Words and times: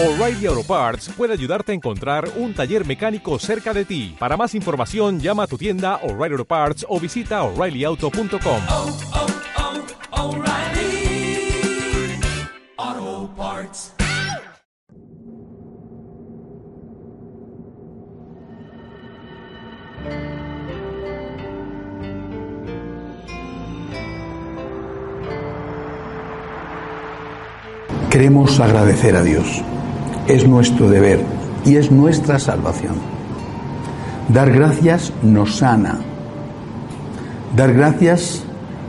O'Reilly 0.00 0.46
Auto 0.46 0.62
Parts 0.62 1.08
puede 1.08 1.32
ayudarte 1.32 1.72
a 1.72 1.74
encontrar 1.74 2.30
un 2.36 2.54
taller 2.54 2.86
mecánico 2.86 3.36
cerca 3.40 3.74
de 3.74 3.84
ti. 3.84 4.14
Para 4.16 4.36
más 4.36 4.54
información, 4.54 5.18
llama 5.18 5.42
a 5.42 5.46
tu 5.48 5.58
tienda 5.58 5.96
O'Reilly 6.04 6.34
Auto 6.34 6.44
Parts 6.44 6.86
o 6.88 7.00
visita 7.00 7.42
oreillyauto.com. 7.42 8.62
oh, 8.68 8.96
oh, 10.12 10.36
O'Reilly 10.36 11.50
Auto 12.76 13.34
Parts. 13.36 13.92
Queremos 28.10 28.60
agradecer 28.60 29.16
a 29.16 29.24
Dios. 29.24 29.64
Es 30.28 30.46
nuestro 30.46 30.90
deber 30.90 31.20
y 31.64 31.76
es 31.76 31.90
nuestra 31.90 32.38
salvación. 32.38 32.96
Dar 34.28 34.52
gracias 34.52 35.10
nos 35.22 35.56
sana. 35.56 36.00
Dar 37.56 37.72
gracias 37.72 38.44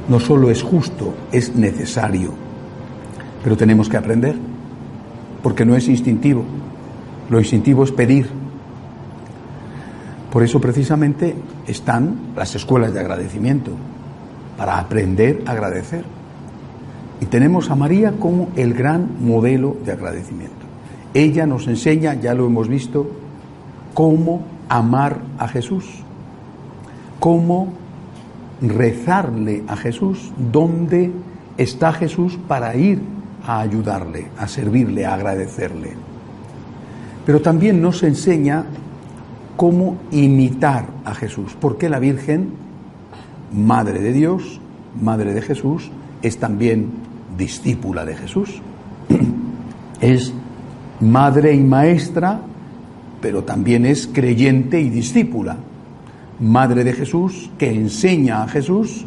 no 0.10 0.20
solo 0.20 0.52
es 0.52 0.62
justo, 0.62 1.14
es 1.32 1.56
necesario. 1.56 2.34
Pero 3.42 3.56
tenemos 3.56 3.88
que 3.88 3.96
aprender, 3.96 4.36
porque 5.42 5.64
no 5.64 5.78
es 5.78 5.88
instintivo. 5.88 6.44
Lo 7.30 7.40
instintivo 7.40 7.86
es 7.86 7.94
pedir. 7.94 8.28
Por 10.34 10.44
eso 10.44 10.60
precisamente 10.60 11.36
están 11.68 12.34
las 12.36 12.54
escuelas 12.54 12.94
de 12.94 13.00
agradecimiento, 13.00 13.72
para 14.58 14.78
aprender 14.78 15.42
a 15.46 15.52
agradecer. 15.52 16.04
Y 17.22 17.28
tenemos 17.28 17.70
a 17.70 17.76
María 17.76 18.12
como 18.20 18.50
el 18.58 18.74
gran 18.74 19.26
modelo 19.26 19.78
de 19.86 19.94
agradecimiento. 19.94 20.69
Ella 21.14 21.46
nos 21.46 21.68
enseña, 21.68 22.14
ya 22.14 22.34
lo 22.34 22.46
hemos 22.46 22.68
visto, 22.68 23.10
cómo 23.94 24.44
amar 24.70 25.22
a 25.38 25.48
Jesús, 25.48 25.86
cómo 27.20 27.74
rezarle 28.62 29.64
a 29.68 29.76
Jesús, 29.76 30.32
dónde 30.52 31.12
está 31.58 31.92
Jesús 31.94 32.38
para 32.48 32.76
ir 32.76 33.02
a 33.46 33.60
ayudarle, 33.62 34.28
a 34.38 34.48
servirle, 34.48 35.06
a 35.06 35.16
agradecerle. 35.16 35.94
Pero 37.26 37.42
también 37.42 37.82
nos 37.82 38.04
enseña 38.04 38.66
cómo 39.56 39.98
imitar 40.12 40.88
a 41.06 41.14
Jesús, 41.16 41.56
porque 41.60 41.90
la 41.90 42.00
Virgen, 42.00 42.52
Madre 43.52 44.00
de 44.00 44.14
Dios, 44.14 44.62
Madre 45.02 45.34
de 45.34 45.42
Jesús, 45.42 45.92
es 46.22 46.38
también 46.38 46.92
discípula 47.38 48.06
de 48.06 48.16
Jesús. 48.16 48.62
Es 50.02 50.34
madre 51.02 51.54
y 51.54 51.62
maestra, 51.62 52.40
pero 53.22 53.44
también 53.44 53.86
es 53.86 54.08
creyente 54.08 54.80
y 54.80 54.90
discípula. 54.90 55.58
Madre 56.40 56.84
de 56.84 56.94
Jesús, 56.94 57.50
que 57.58 57.74
enseña 57.74 58.44
a 58.44 58.48
Jesús, 58.48 59.06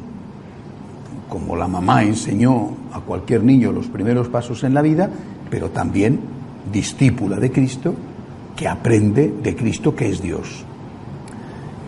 como 1.28 1.56
la 1.56 1.66
mamá 1.66 2.02
enseñó 2.02 2.70
a 2.92 3.00
cualquier 3.00 3.42
niño 3.42 3.72
los 3.72 3.86
primeros 3.86 4.28
pasos 4.28 4.64
en 4.64 4.74
la 4.74 4.82
vida, 4.82 5.08
pero 5.48 5.70
también 5.70 6.20
discípula 6.70 7.40
de 7.40 7.50
Cristo, 7.50 7.94
que 8.54 8.68
aprende 8.68 9.32
de 9.42 9.56
Cristo 9.56 9.96
que 9.96 10.10
es 10.10 10.20
Dios. 10.20 10.64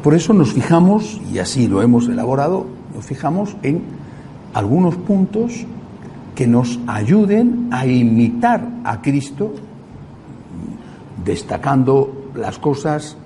Por 0.03 0.15
eso 0.15 0.33
nos 0.33 0.55
fijamos, 0.55 1.21
y 1.33 1.39
así 1.39 1.69
lo 1.69 1.83
hemos 1.83 2.09
elaborado, 2.09 2.67
nos 2.95 3.05
fijamos 3.05 3.57
en 3.63 3.83
algunos 4.55 4.97
puntos 4.97 5.67
que 6.35 6.47
nos 6.47 6.79
ayuden 6.87 7.69
a 7.71 7.87
imitar 7.87 8.67
a 8.85 9.03
Cristo, 9.03 9.55
destacando 11.25 12.31
las 12.35 12.59
cosas 12.59 13.17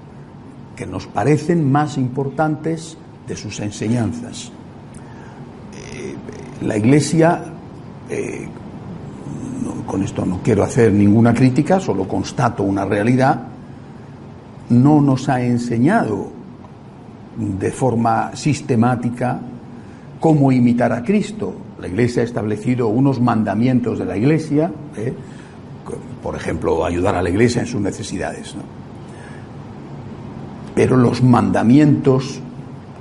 que 0.76 0.86
nos 0.86 1.06
parecen 1.06 1.70
más 1.70 1.98
importantes 1.98 2.96
de 3.26 3.36
sus 3.36 3.58
enseñanzas. 3.60 4.52
Eh, 5.74 6.14
la 6.64 6.76
Iglesia, 6.76 7.42
eh, 8.08 8.48
con 9.86 10.02
esto 10.02 10.24
no 10.24 10.40
quiero 10.42 10.62
hacer 10.62 10.92
ninguna 10.92 11.34
crítica, 11.34 11.80
solo 11.80 12.06
constato 12.06 12.62
una 12.62 12.84
realidad, 12.84 13.40
no 14.70 15.00
nos 15.00 15.28
ha 15.28 15.42
enseñado 15.42 16.30
de 17.36 17.70
forma 17.70 18.34
sistemática 18.34 19.40
cómo 20.20 20.52
imitar 20.52 20.92
a 20.92 21.02
Cristo. 21.02 21.54
La 21.80 21.88
Iglesia 21.88 22.22
ha 22.22 22.24
establecido 22.24 22.88
unos 22.88 23.20
mandamientos 23.20 23.98
de 23.98 24.04
la 24.04 24.16
Iglesia, 24.16 24.70
¿eh? 24.96 25.14
Por 26.28 26.36
ejemplo, 26.36 26.84
ayudar 26.84 27.14
a 27.14 27.22
la 27.22 27.30
Iglesia 27.30 27.62
en 27.62 27.66
sus 27.66 27.80
necesidades. 27.80 28.54
¿no? 28.54 28.60
Pero 30.74 30.94
los 30.94 31.22
mandamientos 31.22 32.38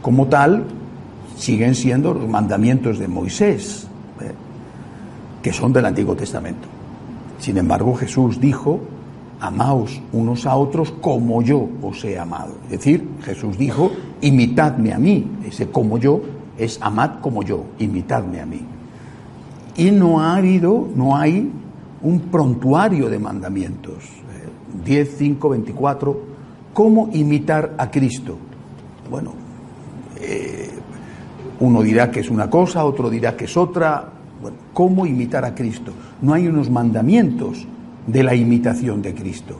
como 0.01 0.27
tal 0.27 0.63
siguen 1.35 1.75
siendo 1.75 2.13
los 2.13 2.25
mandamientos 2.25 2.99
de 2.99 3.09
Moisés, 3.09 3.85
¿eh? 4.21 4.31
que 5.43 5.51
son 5.51 5.73
del 5.73 5.87
Antiguo 5.87 6.15
Testamento. 6.15 6.69
Sin 7.37 7.57
embargo, 7.57 7.95
Jesús 7.95 8.39
dijo, 8.39 8.79
amaos 9.41 10.01
unos 10.13 10.45
a 10.45 10.55
otros 10.55 10.93
como 11.01 11.41
yo 11.41 11.67
os 11.81 12.05
he 12.05 12.17
amado. 12.17 12.53
Es 12.67 12.79
decir, 12.79 13.09
Jesús 13.25 13.57
dijo, 13.57 13.91
imitadme 14.21 14.93
a 14.93 14.99
mí. 14.99 15.29
Ese 15.45 15.67
como 15.67 15.97
yo 15.97 16.21
es 16.57 16.79
amad 16.81 17.19
como 17.19 17.43
yo, 17.43 17.65
imitadme 17.77 18.39
a 18.39 18.45
mí. 18.45 18.61
Y 19.75 19.91
no 19.91 20.21
ha 20.21 20.37
habido, 20.37 20.87
no 20.95 21.17
hay 21.17 21.51
un 22.07 22.19
prontuario 22.31 23.09
de 23.09 23.19
mandamientos, 23.19 24.03
eh, 24.03 24.85
10, 24.85 25.15
5, 25.17 25.49
24, 25.49 26.21
¿cómo 26.73 27.09
imitar 27.11 27.75
a 27.77 27.91
Cristo? 27.91 28.37
Bueno, 29.09 29.33
eh, 30.21 30.69
uno 31.59 31.81
dirá 31.81 32.09
que 32.09 32.21
es 32.21 32.29
una 32.29 32.49
cosa, 32.49 32.85
otro 32.85 33.09
dirá 33.09 33.35
que 33.35 33.45
es 33.45 33.57
otra. 33.57 34.09
Bueno, 34.41 34.57
¿cómo 34.73 35.05
imitar 35.05 35.43
a 35.43 35.53
Cristo? 35.53 35.91
No 36.21 36.33
hay 36.33 36.47
unos 36.47 36.69
mandamientos 36.69 37.67
de 38.05 38.23
la 38.23 38.35
imitación 38.35 39.01
de 39.01 39.13
Cristo. 39.13 39.57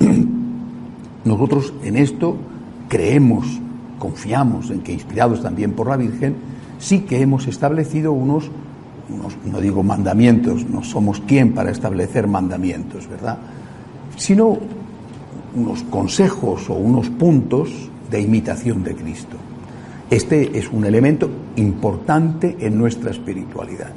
Nosotros 1.24 1.74
en 1.84 1.96
esto 1.96 2.36
creemos 2.88 3.60
confiamos 3.98 4.70
en 4.70 4.80
que, 4.80 4.92
inspirados 4.92 5.42
también 5.42 5.72
por 5.72 5.88
la 5.88 5.96
Virgen, 5.96 6.36
sí 6.78 7.00
que 7.00 7.20
hemos 7.20 7.46
establecido 7.46 8.12
unos, 8.12 8.50
no 9.44 9.60
digo 9.60 9.82
mandamientos, 9.82 10.66
no 10.68 10.82
somos 10.82 11.20
quien 11.20 11.52
para 11.52 11.70
establecer 11.70 12.26
mandamientos, 12.26 13.08
¿verdad? 13.08 13.38
Sino 14.16 14.58
unos 15.54 15.82
consejos 15.84 16.68
o 16.68 16.74
unos 16.74 17.08
puntos 17.10 17.90
de 18.10 18.20
imitación 18.20 18.82
de 18.82 18.94
Cristo. 18.94 19.36
Este 20.10 20.58
es 20.58 20.70
un 20.70 20.84
elemento 20.84 21.28
importante 21.56 22.56
en 22.60 22.78
nuestra 22.78 23.10
espiritualidad. 23.10 23.92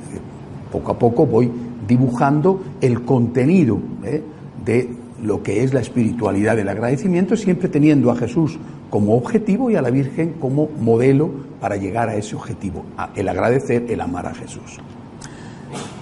Poco 0.72 0.92
a 0.92 1.00
poco 1.00 1.26
voy 1.26 1.52
dibujando 1.88 2.62
el 2.82 3.04
contenido 3.04 3.80
¿eh? 4.04 4.22
de 4.66 4.90
lo 5.24 5.44
que 5.44 5.64
es 5.64 5.74
la 5.74 5.82
espiritualidad 5.82 6.56
del 6.56 6.70
agradecimiento, 6.70 7.38
siempre 7.38 7.70
teniendo 7.70 8.12
a 8.12 8.16
Jesús 8.16 8.58
como 8.90 9.16
objetivo 9.16 9.70
y 9.70 9.76
a 9.76 9.82
la 9.82 9.90
Virgen 9.90 10.34
como 10.40 10.70
modelo 10.80 11.30
para 11.60 11.78
llegar 11.78 12.10
a 12.10 12.16
ese 12.16 12.36
objetivo, 12.36 12.84
el 13.16 13.30
agradecer, 13.30 13.86
el 13.90 14.02
amar 14.02 14.26
a 14.26 14.34
Jesús. 14.34 14.80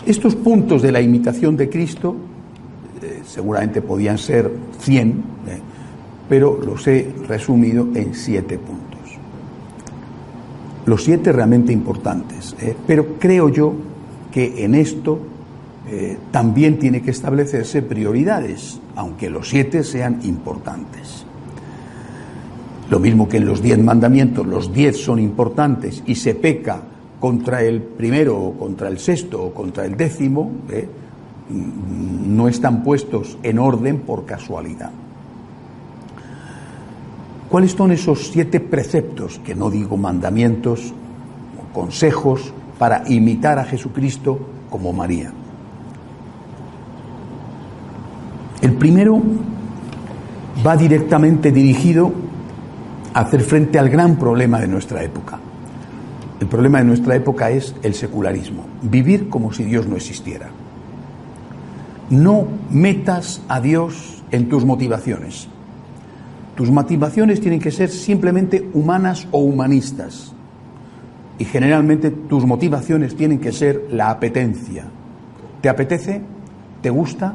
Estos 0.09 0.33
puntos 0.33 0.81
de 0.81 0.91
la 0.91 1.01
imitación 1.01 1.55
de 1.55 1.69
Cristo 1.69 2.15
eh, 2.99 3.21
seguramente 3.27 3.83
podían 3.83 4.17
ser 4.17 4.51
100, 4.79 5.07
eh, 5.07 5.13
pero 6.27 6.59
los 6.65 6.87
he 6.87 7.13
resumido 7.27 7.87
en 7.93 8.15
siete 8.15 8.57
puntos. 8.57 9.19
Los 10.87 11.03
siete 11.03 11.31
realmente 11.31 11.71
importantes, 11.71 12.55
eh, 12.59 12.75
pero 12.87 13.19
creo 13.19 13.49
yo 13.49 13.71
que 14.31 14.65
en 14.65 14.73
esto 14.73 15.19
también 16.31 16.77
tiene 16.77 17.01
que 17.01 17.09
establecerse 17.09 17.81
prioridades, 17.81 18.79
aunque 18.95 19.29
los 19.29 19.49
siete 19.49 19.83
sean 19.83 20.19
importantes. 20.23 21.25
Lo 22.91 22.99
mismo 22.99 23.27
que 23.27 23.37
en 23.37 23.45
los 23.45 23.61
diez 23.61 23.79
mandamientos, 23.79 24.45
los 24.45 24.71
diez 24.71 24.97
son 24.97 25.19
importantes 25.19 26.03
y 26.05 26.13
se 26.13 26.35
peca 26.35 26.83
contra 27.19 27.61
el 27.63 27.81
primero 27.81 28.37
o 28.37 28.53
contra 28.53 28.87
el 28.87 28.99
sexto 28.99 29.43
o 29.43 29.53
contra 29.53 29.85
el 29.85 29.97
décimo, 29.97 30.51
¿eh? 30.69 30.87
no 31.49 32.47
están 32.47 32.83
puestos 32.83 33.37
en 33.43 33.59
orden 33.59 33.99
por 33.99 34.25
casualidad. 34.25 34.91
¿Cuáles 37.49 37.71
son 37.71 37.91
esos 37.91 38.27
siete 38.27 38.59
preceptos, 38.59 39.39
que 39.39 39.55
no 39.55 39.71
digo 39.71 39.97
mandamientos, 39.97 40.93
o 41.57 41.73
consejos, 41.73 42.53
para 42.77 43.03
imitar 43.09 43.57
a 43.57 43.65
Jesucristo 43.65 44.39
como 44.69 44.93
María? 44.93 45.33
El 48.61 48.73
primero 48.73 49.19
va 50.65 50.77
directamente 50.77 51.51
dirigido 51.51 52.11
a 53.13 53.21
hacer 53.21 53.41
frente 53.41 53.79
al 53.79 53.89
gran 53.89 54.17
problema 54.17 54.59
de 54.59 54.67
nuestra 54.67 55.03
época. 55.03 55.38
El 56.39 56.47
problema 56.47 56.79
de 56.79 56.85
nuestra 56.85 57.15
época 57.15 57.49
es 57.49 57.75
el 57.83 57.93
secularismo, 57.93 58.65
vivir 58.81 59.29
como 59.29 59.51
si 59.51 59.63
Dios 59.63 59.87
no 59.87 59.95
existiera. 59.95 60.49
no 62.09 62.47
metas 62.71 63.41
a 63.47 63.61
Dios 63.61 64.23
en 64.31 64.49
tus 64.49 64.65
motivaciones. 64.65 65.47
Tus 66.55 66.71
motivaciones 66.71 67.39
tienen 67.39 67.59
que 67.59 67.71
ser 67.71 67.89
simplemente 67.89 68.67
humanas 68.73 69.27
o 69.31 69.39
humanistas. 69.39 70.33
Y 71.37 71.45
generalmente 71.45 72.11
tus 72.11 72.45
motivaciones 72.45 73.15
tienen 73.15 73.39
que 73.39 73.51
ser 73.51 73.87
la 73.91 74.09
apetencia. 74.09 74.85
¿Te 75.61 75.69
apetece? 75.69 76.21
¿Te 76.81 76.89
gusta? 76.89 77.33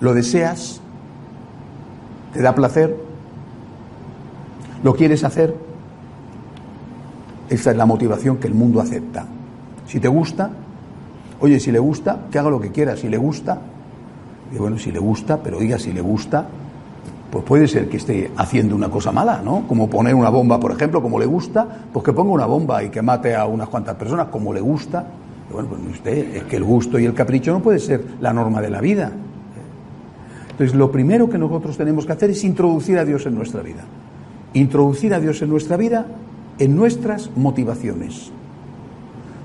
¿Lo 0.00 0.14
deseas? 0.14 0.80
¿Te 2.32 2.40
da 2.40 2.54
placer? 2.54 2.96
¿Lo 4.82 4.94
quieres 4.94 5.24
hacer? 5.24 5.54
Esa 7.48 7.70
es 7.70 7.76
la 7.76 7.86
motivación 7.86 8.38
que 8.38 8.46
el 8.46 8.54
mundo 8.54 8.80
acepta. 8.80 9.26
Si 9.86 10.00
te 10.00 10.08
gusta, 10.08 10.50
oye, 11.40 11.60
si 11.60 11.70
le 11.70 11.78
gusta, 11.78 12.26
que 12.30 12.38
haga 12.38 12.50
lo 12.50 12.60
que 12.60 12.70
quiera. 12.70 12.96
Si 12.96 13.08
le 13.08 13.16
gusta, 13.16 13.58
y 14.52 14.58
bueno, 14.58 14.78
si 14.78 14.92
le 14.92 14.98
gusta, 14.98 15.42
pero 15.42 15.58
diga 15.58 15.78
si 15.78 15.92
le 15.92 16.00
gusta, 16.00 16.46
pues 17.30 17.44
puede 17.44 17.66
ser 17.66 17.88
que 17.88 17.96
esté 17.96 18.30
haciendo 18.36 18.76
una 18.76 18.88
cosa 18.88 19.10
mala, 19.10 19.42
¿no? 19.44 19.66
Como 19.66 19.90
poner 19.90 20.14
una 20.14 20.30
bomba, 20.30 20.60
por 20.60 20.70
ejemplo, 20.72 21.02
como 21.02 21.18
le 21.18 21.26
gusta, 21.26 21.66
pues 21.92 22.04
que 22.04 22.12
ponga 22.12 22.32
una 22.32 22.46
bomba 22.46 22.82
y 22.82 22.90
que 22.90 23.02
mate 23.02 23.34
a 23.34 23.46
unas 23.46 23.68
cuantas 23.68 23.96
personas, 23.96 24.28
como 24.28 24.52
le 24.52 24.60
gusta. 24.60 25.04
Bueno, 25.52 25.68
pues 25.68 25.80
usted, 25.90 26.36
es 26.36 26.44
que 26.44 26.56
el 26.56 26.64
gusto 26.64 26.98
y 26.98 27.04
el 27.04 27.12
capricho 27.12 27.52
no 27.52 27.60
puede 27.60 27.78
ser 27.78 28.04
la 28.20 28.32
norma 28.32 28.60
de 28.60 28.70
la 28.70 28.80
vida. 28.80 29.10
Entonces, 30.50 30.76
lo 30.76 30.92
primero 30.92 31.28
que 31.28 31.36
nosotros 31.36 31.76
tenemos 31.76 32.06
que 32.06 32.12
hacer 32.12 32.30
es 32.30 32.44
introducir 32.44 32.98
a 32.98 33.04
Dios 33.04 33.26
en 33.26 33.34
nuestra 33.34 33.60
vida. 33.60 33.82
Introducir 34.52 35.12
a 35.12 35.18
Dios 35.18 35.42
en 35.42 35.50
nuestra 35.50 35.76
vida 35.76 36.06
en 36.58 36.76
nuestras 36.76 37.30
motivaciones. 37.36 38.30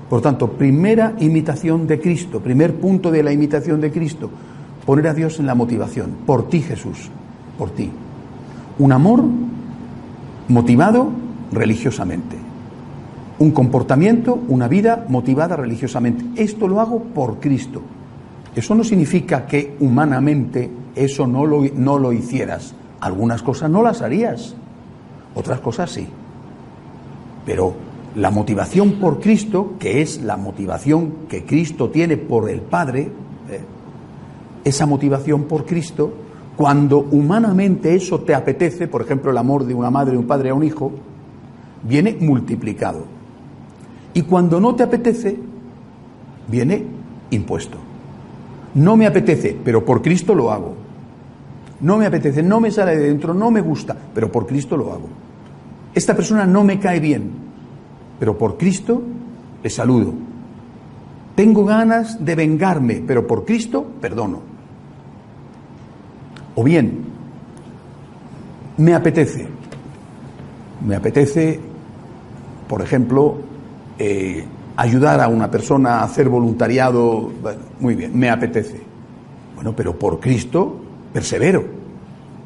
Por 0.08 0.20
tanto, 0.20 0.52
primera 0.52 1.14
imitación 1.20 1.86
de 1.86 2.00
Cristo, 2.00 2.40
primer 2.40 2.74
punto 2.74 3.10
de 3.10 3.22
la 3.22 3.32
imitación 3.32 3.80
de 3.80 3.92
Cristo, 3.92 4.28
poner 4.84 5.06
a 5.06 5.14
Dios 5.14 5.38
en 5.38 5.46
la 5.46 5.54
motivación. 5.54 6.10
Por 6.26 6.48
ti, 6.48 6.62
Jesús, 6.62 7.08
por 7.56 7.70
ti. 7.70 7.90
Un 8.78 8.92
amor 8.92 9.22
motivado 10.48 11.10
religiosamente. 11.52 12.36
Un 13.38 13.52
comportamiento, 13.52 14.40
una 14.48 14.66
vida 14.66 15.06
motivada 15.08 15.56
religiosamente. 15.56 16.42
Esto 16.42 16.66
lo 16.66 16.80
hago 16.80 17.04
por 17.04 17.38
Cristo. 17.38 17.80
Eso 18.54 18.74
no 18.74 18.82
significa 18.82 19.46
que 19.46 19.76
humanamente 19.78 20.70
eso 20.96 21.26
no 21.26 21.46
lo, 21.46 21.62
no 21.74 21.98
lo 21.98 22.12
hicieras. 22.12 22.74
Algunas 23.00 23.42
cosas 23.42 23.70
no 23.70 23.82
las 23.82 24.02
harías, 24.02 24.54
otras 25.34 25.60
cosas 25.60 25.90
sí. 25.90 26.08
Pero 27.50 27.72
la 28.14 28.30
motivación 28.30 28.92
por 29.00 29.18
Cristo, 29.18 29.72
que 29.80 30.02
es 30.02 30.22
la 30.22 30.36
motivación 30.36 31.26
que 31.28 31.44
Cristo 31.44 31.90
tiene 31.90 32.16
por 32.16 32.48
el 32.48 32.60
Padre, 32.60 33.10
eh, 33.50 33.60
esa 34.62 34.86
motivación 34.86 35.42
por 35.46 35.66
Cristo, 35.66 36.12
cuando 36.56 36.98
humanamente 36.98 37.92
eso 37.92 38.20
te 38.20 38.36
apetece, 38.36 38.86
por 38.86 39.02
ejemplo 39.02 39.32
el 39.32 39.36
amor 39.36 39.64
de 39.64 39.74
una 39.74 39.90
madre, 39.90 40.16
un 40.16 40.28
padre 40.28 40.50
a 40.50 40.54
un 40.54 40.62
hijo, 40.62 40.92
viene 41.82 42.16
multiplicado. 42.20 43.02
Y 44.14 44.22
cuando 44.22 44.60
no 44.60 44.76
te 44.76 44.84
apetece, 44.84 45.36
viene 46.46 46.84
impuesto. 47.30 47.78
No 48.74 48.96
me 48.96 49.08
apetece, 49.08 49.58
pero 49.64 49.84
por 49.84 50.02
Cristo 50.02 50.36
lo 50.36 50.52
hago. 50.52 50.74
No 51.80 51.98
me 51.98 52.06
apetece, 52.06 52.44
no 52.44 52.60
me 52.60 52.70
sale 52.70 52.96
de 52.96 53.08
dentro, 53.08 53.34
no 53.34 53.50
me 53.50 53.60
gusta, 53.60 53.96
pero 54.14 54.30
por 54.30 54.46
Cristo 54.46 54.76
lo 54.76 54.92
hago. 54.92 55.29
Esta 55.94 56.14
persona 56.14 56.46
no 56.46 56.62
me 56.62 56.78
cae 56.78 57.00
bien, 57.00 57.30
pero 58.18 58.38
por 58.38 58.56
Cristo 58.56 59.02
le 59.62 59.70
saludo. 59.70 60.12
Tengo 61.34 61.64
ganas 61.64 62.24
de 62.24 62.34
vengarme, 62.34 63.02
pero 63.06 63.26
por 63.26 63.44
Cristo 63.44 63.84
perdono. 64.00 64.40
O 66.54 66.62
bien, 66.62 67.04
me 68.76 68.94
apetece, 68.94 69.46
me 70.86 70.96
apetece, 70.96 71.58
por 72.68 72.82
ejemplo, 72.82 73.38
eh, 73.98 74.44
ayudar 74.76 75.20
a 75.20 75.28
una 75.28 75.50
persona 75.50 76.00
a 76.00 76.04
hacer 76.04 76.28
voluntariado, 76.28 77.30
muy 77.80 77.94
bien, 77.94 78.18
me 78.18 78.30
apetece. 78.30 78.80
Bueno, 79.54 79.74
pero 79.76 79.98
por 79.98 80.20
Cristo 80.20 80.80
persevero. 81.12 81.79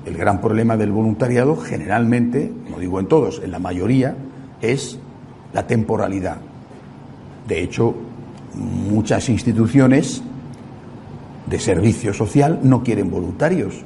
El 0.06 0.16
gran 0.16 0.40
problema 0.40 0.76
del 0.76 0.92
voluntariado 0.92 1.56
generalmente, 1.56 2.52
no 2.70 2.78
digo 2.78 3.00
en 3.00 3.06
todos, 3.06 3.40
en 3.42 3.50
la 3.50 3.58
mayoría, 3.58 4.16
es 4.60 4.98
la 5.52 5.66
temporalidad. 5.66 6.36
De 7.48 7.62
hecho, 7.62 7.94
muchas 8.54 9.28
instituciones 9.28 10.22
de 11.46 11.58
servicio 11.58 12.12
social 12.12 12.60
no 12.62 12.82
quieren 12.82 13.10
voluntarios, 13.10 13.82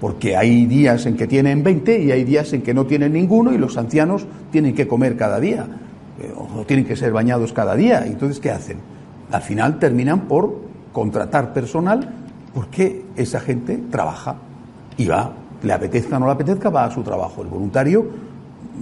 porque 0.00 0.36
hay 0.36 0.66
días 0.66 1.06
en 1.06 1.16
que 1.16 1.26
tienen 1.26 1.62
20 1.62 2.02
y 2.02 2.12
hay 2.12 2.24
días 2.24 2.52
en 2.52 2.62
que 2.62 2.72
no 2.72 2.86
tienen 2.86 3.12
ninguno 3.12 3.52
y 3.52 3.58
los 3.58 3.76
ancianos 3.76 4.26
tienen 4.50 4.74
que 4.74 4.88
comer 4.88 5.16
cada 5.16 5.38
día 5.38 5.66
eh, 6.20 6.32
o 6.36 6.64
tienen 6.64 6.86
que 6.86 6.96
ser 6.96 7.12
bañados 7.12 7.52
cada 7.52 7.74
día. 7.76 8.06
Entonces, 8.06 8.40
¿qué 8.40 8.50
hacen? 8.50 8.78
Al 9.30 9.42
final 9.42 9.78
terminan 9.78 10.22
por 10.22 10.58
contratar 10.92 11.52
personal 11.52 12.08
porque 12.54 13.04
esa 13.16 13.40
gente 13.40 13.78
trabaja 13.90 14.36
y 14.96 15.06
va, 15.06 15.34
le 15.62 15.72
apetezca 15.72 16.16
o 16.16 16.20
no 16.20 16.26
le 16.26 16.32
apetezca, 16.32 16.70
va 16.70 16.84
a 16.84 16.90
su 16.90 17.02
trabajo. 17.02 17.42
El 17.42 17.48
voluntario 17.48 18.06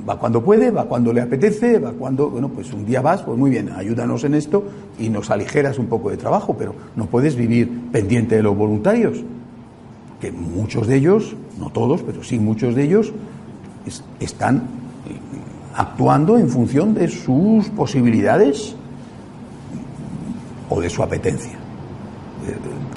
va 0.09 0.19
cuando 0.19 0.43
puede, 0.43 0.71
va 0.71 0.85
cuando 0.85 1.13
le 1.13 1.21
apetece, 1.21 1.79
va 1.79 1.93
cuando, 1.93 2.31
bueno, 2.31 2.49
pues 2.49 2.73
un 2.73 2.85
día 2.85 3.01
vas, 3.01 3.23
pues 3.23 3.39
muy 3.39 3.51
bien, 3.51 3.71
ayúdanos 3.71 4.25
en 4.25 4.35
esto 4.35 4.65
y 4.99 5.09
nos 5.09 5.31
aligeras 5.31 5.79
un 5.79 5.87
poco 5.87 6.11
de 6.11 6.17
trabajo, 6.17 6.57
pero 6.59 6.75
no 6.97 7.07
puedes 7.07 7.37
vivir 7.37 7.91
pendiente 7.91 8.37
de 8.37 8.43
los 8.43 8.57
voluntarios, 8.57 9.25
que 10.21 10.33
muchos 10.33 10.87
de 10.87 10.97
ellos, 10.97 11.37
no 11.59 11.71
todos, 11.71 12.03
pero 12.03 12.23
sí 12.23 12.39
muchos 12.39 12.75
de 12.75 12.85
ellos, 12.85 13.13
están 14.21 14.63
actuando 15.75 16.39
en 16.39 16.49
función 16.49 16.95
de 16.95 17.09
sus 17.09 17.69
posibilidades 17.71 18.75
o 20.69 20.81
de 20.81 20.91
su 20.91 21.03
apetencia 21.03 21.59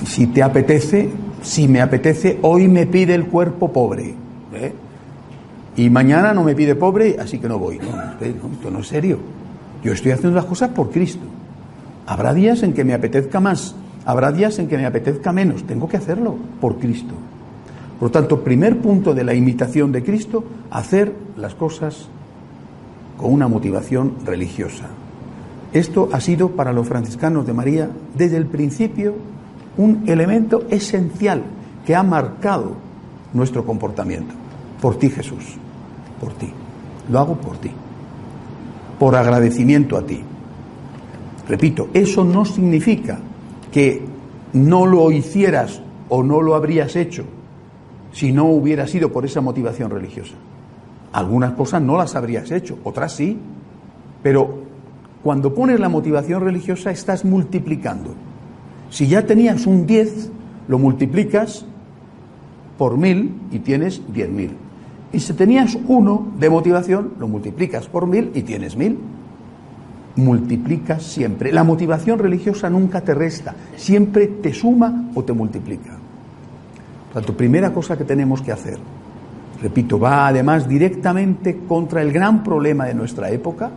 si 0.05 0.27
te 0.27 0.43
apetece, 0.43 1.09
si 1.41 1.67
me 1.67 1.81
apetece, 1.81 2.39
hoy 2.41 2.67
me 2.67 2.85
pide 2.85 3.15
el 3.15 3.25
cuerpo 3.25 3.71
pobre. 3.71 4.13
¿eh? 4.53 4.73
Y 5.75 5.89
mañana 5.89 6.33
no 6.33 6.43
me 6.43 6.55
pide 6.55 6.75
pobre, 6.75 7.17
así 7.19 7.39
que 7.39 7.47
no 7.47 7.57
voy. 7.57 7.79
No, 7.79 7.89
esto 8.25 8.71
no 8.71 8.79
es 8.79 8.87
serio. 8.87 9.19
Yo 9.83 9.93
estoy 9.93 10.11
haciendo 10.11 10.35
las 10.35 10.45
cosas 10.45 10.69
por 10.69 10.91
Cristo. 10.91 11.25
Habrá 12.05 12.33
días 12.33 12.61
en 12.63 12.73
que 12.73 12.83
me 12.83 12.93
apetezca 12.93 13.39
más, 13.39 13.75
habrá 14.05 14.31
días 14.31 14.59
en 14.59 14.67
que 14.67 14.77
me 14.77 14.85
apetezca 14.85 15.31
menos. 15.31 15.63
Tengo 15.63 15.87
que 15.87 15.97
hacerlo 15.97 16.35
por 16.59 16.77
Cristo. 16.77 17.13
Por 17.99 18.09
lo 18.09 18.11
tanto, 18.11 18.43
primer 18.43 18.79
punto 18.79 19.13
de 19.13 19.23
la 19.23 19.33
imitación 19.33 19.91
de 19.91 20.03
Cristo, 20.03 20.43
hacer 20.71 21.13
las 21.37 21.55
cosas 21.55 22.07
con 23.17 23.31
una 23.31 23.47
motivación 23.47 24.15
religiosa. 24.25 24.87
Esto 25.73 26.09
ha 26.11 26.19
sido 26.19 26.49
para 26.49 26.73
los 26.73 26.87
franciscanos 26.87 27.45
de 27.45 27.53
María 27.53 27.89
desde 28.15 28.37
el 28.37 28.47
principio 28.47 29.13
un 29.77 30.03
elemento 30.07 30.63
esencial 30.69 31.43
que 31.85 31.95
ha 31.95 32.03
marcado 32.03 32.75
nuestro 33.33 33.65
comportamiento. 33.65 34.33
Por 34.81 34.97
ti, 34.97 35.09
Jesús, 35.09 35.57
por 36.19 36.33
ti. 36.33 36.51
Lo 37.09 37.19
hago 37.19 37.35
por 37.35 37.57
ti. 37.57 37.71
Por 38.99 39.15
agradecimiento 39.15 39.97
a 39.97 40.05
ti. 40.05 40.21
Repito, 41.47 41.89
eso 41.93 42.23
no 42.23 42.45
significa 42.45 43.19
que 43.71 44.03
no 44.53 44.85
lo 44.85 45.11
hicieras 45.11 45.81
o 46.09 46.23
no 46.23 46.41
lo 46.41 46.55
habrías 46.55 46.95
hecho 46.95 47.23
si 48.11 48.31
no 48.31 48.45
hubiera 48.45 48.87
sido 48.87 49.11
por 49.11 49.25
esa 49.25 49.41
motivación 49.41 49.89
religiosa. 49.89 50.33
Algunas 51.13 51.53
cosas 51.53 51.81
no 51.81 51.97
las 51.97 52.15
habrías 52.15 52.51
hecho, 52.51 52.77
otras 52.83 53.13
sí, 53.13 53.37
pero 54.21 54.59
cuando 55.23 55.53
pones 55.53 55.79
la 55.79 55.89
motivación 55.89 56.41
religiosa 56.41 56.91
estás 56.91 57.25
multiplicando. 57.25 58.13
Si 58.91 59.07
ya 59.07 59.25
tenías 59.25 59.65
un 59.65 59.87
10, 59.87 60.29
lo 60.67 60.77
multiplicas 60.77 61.65
por 62.77 62.97
mil 62.97 63.33
y 63.51 63.59
tienes 63.59 64.01
diez 64.13 64.29
mil. 64.29 64.51
Y 65.13 65.19
si 65.19 65.33
tenías 65.33 65.77
uno 65.87 66.27
de 66.37 66.49
motivación, 66.49 67.13
lo 67.19 67.27
multiplicas 67.27 67.87
por 67.87 68.05
mil 68.05 68.31
y 68.33 68.41
tienes 68.41 68.75
mil. 68.75 68.99
Multiplicas 70.17 71.03
siempre. 71.03 71.53
La 71.53 71.63
motivación 71.63 72.19
religiosa 72.19 72.69
nunca 72.69 73.01
te 73.01 73.13
resta, 73.13 73.55
siempre 73.77 74.27
te 74.27 74.53
suma 74.53 75.09
o 75.15 75.23
te 75.23 75.31
multiplica. 75.31 75.97
Por 77.13 77.35
primera 77.35 77.73
cosa 77.73 77.97
que 77.97 78.03
tenemos 78.03 78.41
que 78.41 78.51
hacer, 78.51 78.77
repito, 79.61 79.99
va 79.99 80.27
además 80.27 80.67
directamente 80.67 81.59
contra 81.65 82.01
el 82.01 82.11
gran 82.11 82.43
problema 82.43 82.85
de 82.85 82.93
nuestra 82.93 83.29
época, 83.29 83.71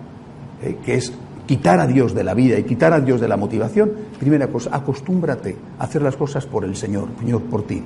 eh, 0.63 0.77
que 0.85 0.95
es 0.95 1.13
quitar 1.47 1.81
a 1.81 1.87
Dios 1.87 2.15
de 2.15 2.25
la 2.25 2.35
vida 2.35 2.59
y 2.59 2.65
quitar 2.65 2.93
a 2.93 3.01
Dios 3.01 3.21
de 3.21 3.29
la 3.29 3.37
motivación, 3.37 3.93
primera 4.19 4.49
cosa, 4.49 4.71
acostúmbrate 4.73 5.57
a 5.79 5.85
hacer 5.85 6.03
las 6.03 6.17
cosas 6.17 6.47
por 6.47 6.65
el 6.65 6.77
Señor, 6.77 7.09
Señor, 7.21 7.43
por 7.43 7.63
ti. 7.65 7.83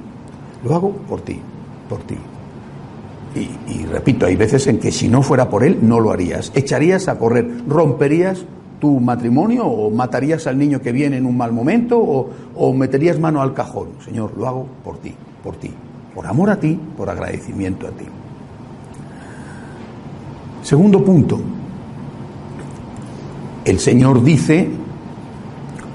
Lo 0.64 0.74
hago 0.74 0.92
por 0.92 1.20
ti, 1.22 1.38
por 1.88 2.00
ti. 2.02 2.16
Y, 3.34 3.84
repito, 3.84 4.26
hay 4.26 4.34
veces 4.34 4.66
en 4.66 4.78
que 4.78 4.90
si 4.90 5.08
no 5.08 5.22
fuera 5.22 5.48
por 5.48 5.62
Él, 5.62 5.78
no 5.82 6.00
lo 6.00 6.10
harías. 6.10 6.50
Echarías 6.54 7.08
a 7.08 7.18
correr, 7.18 7.48
romperías 7.68 8.44
tu 8.80 8.98
matrimonio 9.00 9.66
o 9.66 9.90
matarías 9.90 10.46
al 10.46 10.58
niño 10.58 10.80
que 10.80 10.92
viene 10.92 11.18
en 11.18 11.26
un 11.26 11.36
mal 11.36 11.52
momento 11.52 11.98
o, 12.00 12.72
meterías 12.72 13.18
mano 13.20 13.42
al 13.42 13.54
cajón. 13.54 13.90
Señor, 14.04 14.36
lo 14.36 14.48
hago 14.48 14.66
por 14.82 14.98
ti, 14.98 15.14
por 15.44 15.56
ti, 15.56 15.70
por 16.14 16.26
amor 16.26 16.50
a 16.50 16.58
ti, 16.58 16.78
por 16.96 17.10
agradecimiento 17.10 17.86
a 17.86 17.90
ti. 17.90 18.04
Segundo 20.62 21.04
punto, 21.04 21.40
el 23.68 23.80
Señor 23.80 24.24
dice, 24.24 24.66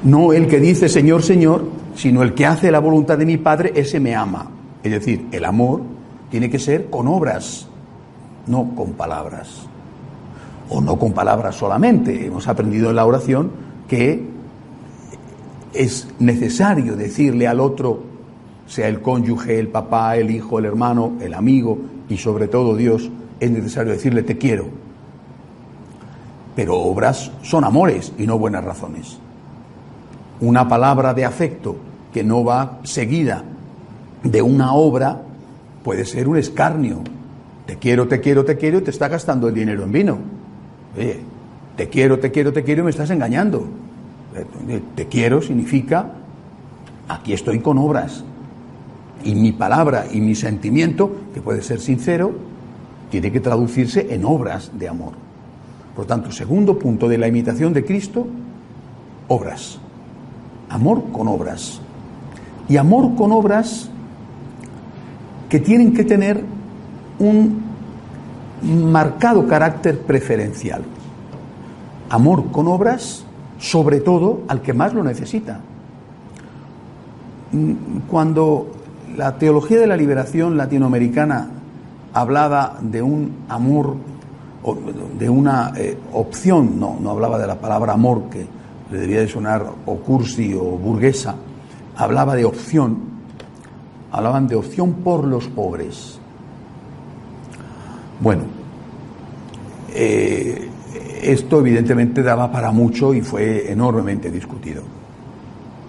no 0.03 0.31
el 0.31 0.47
que 0.47 0.59
dice 0.59 0.89
Señor, 0.89 1.23
Señor, 1.23 1.65
sino 1.95 2.21
el 2.21 2.35
que 2.35 2.45
hace 2.45 2.69
la 2.69 2.77
voluntad 2.77 3.17
de 3.17 3.25
mi 3.25 3.37
Padre, 3.37 3.73
ese 3.75 3.99
me 3.99 4.13
ama. 4.15 4.47
Es 4.83 4.91
decir, 4.91 5.27
el 5.31 5.43
amor 5.43 5.81
tiene 6.29 6.51
que 6.51 6.59
ser 6.59 6.91
con 6.91 7.07
obras, 7.07 7.67
no 8.45 8.75
con 8.75 8.91
palabras. 8.91 9.67
O 10.69 10.81
no 10.81 10.99
con 10.99 11.13
palabras 11.13 11.55
solamente. 11.55 12.27
Hemos 12.27 12.47
aprendido 12.47 12.91
en 12.91 12.95
la 12.95 13.07
oración 13.07 13.51
que 13.87 14.23
es 15.73 16.07
necesario 16.19 16.95
decirle 16.95 17.47
al 17.47 17.59
otro, 17.59 18.03
sea 18.67 18.87
el 18.87 19.01
cónyuge, 19.01 19.57
el 19.57 19.69
papá, 19.69 20.15
el 20.15 20.29
hijo, 20.29 20.59
el 20.59 20.65
hermano, 20.65 21.13
el 21.21 21.33
amigo 21.33 21.79
y 22.07 22.17
sobre 22.17 22.47
todo 22.47 22.75
Dios, 22.75 23.09
es 23.39 23.49
necesario 23.49 23.93
decirle 23.93 24.21
te 24.21 24.37
quiero. 24.37 24.82
Pero 26.55 26.77
obras 26.77 27.31
son 27.41 27.63
amores 27.63 28.13
y 28.17 28.27
no 28.27 28.37
buenas 28.37 28.63
razones. 28.63 29.17
Una 30.41 30.67
palabra 30.67 31.13
de 31.13 31.25
afecto 31.25 31.75
que 32.13 32.23
no 32.23 32.43
va 32.43 32.79
seguida 32.83 33.43
de 34.23 34.41
una 34.41 34.73
obra 34.73 35.21
puede 35.83 36.05
ser 36.05 36.27
un 36.27 36.37
escarnio. 36.37 36.99
Te 37.65 37.77
quiero, 37.77 38.07
te 38.07 38.19
quiero, 38.19 38.45
te 38.45 38.57
quiero 38.57 38.79
y 38.79 38.81
te 38.81 38.91
está 38.91 39.07
gastando 39.07 39.47
el 39.47 39.53
dinero 39.53 39.83
en 39.83 39.91
vino. 39.91 40.17
Oye, 40.97 41.19
te 41.75 41.89
quiero, 41.89 42.19
te 42.19 42.31
quiero, 42.31 42.53
te 42.53 42.63
quiero 42.63 42.81
y 42.81 42.85
me 42.85 42.91
estás 42.91 43.09
engañando. 43.09 43.65
Te 44.95 45.07
quiero 45.07 45.41
significa 45.41 46.11
aquí 47.07 47.33
estoy 47.33 47.59
con 47.59 47.77
obras. 47.77 48.23
Y 49.23 49.35
mi 49.35 49.53
palabra 49.53 50.05
y 50.11 50.19
mi 50.19 50.35
sentimiento, 50.35 51.15
que 51.33 51.41
puede 51.41 51.61
ser 51.61 51.79
sincero, 51.79 52.33
tiene 53.09 53.31
que 53.31 53.39
traducirse 53.39 54.13
en 54.13 54.25
obras 54.25 54.71
de 54.77 54.89
amor. 54.89 55.13
Por 55.95 56.05
tanto, 56.05 56.31
segundo 56.31 56.77
punto 56.79 57.07
de 57.07 57.17
la 57.17 57.27
imitación 57.27 57.73
de 57.73 57.85
Cristo, 57.85 58.25
obras. 59.27 59.79
Amor 60.69 61.11
con 61.11 61.27
obras. 61.27 61.79
Y 62.67 62.77
amor 62.77 63.15
con 63.15 63.31
obras 63.31 63.89
que 65.49 65.59
tienen 65.59 65.93
que 65.93 66.03
tener 66.03 66.43
un 67.19 67.61
marcado 68.91 69.47
carácter 69.47 69.99
preferencial. 70.01 70.83
Amor 72.09 72.51
con 72.51 72.67
obras, 72.67 73.25
sobre 73.59 73.99
todo 73.99 74.41
al 74.47 74.61
que 74.61 74.73
más 74.73 74.93
lo 74.93 75.03
necesita. 75.03 75.59
Cuando 78.09 78.71
la 79.15 79.37
teología 79.37 79.79
de 79.79 79.87
la 79.87 79.97
liberación 79.97 80.57
latinoamericana 80.57 81.49
hablaba 82.13 82.77
de 82.81 83.01
un 83.01 83.31
amor, 83.47 83.95
de 85.19 85.29
una 85.29 85.73
eh, 85.75 85.97
opción, 86.13 86.79
no, 86.79 86.97
no 86.99 87.11
hablaba 87.11 87.37
de 87.37 87.47
la 87.47 87.55
palabra 87.55 87.93
amor, 87.93 88.29
que 88.29 88.45
le 88.91 88.97
debía 88.97 89.19
de 89.19 89.27
sonar 89.27 89.65
o 89.85 89.95
cursi 89.97 90.53
o 90.53 90.63
burguesa, 90.63 91.35
hablaba 91.97 92.35
de 92.35 92.45
opción, 92.45 92.97
hablaban 94.11 94.47
de 94.47 94.55
opción 94.55 94.93
por 95.03 95.25
los 95.25 95.47
pobres. 95.47 96.19
Bueno, 98.21 98.43
eh, 99.93 100.69
esto 101.21 101.59
evidentemente 101.59 102.23
daba 102.23 102.51
para 102.51 102.71
mucho 102.71 103.13
y 103.13 103.21
fue 103.21 103.71
enormemente 103.71 104.31
discutido. 104.31 104.83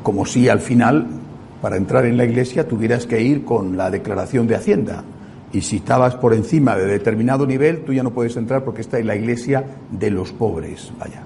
Como 0.03 0.27
si 0.27 0.49
al 0.49 0.61
final, 0.61 1.07
para 1.63 1.77
entrar 1.77 2.07
en 2.07 2.17
la 2.17 2.25
iglesia, 2.25 2.67
tuvieras 2.67 3.07
que 3.07 3.23
ir 3.23 3.45
con 3.45 3.77
la 3.77 3.91
declaración 3.91 4.47
de 4.47 4.57
Hacienda 4.57 5.05
y 5.55 5.61
si 5.61 5.77
estabas 5.77 6.17
por 6.17 6.35
encima 6.35 6.75
de 6.77 6.85
determinado 6.85 7.47
nivel, 7.47 7.85
tú 7.85 7.93
ya 7.93 8.03
no 8.03 8.11
puedes 8.11 8.37
entrar 8.37 8.65
porque 8.65 8.81
está 8.81 8.99
en 8.99 9.07
la 9.07 9.15
iglesia 9.15 9.65
de 9.89 10.11
los 10.11 10.33
pobres. 10.33 10.93
Vaya. 10.99 11.23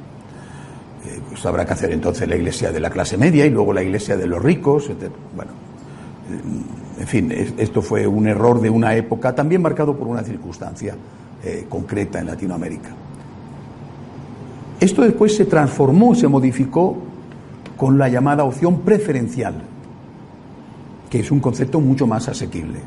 Eh, 1.06 1.20
pues 1.30 1.46
habrá 1.46 1.64
que 1.64 1.72
hacer 1.72 1.92
entonces 1.92 2.28
la 2.28 2.36
iglesia 2.36 2.70
de 2.70 2.78
la 2.78 2.90
clase 2.90 3.16
media 3.16 3.46
y 3.46 3.50
luego 3.50 3.72
la 3.72 3.82
iglesia 3.82 4.18
de 4.18 4.26
los 4.26 4.42
ricos. 4.42 4.88
Bueno, 5.34 5.52
eh, 6.30 7.00
en 7.00 7.06
fin, 7.06 7.32
esto 7.56 7.80
fue 7.80 8.06
un 8.06 8.28
error 8.28 8.60
de 8.60 8.68
una 8.68 8.94
época 8.94 9.34
también 9.34 9.62
marcado 9.62 9.96
por 9.96 10.06
una 10.06 10.22
circunstancia 10.22 10.94
eh, 11.42 11.64
concreta 11.66 12.20
en 12.20 12.26
Latinoamérica. 12.26 12.90
Esto 14.78 15.02
después 15.02 15.34
se 15.34 15.46
transformó, 15.46 16.14
se 16.14 16.28
modificó 16.28 16.98
con 17.78 17.96
la 17.96 18.10
llamada 18.10 18.44
opción 18.44 18.82
preferencial, 18.82 19.54
que 21.08 21.20
es 21.20 21.30
un 21.30 21.40
concepto 21.40 21.80
mucho 21.80 22.06
más 22.06 22.28
asequible 22.28 22.80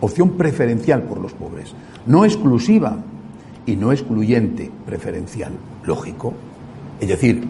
opción 0.00 0.30
preferencial 0.30 1.02
por 1.02 1.20
los 1.20 1.32
pobres, 1.32 1.74
no 2.06 2.24
exclusiva 2.24 2.96
y 3.66 3.76
no 3.76 3.92
excluyente, 3.92 4.70
preferencial, 4.86 5.52
lógico. 5.84 6.34
Es 7.00 7.08
decir, 7.08 7.44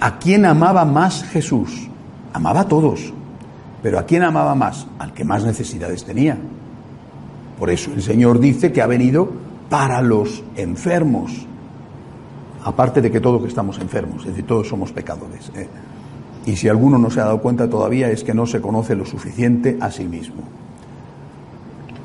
¿a 0.00 0.18
quién 0.18 0.44
amaba 0.44 0.84
más 0.84 1.24
Jesús? 1.24 1.88
Amaba 2.32 2.60
a 2.60 2.68
todos, 2.68 3.12
pero 3.82 3.98
¿a 3.98 4.04
quién 4.04 4.22
amaba 4.22 4.54
más? 4.54 4.86
Al 4.98 5.12
que 5.12 5.24
más 5.24 5.44
necesidades 5.44 6.04
tenía. 6.04 6.38
Por 7.58 7.70
eso 7.70 7.92
el 7.92 8.02
Señor 8.02 8.40
dice 8.40 8.72
que 8.72 8.82
ha 8.82 8.86
venido 8.86 9.30
para 9.68 10.02
los 10.02 10.42
enfermos, 10.56 11.46
aparte 12.64 13.00
de 13.00 13.10
que 13.10 13.20
todos 13.20 13.42
que 13.42 13.48
estamos 13.48 13.78
enfermos, 13.78 14.22
es 14.22 14.28
decir, 14.28 14.46
todos 14.46 14.68
somos 14.68 14.92
pecadores. 14.92 15.50
¿eh? 15.54 15.68
Y 16.46 16.56
si 16.56 16.68
alguno 16.68 16.98
no 16.98 17.10
se 17.10 17.20
ha 17.20 17.24
dado 17.24 17.40
cuenta 17.40 17.68
todavía 17.68 18.10
es 18.10 18.24
que 18.24 18.34
no 18.34 18.46
se 18.46 18.60
conoce 18.60 18.94
lo 18.94 19.06
suficiente 19.06 19.78
a 19.80 19.90
sí 19.90 20.04
mismo. 20.04 20.42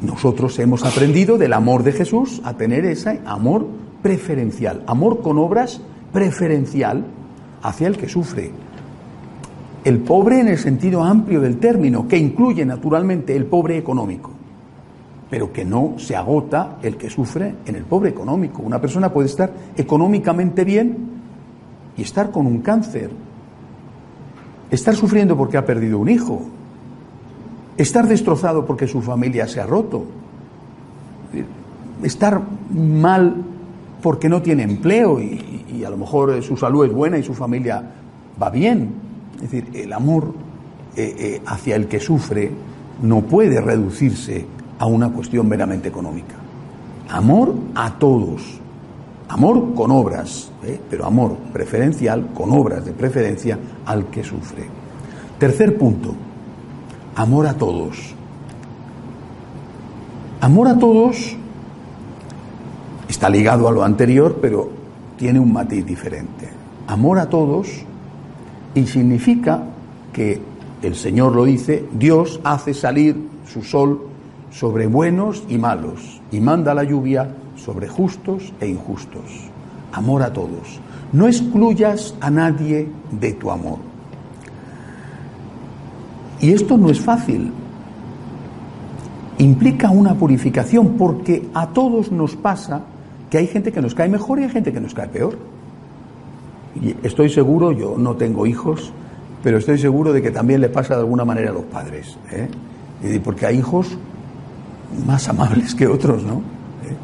Nosotros 0.02 0.58
hemos 0.60 0.86
aprendido 0.86 1.38
del 1.38 1.54
amor 1.54 1.84
de 1.84 1.92
Jesús 1.92 2.42
a 2.46 2.54
tener 2.54 2.86
ese 2.86 3.20
amor 3.26 3.68
preferencial, 4.02 4.84
amor 4.88 5.22
con 5.22 5.38
obras 5.38 5.82
preferencial 6.14 7.06
hacia 7.62 7.88
el 7.88 7.98
que 7.98 8.08
sufre. 8.08 8.52
El 9.84 10.00
pobre 10.00 10.40
en 10.40 10.48
el 10.48 10.58
sentido 10.58 11.04
amplio 11.04 11.42
del 11.42 11.58
término, 11.58 12.08
que 12.08 12.18
incluye 12.18 12.66
naturalmente 12.66 13.36
el 13.36 13.46
pobre 13.46 13.78
económico, 13.78 14.32
pero 15.30 15.52
que 15.52 15.66
no 15.66 15.96
se 15.98 16.16
agota 16.16 16.78
el 16.82 16.96
que 16.96 17.10
sufre 17.10 17.56
en 17.66 17.76
el 17.76 17.84
pobre 17.84 18.10
económico. 18.10 18.62
Una 18.62 18.80
persona 18.80 19.12
puede 19.12 19.28
estar 19.28 19.52
económicamente 19.76 20.64
bien 20.64 20.98
y 21.98 22.04
estar 22.04 22.32
con 22.32 22.48
un 22.48 22.60
cáncer, 22.60 23.10
estar 24.72 24.96
sufriendo 24.96 25.36
porque 25.36 25.58
ha 25.58 25.66
perdido 25.66 26.00
un 26.00 26.10
hijo, 26.10 26.42
estar 27.82 28.08
destrozado 28.08 28.66
porque 28.66 28.88
su 28.88 29.02
familia 29.02 29.48
se 29.48 29.62
ha 29.62 29.66
roto, 29.66 30.04
estar 32.04 32.42
mal 32.70 33.44
porque 34.02 34.28
no 34.28 34.42
tiene 34.42 34.64
empleo 34.64 35.20
y, 35.20 35.56
a 35.86 35.90
lo 35.90 35.96
mejor 35.96 36.44
su 36.44 36.58
salud 36.58 36.86
es 36.86 36.92
buena 36.92 37.18
y 37.18 37.24
su 37.24 37.34
familia 37.34 37.82
va 38.42 38.50
bien. 38.50 38.92
Es 39.36 39.44
decir, 39.44 39.70
el 39.74 39.94
amor 39.94 40.34
eh, 40.96 41.16
eh, 41.18 41.42
hacia 41.46 41.78
el 41.78 41.88
que 41.88 42.02
sufre 42.02 42.52
no 43.02 43.22
puede 43.22 43.62
reducirse 43.62 44.46
a 44.78 44.86
una 44.86 45.10
cuestión 45.10 45.48
meramente 45.48 45.88
económica. 45.88 46.36
Amor 47.08 47.56
a 47.76 47.98
todos, 47.98 48.60
amor 49.30 49.74
con 49.74 49.92
obras, 49.92 50.52
¿eh? 50.66 50.80
pero 50.90 51.06
amor 51.06 51.38
preferencial, 51.54 52.28
con 52.34 52.52
obras 52.52 52.84
de 52.84 52.92
preferencia 52.92 53.58
al 53.86 54.08
que 54.08 54.24
sufre. 54.24 54.66
Tercer 55.40 55.78
punto, 55.78 56.14
amor 57.20 57.48
a 57.48 57.54
todos. 57.54 58.16
Amor 60.40 60.70
a 60.70 60.80
todos 60.80 61.36
está 63.10 63.30
ligado 63.30 63.68
a 63.68 63.74
lo 63.74 63.84
anterior, 63.84 64.38
pero 64.42 64.70
tiene 65.18 65.38
un 65.38 65.52
matiz 65.52 65.86
diferente. 65.86 66.48
Amor 66.88 67.20
a 67.20 67.28
todos 67.28 67.68
y 68.74 68.88
significa 68.88 69.64
que 70.14 70.42
el 70.82 70.96
Señor 70.96 71.36
lo 71.36 71.44
dice, 71.44 71.86
Dios 71.92 72.40
hace 72.46 72.74
salir 72.74 73.18
su 73.46 73.64
sol 73.64 74.08
sobre 74.50 74.88
buenos 74.88 75.44
y 75.50 75.58
malos 75.58 76.22
y 76.32 76.40
manda 76.40 76.74
la 76.74 76.86
lluvia 76.86 77.36
sobre 77.58 77.90
justos 77.90 78.54
e 78.62 78.68
injustos. 78.70 79.26
Amor 79.92 80.24
a 80.24 80.32
todos. 80.32 80.80
No 81.12 81.28
excluyas 81.28 82.16
a 82.22 82.30
nadie 82.30 82.88
de 83.12 83.34
tu 83.34 83.52
amor. 83.52 83.89
Y 86.42 86.52
esto 86.52 86.78
no 86.78 86.90
es 86.90 87.00
fácil. 87.00 87.52
Implica 89.38 89.90
una 89.90 90.16
purificación 90.16 90.96
porque 90.98 91.50
a 91.54 91.68
todos 91.68 92.12
nos 92.12 92.36
pasa 92.36 92.82
que 93.30 93.38
hay 93.38 93.48
gente 93.48 93.72
que 93.72 93.82
nos 93.82 93.96
cae 93.96 94.10
mejor 94.10 94.40
y 94.40 94.44
hay 94.44 94.50
gente 94.50 94.74
que 94.74 94.82
nos 94.82 94.94
cae 94.94 95.08
peor. 95.08 95.38
Y 96.82 96.96
estoy 97.04 97.30
seguro, 97.30 97.72
yo 97.72 97.96
no 97.98 98.16
tengo 98.16 98.46
hijos, 98.46 98.92
pero 99.44 99.58
estoy 99.58 99.78
seguro 99.78 100.14
de 100.14 100.22
que 100.22 100.32
también 100.32 100.62
le 100.62 100.70
pasa 100.70 100.96
de 100.96 101.02
alguna 101.02 101.26
manera 101.26 101.52
a 101.52 101.54
los 101.54 101.66
padres. 101.66 102.18
¿eh? 102.32 103.20
Porque 103.24 103.46
hay 103.46 103.58
hijos 103.58 103.98
más 105.06 105.28
amables 105.30 105.76
que 105.76 105.88
otros, 105.88 106.24
¿no? 106.24 106.36
¿Eh? 106.36 106.96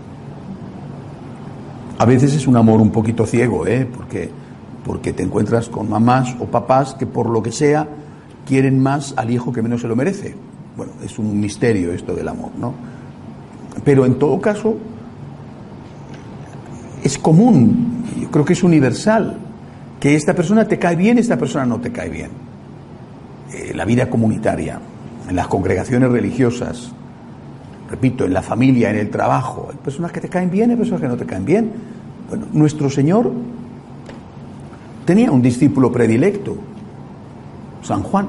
A 1.97 2.05
veces 2.05 2.33
es 2.33 2.47
un 2.47 2.57
amor 2.57 2.81
un 2.81 2.91
poquito 2.91 3.25
ciego, 3.25 3.65
¿eh? 3.67 3.87
porque, 3.95 4.29
porque 4.85 5.13
te 5.13 5.23
encuentras 5.23 5.69
con 5.69 5.89
mamás 5.89 6.35
o 6.39 6.45
papás 6.45 6.95
que 6.95 7.05
por 7.05 7.29
lo 7.29 7.41
que 7.41 7.51
sea 7.51 7.87
quieren 8.45 8.81
más 8.81 9.13
al 9.17 9.31
hijo 9.31 9.51
que 9.51 9.61
menos 9.61 9.81
se 9.81 9.87
lo 9.87 9.95
merece. 9.95 10.35
Bueno, 10.77 10.93
es 11.03 11.17
un 11.17 11.39
misterio 11.39 11.91
esto 11.91 12.13
del 12.13 12.27
amor, 12.27 12.51
¿no? 12.57 12.73
Pero 13.83 14.05
en 14.05 14.19
todo 14.19 14.39
caso, 14.39 14.77
es 17.03 17.17
común, 17.17 18.03
yo 18.21 18.29
creo 18.31 18.45
que 18.45 18.53
es 18.53 18.63
universal, 18.63 19.37
que 19.99 20.15
esta 20.15 20.33
persona 20.33 20.67
te 20.67 20.79
cae 20.79 20.95
bien, 20.95 21.17
esta 21.17 21.37
persona 21.37 21.65
no 21.65 21.79
te 21.79 21.91
cae 21.91 22.09
bien. 22.09 22.29
Eh, 23.53 23.73
la 23.75 23.85
vida 23.85 24.09
comunitaria, 24.09 24.79
en 25.29 25.35
las 25.35 25.47
congregaciones 25.47 26.11
religiosas, 26.11 26.91
repito, 27.89 28.25
en 28.25 28.33
la 28.33 28.41
familia, 28.41 28.89
en 28.89 28.97
el 28.97 29.09
trabajo, 29.09 29.69
hay 29.71 29.77
personas 29.77 30.11
que 30.11 30.21
te 30.21 30.29
caen 30.29 30.49
bien, 30.49 30.71
hay 30.71 30.75
personas 30.75 31.01
que 31.01 31.07
no 31.07 31.17
te 31.17 31.25
caen 31.25 31.45
bien. 31.45 31.71
Bueno, 32.29 32.47
nuestro 32.53 32.89
Señor 32.89 33.31
tenía 35.05 35.31
un 35.31 35.41
discípulo 35.41 35.91
predilecto, 35.91 36.57
San 37.85 38.03
Juan. 38.03 38.27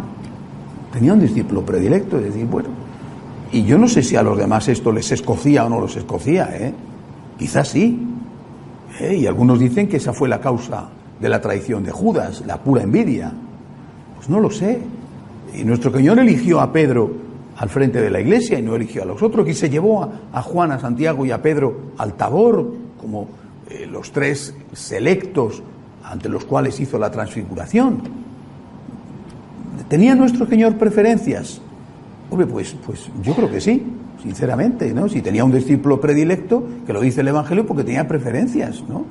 Tenía 0.93 1.15
un 1.15 1.21
discípulo 1.21 1.63
predilecto, 1.65 2.19
es 2.19 2.25
decir, 2.25 2.47
bueno, 2.47 2.69
y 3.53 3.65
yo 3.65 3.79
no 3.79 3.89
sé 3.89 4.03
si 4.03 4.17
a 4.17 4.23
los 4.23 4.37
demás 4.37 4.69
esto 4.69 4.93
les 4.93 5.11
escocía 5.13 5.65
o 5.65 5.69
no 5.69 5.81
los 5.81 5.97
escocía, 5.97 6.51
¿eh? 6.53 6.75
Quizás 7.39 7.69
sí. 7.69 8.07
¿eh? 9.01 9.17
Y 9.17 9.27
algunos 9.27 9.59
dicen 9.59 9.89
que 9.89 9.99
esa 9.99 10.13
fue 10.13 10.29
la 10.29 10.41
causa 10.41 10.89
de 11.21 11.29
la 11.29 11.41
traición 11.41 11.85
de 11.85 11.91
Judas, 11.91 12.43
la 12.47 12.59
pura 12.59 12.83
envidia. 12.83 13.33
Pues 14.17 14.29
no 14.29 14.41
lo 14.41 14.51
sé. 14.51 14.81
Y 15.55 15.65
nuestro 15.65 15.93
Señor 15.93 16.19
eligió 16.19 16.61
a 16.61 16.73
Pedro 16.73 17.11
al 17.57 17.69
frente 17.69 18.03
de 18.03 18.11
la 18.11 18.21
iglesia 18.21 18.59
y 18.59 18.63
no 18.63 18.75
eligió 18.75 19.03
a 19.03 19.07
los 19.07 19.23
otros, 19.23 19.49
y 19.49 19.55
se 19.55 19.71
llevó 19.71 20.11
a, 20.33 20.43
Juan, 20.43 20.73
a 20.73 20.79
Santiago 20.79 21.25
y 21.25 21.31
a 21.31 21.41
Pedro 21.41 21.93
al 21.97 22.15
Tabor 22.15 22.75
como 23.01 23.29
eh, 23.71 23.87
los 23.91 24.13
tres 24.13 24.55
selectos 24.75 25.63
ante 26.05 26.29
los 26.29 26.45
cuales 26.45 26.79
hizo 26.81 26.99
la 26.99 27.11
transfiguración. 27.11 28.26
¿Tenía 29.89 30.15
nuestro 30.15 30.47
Señor 30.47 30.77
preferencias? 30.77 31.61
Hombre, 32.31 32.47
pues, 32.47 32.75
pues 32.85 33.09
yo 33.23 33.35
creo 33.35 33.51
que 33.51 33.61
sí, 33.61 33.83
sinceramente, 34.23 34.93
¿no? 34.93 35.09
Si 35.09 35.23
tenía 35.23 35.45
un 35.45 35.53
discípulo 35.53 36.01
predilecto, 36.01 36.65
que 36.87 36.93
lo 36.93 37.01
dice 37.01 37.21
el 37.21 37.29
Evangelio, 37.29 37.67
porque 37.67 37.85
tenía 37.85 38.09
preferencias, 38.09 38.83
¿no? 38.89 39.05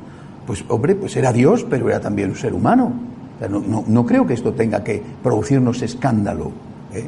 Pues, 0.45 0.65
hombre, 0.67 0.95
pues 0.95 1.15
era 1.15 1.31
Dios, 1.31 1.65
pero 1.69 1.89
era 1.89 2.01
también 2.01 2.29
un 2.29 2.35
ser 2.35 2.53
humano. 2.53 2.91
no, 3.87 4.05
creo 4.05 4.27
que 4.27 4.33
esto 4.33 4.53
tenga 4.53 4.83
que 4.83 5.01
producirnos 5.23 5.81
escándalo. 5.81 6.51
¿eh? 6.93 7.05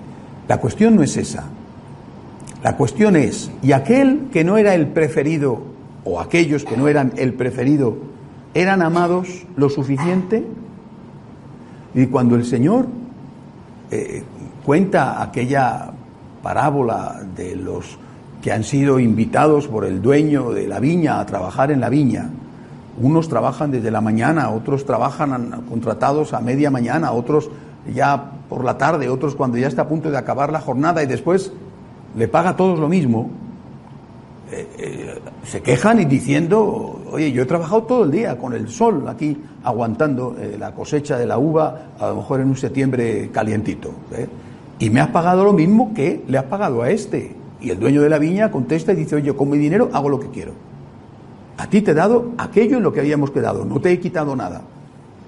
La 0.48 0.58
cuestión 0.58 0.96
no 0.96 1.04
es 1.04 1.18
esa. 1.18 1.44
La 2.64 2.76
cuestión 2.76 3.16
es, 3.16 3.52
¿y 3.62 3.74
aquel 3.74 4.30
que 4.32 4.44
no 4.44 4.58
era 4.58 4.74
el 4.74 4.88
preferido, 4.88 5.62
o 6.04 6.20
aquellos 6.20 6.64
que 6.64 6.78
no 6.78 6.88
eran 6.88 7.14
el 7.18 7.34
preferido, 7.34 7.98
eran 8.54 8.82
amados 8.82 9.46
lo 9.56 9.70
suficiente? 9.70 10.44
Y 11.94 12.08
cuando 12.08 12.36
el 12.36 12.46
Señor 12.46 12.88
eh, 13.92 14.24
cuenta 14.66 15.22
aquella 15.22 15.92
parábola 16.44 17.22
de 17.36 17.56
los 17.56 17.98
que 18.42 18.52
han 18.52 18.64
sido 18.64 19.00
invitados 19.00 19.68
por 19.68 19.86
el 19.86 20.02
dueño 20.02 20.52
de 20.52 20.68
la 20.68 20.80
viña 20.80 21.20
a 21.20 21.26
trabajar 21.26 21.72
en 21.72 21.80
la 21.80 21.90
viña, 21.90 22.30
unos 23.02 23.30
trabajan 23.30 23.72
desde 23.72 23.92
la 23.92 24.02
mañana, 24.02 24.50
otros 24.50 24.86
trabajan 24.86 25.64
contratados 25.70 26.34
a 26.34 26.42
media 26.42 26.72
mañana, 26.72 27.12
otros 27.12 27.50
ya 27.94 28.32
por 28.50 28.64
la 28.64 28.78
tarde, 28.78 29.10
otros 29.10 29.36
cuando 29.36 29.58
ya 29.58 29.68
está 29.68 29.84
a 29.84 29.88
punto 29.88 30.10
de 30.12 30.18
acabar 30.18 30.52
la 30.52 30.60
jornada 30.60 31.04
y 31.04 31.06
después 31.06 31.52
le 32.16 32.28
paga 32.28 32.52
a 32.52 32.56
todos 32.56 32.80
lo 32.80 32.90
mismo. 32.90 33.30
Eh, 34.50 34.66
eh, 34.78 35.20
se 35.44 35.62
quejan 35.62 36.00
y 36.00 36.06
diciendo, 36.06 37.02
oye, 37.12 37.34
yo 37.34 37.44
he 37.44 37.46
trabajado 37.46 37.84
todo 37.84 38.04
el 38.06 38.12
día 38.12 38.38
con 38.38 38.54
el 38.54 38.70
sol 38.70 39.04
aquí 39.10 39.38
aguantando 39.62 40.38
eh, 40.40 40.56
la 40.58 40.74
cosecha 40.74 41.18
de 41.18 41.26
la 41.26 41.38
uva, 41.38 41.90
a 42.00 42.08
lo 42.08 42.16
mejor 42.18 42.40
en 42.40 42.48
un 42.48 42.56
septiembre 42.56 43.30
calientito, 43.34 43.92
y 44.80 44.90
me 44.90 45.02
has 45.02 45.10
pagado 45.10 45.44
lo 45.44 45.52
mismo 45.52 45.94
que 45.94 46.24
le 46.28 46.38
has 46.38 46.46
pagado 46.46 46.82
a 46.82 46.90
este. 46.90 47.36
Y 47.60 47.72
el 47.72 47.80
dueño 47.80 48.02
de 48.02 48.10
la 48.10 48.20
viña 48.20 48.50
contesta 48.50 48.94
y 48.94 48.96
dice, 48.96 49.18
oye, 49.18 49.36
con 49.36 49.50
mi 49.50 49.58
dinero 49.58 49.90
hago 49.92 50.08
lo 50.08 50.20
que 50.20 50.30
quiero. 50.30 50.54
A 51.58 51.68
ti 51.68 51.82
te 51.82 51.92
he 51.92 51.96
dado 51.96 52.32
aquello 52.38 52.78
en 52.78 52.84
lo 52.84 52.94
que 52.94 53.02
habíamos 53.02 53.32
quedado, 53.32 53.66
no 53.66 53.82
te 53.82 53.92
he 53.92 54.00
quitado 54.00 54.34
nada. 54.36 54.62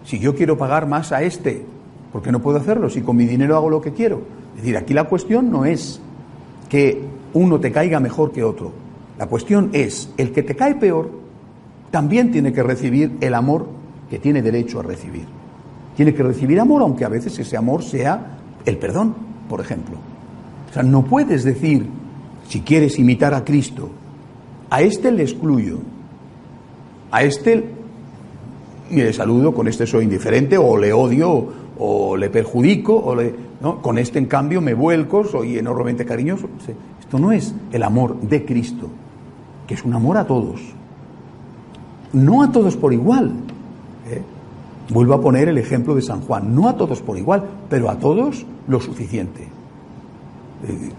Si 0.05 0.19
yo 0.19 0.33
quiero 0.33 0.57
pagar 0.57 0.87
más 0.87 1.11
a 1.11 1.23
este, 1.23 1.65
¿por 2.13 2.21
qué 2.21 2.31
no 2.31 2.39
puedo 2.39 2.57
hacerlo? 2.57 2.89
Si 2.89 3.01
con 3.01 3.17
mi 3.17 3.25
dinero 3.25 3.57
hago 3.57 3.69
lo 3.69 3.81
que 3.81 3.91
quiero. 3.91 4.21
Es 4.55 4.61
decir, 4.61 4.77
aquí 4.77 4.93
la 4.93 5.05
cuestión 5.05 5.51
no 5.51 5.65
es 5.65 5.99
que 6.69 7.01
uno 7.33 7.59
te 7.59 7.71
caiga 7.71 7.99
mejor 7.99 8.31
que 8.31 8.43
otro. 8.43 8.71
La 9.19 9.27
cuestión 9.27 9.71
es, 9.73 10.09
el 10.15 10.31
que 10.31 10.43
te 10.43 10.55
cae 10.55 10.75
peor 10.75 11.11
también 11.91 12.31
tiene 12.31 12.53
que 12.53 12.63
recibir 12.63 13.17
el 13.19 13.33
amor 13.33 13.67
que 14.09 14.17
tiene 14.17 14.41
derecho 14.41 14.79
a 14.79 14.83
recibir. 14.83 15.25
Tiene 15.97 16.13
que 16.13 16.23
recibir 16.23 16.57
amor, 16.57 16.81
aunque 16.81 17.03
a 17.03 17.09
veces 17.09 17.37
ese 17.37 17.57
amor 17.57 17.83
sea 17.83 18.37
el 18.65 18.77
perdón, 18.77 19.13
por 19.49 19.59
ejemplo. 19.59 19.97
O 20.69 20.73
sea, 20.73 20.83
no 20.83 21.03
puedes 21.03 21.43
decir, 21.43 21.85
si 22.47 22.61
quieres 22.61 22.97
imitar 22.97 23.33
a 23.33 23.43
Cristo, 23.43 23.89
a 24.69 24.81
este 24.81 25.11
le 25.11 25.23
excluyo, 25.23 25.79
a 27.11 27.23
este 27.23 27.65
le 28.89 29.11
saludo, 29.11 29.53
con 29.53 29.67
este 29.67 29.85
soy 29.85 30.05
indiferente, 30.05 30.57
o 30.57 30.77
le 30.77 30.93
odio, 30.93 31.47
o 31.77 32.15
le 32.15 32.29
perjudico, 32.29 32.95
o 32.95 33.15
le, 33.15 33.35
¿no? 33.59 33.81
con 33.81 33.97
este 33.97 34.17
en 34.17 34.27
cambio 34.27 34.61
me 34.61 34.73
vuelco, 34.73 35.25
soy 35.25 35.57
enormemente 35.57 36.05
cariñoso. 36.05 36.47
Esto 37.01 37.19
no 37.19 37.33
es 37.33 37.53
el 37.73 37.83
amor 37.83 38.19
de 38.21 38.45
Cristo, 38.45 38.89
que 39.69 39.75
es 39.75 39.85
un 39.85 39.93
amor 39.93 40.17
a 40.17 40.25
todos. 40.25 40.59
No 42.11 42.41
a 42.41 42.51
todos 42.51 42.75
por 42.75 42.91
igual. 42.91 43.31
¿eh? 44.09 44.19
Vuelvo 44.91 45.13
a 45.13 45.21
poner 45.21 45.47
el 45.47 45.59
ejemplo 45.59 45.93
de 45.93 46.01
San 46.01 46.21
Juan, 46.21 46.55
no 46.55 46.67
a 46.67 46.75
todos 46.75 47.03
por 47.03 47.19
igual, 47.19 47.43
pero 47.69 47.87
a 47.91 47.99
todos 47.99 48.47
lo 48.67 48.79
suficiente. 48.79 49.43
Eh, 50.67 50.89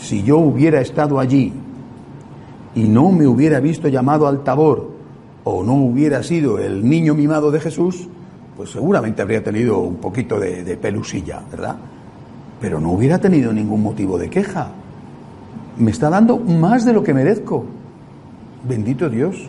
si 0.00 0.22
yo 0.22 0.38
hubiera 0.38 0.80
estado 0.80 1.20
allí 1.20 1.52
y 2.74 2.84
no 2.84 3.12
me 3.12 3.26
hubiera 3.26 3.60
visto 3.60 3.88
llamado 3.88 4.26
al 4.26 4.42
tabor 4.42 4.92
o 5.44 5.62
no 5.62 5.74
hubiera 5.74 6.22
sido 6.22 6.58
el 6.58 6.88
niño 6.88 7.14
mimado 7.14 7.50
de 7.50 7.60
Jesús, 7.60 8.08
pues 8.56 8.70
seguramente 8.70 9.20
habría 9.20 9.44
tenido 9.44 9.80
un 9.80 9.96
poquito 9.96 10.40
de, 10.40 10.78
pelusilla, 10.78 11.42
¿verdad? 11.50 11.76
Pero 12.58 12.80
no 12.80 12.92
hubiera 12.92 13.18
tenido 13.18 13.52
ningún 13.52 13.82
motivo 13.82 14.16
de 14.16 14.30
queja. 14.30 14.72
Me 15.78 15.90
está 15.90 16.10
dando 16.10 16.38
más 16.38 16.84
de 16.84 16.92
lo 16.92 17.02
que 17.02 17.14
merezco. 17.14 17.64
Bendito 18.66 19.08
Dios. 19.08 19.48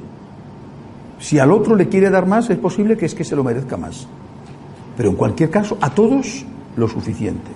Si 1.20 1.40
al 1.40 1.52
otro 1.52 1.76
le 1.76 1.88
quiere 1.88 2.10
dar 2.10 2.26
más, 2.26 2.50
es 2.50 2.58
posible 2.58 2.98
que 2.98 3.06
es 3.06 3.16
que 3.16 3.24
se 3.24 3.36
lo 3.36 3.44
merezca 3.44 3.78
más. 3.78 4.08
Pero 4.98 5.10
en 5.10 5.16
cualquier 5.16 5.50
caso, 5.50 5.78
a 5.82 5.90
todos 5.90 6.46
lo 6.76 6.88
suficiente. 6.88 7.52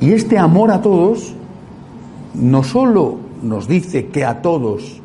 Y 0.00 0.12
este 0.12 0.38
amor 0.38 0.70
a 0.70 0.80
todos 0.80 1.34
no 2.34 2.62
solo 2.62 3.16
nos 3.42 3.66
dice 3.66 4.06
que 4.06 4.24
a 4.24 4.42
todos 4.42 5.00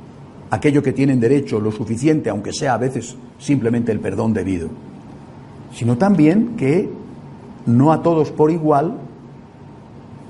aquello 0.52 0.84
que 0.84 0.94
tienen 0.94 1.20
derecho 1.20 1.60
lo 1.60 1.72
suficiente, 1.72 2.30
aunque 2.30 2.54
sea 2.54 2.76
a 2.76 2.78
veces 2.78 3.16
simplemente 3.40 3.92
el 3.92 4.00
perdón 4.00 4.34
debido, 4.34 4.70
sino 5.74 5.98
también 5.98 6.56
que 6.56 6.90
no 7.66 7.92
a 7.92 8.04
todos 8.04 8.30
por 8.30 8.52
igual 8.52 8.94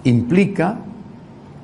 implica 0.06 0.78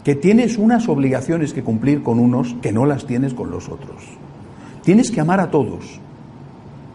que 0.04 0.16
tienes 0.16 0.58
unas 0.58 0.88
obligaciones 0.88 1.54
que 1.54 1.64
cumplir 1.64 2.04
con 2.04 2.20
unos 2.20 2.56
que 2.62 2.72
no 2.72 2.86
las 2.86 3.06
tienes 3.06 3.34
con 3.34 3.52
los 3.52 3.70
otros. 3.70 4.04
Tienes 4.84 5.12
que 5.12 5.22
amar 5.22 5.40
a 5.40 5.52
todos, 5.52 6.00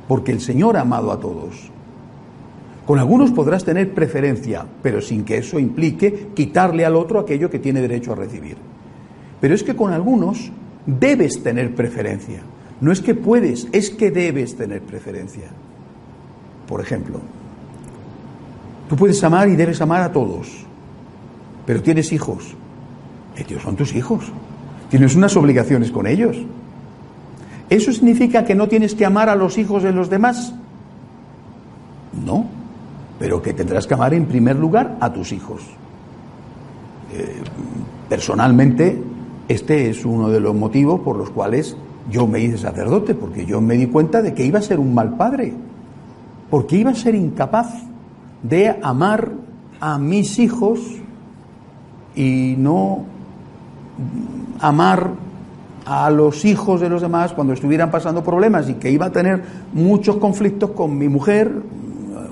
porque 0.09 0.33
el 0.33 0.41
Señor 0.41 0.77
ha 0.77 0.83
amado 0.83 1.13
a 1.13 1.21
todos. 1.21 1.71
Con 2.87 2.99
algunos 2.99 3.31
podrás 3.31 3.65
tener 3.65 3.95
preferencia, 3.95 4.67
pero 4.83 5.01
sin 5.01 5.25
que 5.25 5.39
eso 5.39 5.59
implique 5.59 6.29
quitarle 6.35 6.85
al 6.85 6.97
otro 6.97 7.19
aquello 7.19 7.51
que 7.51 7.59
tiene 7.59 7.81
derecho 7.81 8.13
a 8.13 8.17
recibir. 8.17 8.57
Pero 9.41 9.55
es 9.55 9.63
que 9.63 9.77
con 9.77 9.93
algunos 9.93 10.51
debes 10.87 11.43
tener 11.43 11.75
preferencia. 11.75 12.43
No 12.81 12.93
es 12.93 13.01
que 13.01 13.15
puedes, 13.15 13.69
es 13.73 13.91
que 13.91 14.11
debes 14.11 14.57
tener 14.57 14.83
preferencia. 14.83 15.49
Por 16.67 16.81
ejemplo, 16.81 17.21
tú 18.89 18.97
puedes 18.97 19.23
amar 19.25 19.49
y 19.49 19.57
debes 19.57 19.81
amar 19.81 20.03
a 20.03 20.13
todos, 20.13 20.67
pero 21.67 21.83
tienes 21.83 22.13
hijos. 22.13 22.55
Ellos 23.37 23.63
son 23.63 23.77
tus 23.77 23.95
hijos. 23.95 24.25
Tienes 24.91 25.17
unas 25.17 25.37
obligaciones 25.37 25.91
con 25.91 26.07
ellos. 26.07 26.37
¿Eso 27.71 27.93
significa 27.93 28.45
que 28.45 28.55
no 28.55 28.69
tienes 28.69 28.95
que 28.95 29.07
amar 29.07 29.29
a 29.29 29.35
los 29.35 29.59
hijos 29.59 29.83
de 29.83 29.93
los 29.93 30.11
demás? 30.11 30.55
No, 32.25 32.47
pero 33.19 33.43
que 33.43 33.53
tendrás 33.53 33.87
que 33.87 33.95
amar 33.95 34.15
en 34.15 34.27
primer 34.27 34.57
lugar 34.57 34.97
a 35.01 35.13
tus 35.13 35.33
hijos. 35.33 35.63
Eh, 37.13 37.43
personalmente, 38.09 39.03
este 39.49 39.91
es 39.91 40.05
uno 40.05 40.29
de 40.29 40.41
los 40.41 40.55
motivos 40.55 41.01
por 41.01 41.17
los 41.17 41.31
cuales 41.31 41.77
yo 42.11 42.27
me 42.27 42.41
hice 42.41 42.59
sacerdote, 42.59 43.15
porque 43.15 43.47
yo 43.47 43.61
me 43.61 43.77
di 43.77 43.87
cuenta 43.87 44.21
de 44.21 44.35
que 44.35 44.45
iba 44.45 44.59
a 44.59 44.63
ser 44.63 44.79
un 44.79 44.95
mal 44.95 45.17
padre, 45.17 45.55
porque 46.51 46.77
iba 46.77 46.91
a 46.91 46.95
ser 46.95 47.15
incapaz 47.15 47.69
de 48.43 48.79
amar 48.83 49.33
a 49.81 49.99
mis 49.99 50.39
hijos 50.39 50.81
y 52.15 52.55
no 52.59 53.07
amar 54.61 55.11
a 55.87 56.11
los 56.11 56.45
hijos 56.45 56.81
de 56.81 56.89
los 56.89 57.03
demás 57.03 57.33
cuando 57.33 57.53
estuvieran 57.53 57.91
pasando 57.91 58.25
problemas 58.25 58.69
y 58.69 58.75
que 58.75 58.91
iba 58.91 59.07
a 59.07 59.11
tener 59.11 59.43
muchos 59.73 60.17
conflictos 60.17 60.71
con 60.71 60.97
mi 60.97 61.09
mujer, 61.09 61.53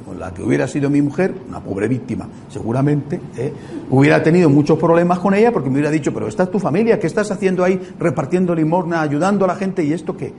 con 0.07 0.19
la 0.19 0.33
que 0.33 0.43
hubiera 0.43 0.67
sido 0.67 0.89
mi 0.89 1.03
mujer, 1.03 1.35
una 1.49 1.61
pobre 1.61 1.89
víctima, 1.89 2.27
seguramente, 2.49 3.21
¿eh? 3.37 3.53
hubiera 3.91 4.23
tenido 4.23 4.49
muchos 4.49 4.79
problemas 4.79 5.19
con 5.19 5.35
ella 5.35 5.53
porque 5.53 5.69
me 5.69 5.75
hubiera 5.75 5.91
dicho, 5.91 6.15
pero 6.15 6.29
esta 6.29 6.45
es 6.45 6.51
tu 6.51 6.59
familia, 6.59 6.99
¿qué 6.99 7.07
estás 7.07 7.31
haciendo 7.31 7.63
ahí 7.63 7.81
repartiendo 7.99 8.55
limosna, 8.55 9.03
ayudando 9.03 9.45
a 9.45 9.49
la 9.49 9.57
gente 9.57 9.85
y 9.85 9.93
esto 9.93 10.17
qué? 10.17 10.33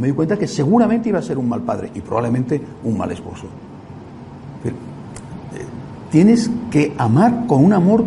Me 0.00 0.08
di 0.08 0.14
cuenta 0.14 0.38
que 0.38 0.48
seguramente 0.48 1.10
iba 1.10 1.18
a 1.18 1.22
ser 1.22 1.36
un 1.36 1.48
mal 1.48 1.60
padre 1.60 1.90
y 1.94 2.00
probablemente 2.00 2.60
un 2.82 2.96
mal 2.96 3.12
esposo. 3.12 3.44
Eh, 4.64 4.72
tienes 6.10 6.50
que 6.70 6.94
amar 6.96 7.46
con 7.46 7.62
un 7.62 7.74
amor 7.74 8.04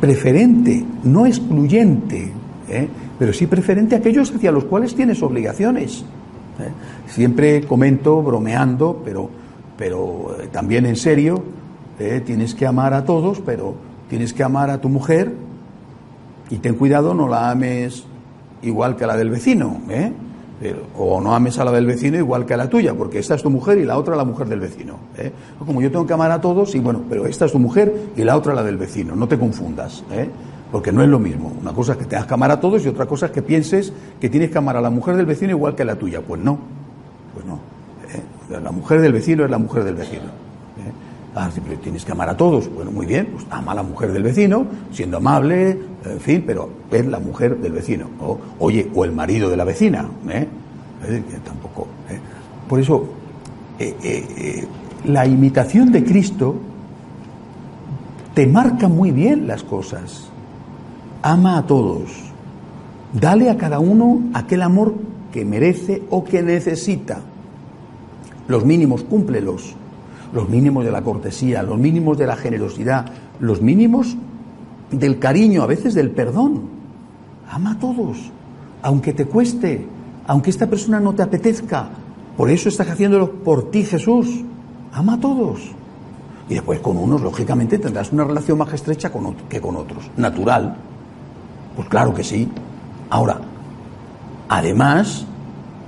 preferente, 0.00 0.84
no 1.04 1.26
excluyente, 1.26 2.32
¿eh? 2.68 2.88
pero 3.18 3.32
sí 3.32 3.46
preferente 3.46 3.94
a 3.94 3.98
aquellos 3.98 4.34
hacia 4.34 4.50
los 4.50 4.64
cuales 4.64 4.94
tienes 4.94 5.22
obligaciones. 5.22 6.04
¿eh? 6.58 6.70
Siempre 7.06 7.62
comento, 7.62 8.22
bromeando, 8.22 9.02
pero, 9.04 9.28
pero 9.76 10.36
eh, 10.40 10.48
también 10.50 10.86
en 10.86 10.96
serio, 10.96 11.42
¿eh? 11.98 12.22
tienes 12.24 12.54
que 12.54 12.66
amar 12.66 12.94
a 12.94 13.04
todos, 13.04 13.40
pero 13.40 13.74
tienes 14.08 14.32
que 14.32 14.42
amar 14.42 14.70
a 14.70 14.80
tu 14.80 14.88
mujer 14.88 15.32
y 16.48 16.56
ten 16.56 16.74
cuidado, 16.74 17.14
no 17.14 17.28
la 17.28 17.50
ames 17.50 18.04
igual 18.62 18.96
que 18.96 19.04
a 19.04 19.06
la 19.06 19.16
del 19.16 19.30
vecino, 19.30 19.80
¿eh? 19.88 20.12
O 20.98 21.20
no 21.20 21.34
ames 21.34 21.58
a 21.58 21.64
la 21.64 21.72
del 21.72 21.86
vecino 21.86 22.18
igual 22.18 22.44
que 22.44 22.52
a 22.52 22.56
la 22.56 22.68
tuya, 22.68 22.94
porque 22.94 23.18
esta 23.18 23.34
es 23.34 23.42
tu 23.42 23.48
mujer 23.48 23.78
y 23.78 23.84
la 23.84 23.96
otra 23.96 24.14
la 24.14 24.24
mujer 24.24 24.46
del 24.46 24.60
vecino. 24.60 24.98
¿eh? 25.16 25.32
Como 25.58 25.80
yo 25.80 25.90
tengo 25.90 26.06
que 26.06 26.12
amar 26.12 26.30
a 26.30 26.40
todos, 26.40 26.74
y 26.74 26.80
bueno, 26.80 27.02
pero 27.08 27.26
esta 27.26 27.46
es 27.46 27.52
tu 27.52 27.58
mujer 27.58 28.10
y 28.14 28.24
la 28.24 28.36
otra 28.36 28.52
la 28.52 28.62
del 28.62 28.76
vecino, 28.76 29.16
no 29.16 29.26
te 29.26 29.38
confundas, 29.38 30.04
¿eh? 30.12 30.28
porque 30.70 30.92
no 30.92 31.02
es 31.02 31.08
lo 31.08 31.18
mismo. 31.18 31.52
Una 31.60 31.72
cosa 31.72 31.92
es 31.92 31.98
que 31.98 32.04
tengas 32.04 32.26
que 32.26 32.34
amar 32.34 32.50
a 32.50 32.60
todos 32.60 32.84
y 32.84 32.88
otra 32.88 33.06
cosa 33.06 33.26
es 33.26 33.32
que 33.32 33.42
pienses 33.42 33.92
que 34.20 34.28
tienes 34.28 34.50
que 34.50 34.58
amar 34.58 34.76
a 34.76 34.80
la 34.82 34.90
mujer 34.90 35.16
del 35.16 35.26
vecino 35.26 35.52
igual 35.52 35.74
que 35.74 35.82
a 35.82 35.86
la 35.86 35.96
tuya. 35.96 36.20
Pues 36.20 36.42
no, 36.42 36.58
pues 37.32 37.46
no. 37.46 37.58
¿eh? 38.12 38.60
La 38.60 38.70
mujer 38.70 39.00
del 39.00 39.12
vecino 39.12 39.44
es 39.44 39.50
la 39.50 39.58
mujer 39.58 39.84
del 39.84 39.94
vecino. 39.94 40.49
Ah, 41.34 41.48
pero 41.66 41.78
tienes 41.80 42.04
que 42.04 42.12
amar 42.12 42.28
a 42.28 42.36
todos. 42.36 42.72
Bueno, 42.72 42.90
muy 42.90 43.06
bien, 43.06 43.28
pues 43.32 43.46
ama 43.50 43.72
a 43.72 43.76
la 43.76 43.82
mujer 43.82 44.12
del 44.12 44.22
vecino, 44.24 44.66
siendo 44.90 45.18
amable, 45.18 45.78
en 46.04 46.20
fin, 46.20 46.42
pero 46.44 46.68
es 46.90 47.06
la 47.06 47.20
mujer 47.20 47.58
del 47.58 47.72
vecino. 47.72 48.06
O, 48.20 48.38
oye, 48.58 48.90
o 48.94 49.04
el 49.04 49.12
marido 49.12 49.48
de 49.48 49.56
la 49.56 49.64
vecina. 49.64 50.06
¿eh? 50.28 50.48
Es 51.02 51.08
decir, 51.08 51.40
tampoco. 51.44 51.86
¿eh? 52.08 52.18
Por 52.68 52.80
eso, 52.80 53.04
eh, 53.78 53.96
eh, 54.02 54.66
la 55.04 55.26
imitación 55.26 55.92
de 55.92 56.04
Cristo 56.04 56.56
te 58.34 58.46
marca 58.46 58.88
muy 58.88 59.12
bien 59.12 59.46
las 59.46 59.62
cosas. 59.62 60.28
Ama 61.22 61.58
a 61.58 61.66
todos. 61.66 62.10
Dale 63.12 63.50
a 63.50 63.56
cada 63.56 63.78
uno 63.78 64.20
aquel 64.34 64.62
amor 64.62 64.94
que 65.32 65.44
merece 65.44 66.02
o 66.10 66.24
que 66.24 66.42
necesita. 66.42 67.20
Los 68.48 68.64
mínimos, 68.64 69.04
cúmplelos. 69.04 69.76
Los 70.32 70.48
mínimos 70.48 70.84
de 70.84 70.92
la 70.92 71.02
cortesía, 71.02 71.62
los 71.62 71.78
mínimos 71.78 72.16
de 72.18 72.26
la 72.26 72.36
generosidad, 72.36 73.06
los 73.40 73.60
mínimos 73.60 74.16
del 74.90 75.18
cariño, 75.18 75.62
a 75.62 75.66
veces 75.66 75.94
del 75.94 76.10
perdón. 76.10 76.62
Ama 77.50 77.72
a 77.72 77.78
todos, 77.78 78.18
aunque 78.82 79.12
te 79.12 79.26
cueste, 79.26 79.86
aunque 80.26 80.50
esta 80.50 80.68
persona 80.68 81.00
no 81.00 81.14
te 81.14 81.22
apetezca. 81.22 81.88
Por 82.36 82.50
eso 82.50 82.68
estás 82.68 82.88
haciéndolo 82.88 83.30
por 83.30 83.70
ti, 83.70 83.84
Jesús. 83.84 84.44
Ama 84.92 85.14
a 85.14 85.20
todos. 85.20 85.60
Y 86.48 86.54
después 86.54 86.80
con 86.80 86.96
unos, 86.96 87.20
lógicamente, 87.20 87.78
tendrás 87.78 88.12
una 88.12 88.24
relación 88.24 88.58
más 88.58 88.72
estrecha 88.72 89.10
con 89.10 89.34
que 89.48 89.60
con 89.60 89.76
otros. 89.76 90.10
Natural. 90.16 90.76
Pues 91.76 91.88
claro 91.88 92.14
que 92.14 92.24
sí. 92.24 92.48
Ahora, 93.08 93.40
además, 94.48 95.26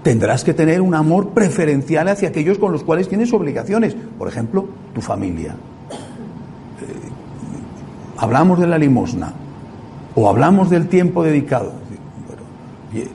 tendrás 0.02 0.44
que 0.44 0.52
tener 0.54 0.80
un 0.80 0.94
amor 0.94 1.28
preferencial 1.30 2.08
hacia 2.08 2.28
aquellos 2.30 2.58
con 2.58 2.72
los 2.72 2.82
cuales 2.82 3.08
tienes 3.08 3.32
obligaciones. 3.32 3.96
Por 4.18 4.28
ejemplo, 4.28 4.66
tu 4.94 5.00
familia. 5.00 5.52
Eh, 5.52 6.84
hablamos 8.18 8.58
de 8.60 8.66
la 8.66 8.78
limosna 8.78 9.32
o 10.14 10.28
hablamos 10.28 10.70
del 10.70 10.88
tiempo 10.88 11.22
dedicado. 11.22 11.72
Eh, 12.94 13.06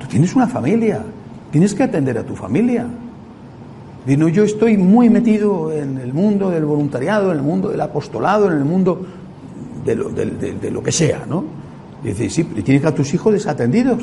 tú 0.00 0.06
tienes 0.06 0.34
una 0.34 0.46
familia, 0.48 1.00
tienes 1.50 1.74
que 1.74 1.82
atender 1.84 2.18
a 2.18 2.22
tu 2.24 2.34
familia. 2.34 2.86
Yo 4.06 4.44
estoy 4.44 4.76
muy 4.76 5.10
metido 5.10 5.72
en 5.72 5.98
el 5.98 6.12
mundo 6.12 6.50
del 6.50 6.64
voluntariado, 6.64 7.32
en 7.32 7.38
el 7.38 7.42
mundo 7.42 7.70
del 7.70 7.80
apostolado, 7.80 8.46
en 8.46 8.58
el 8.58 8.64
mundo 8.64 9.04
de 9.84 9.94
lo, 9.96 10.10
de- 10.10 10.70
lo 10.70 10.82
que 10.82 10.92
sea, 10.92 11.24
¿no? 11.28 11.42
Y 12.04 12.08
dices, 12.08 12.34
sí, 12.34 12.44
tienes 12.44 12.84
a 12.84 12.94
tus 12.94 13.12
hijos 13.14 13.32
desatendidos. 13.32 14.02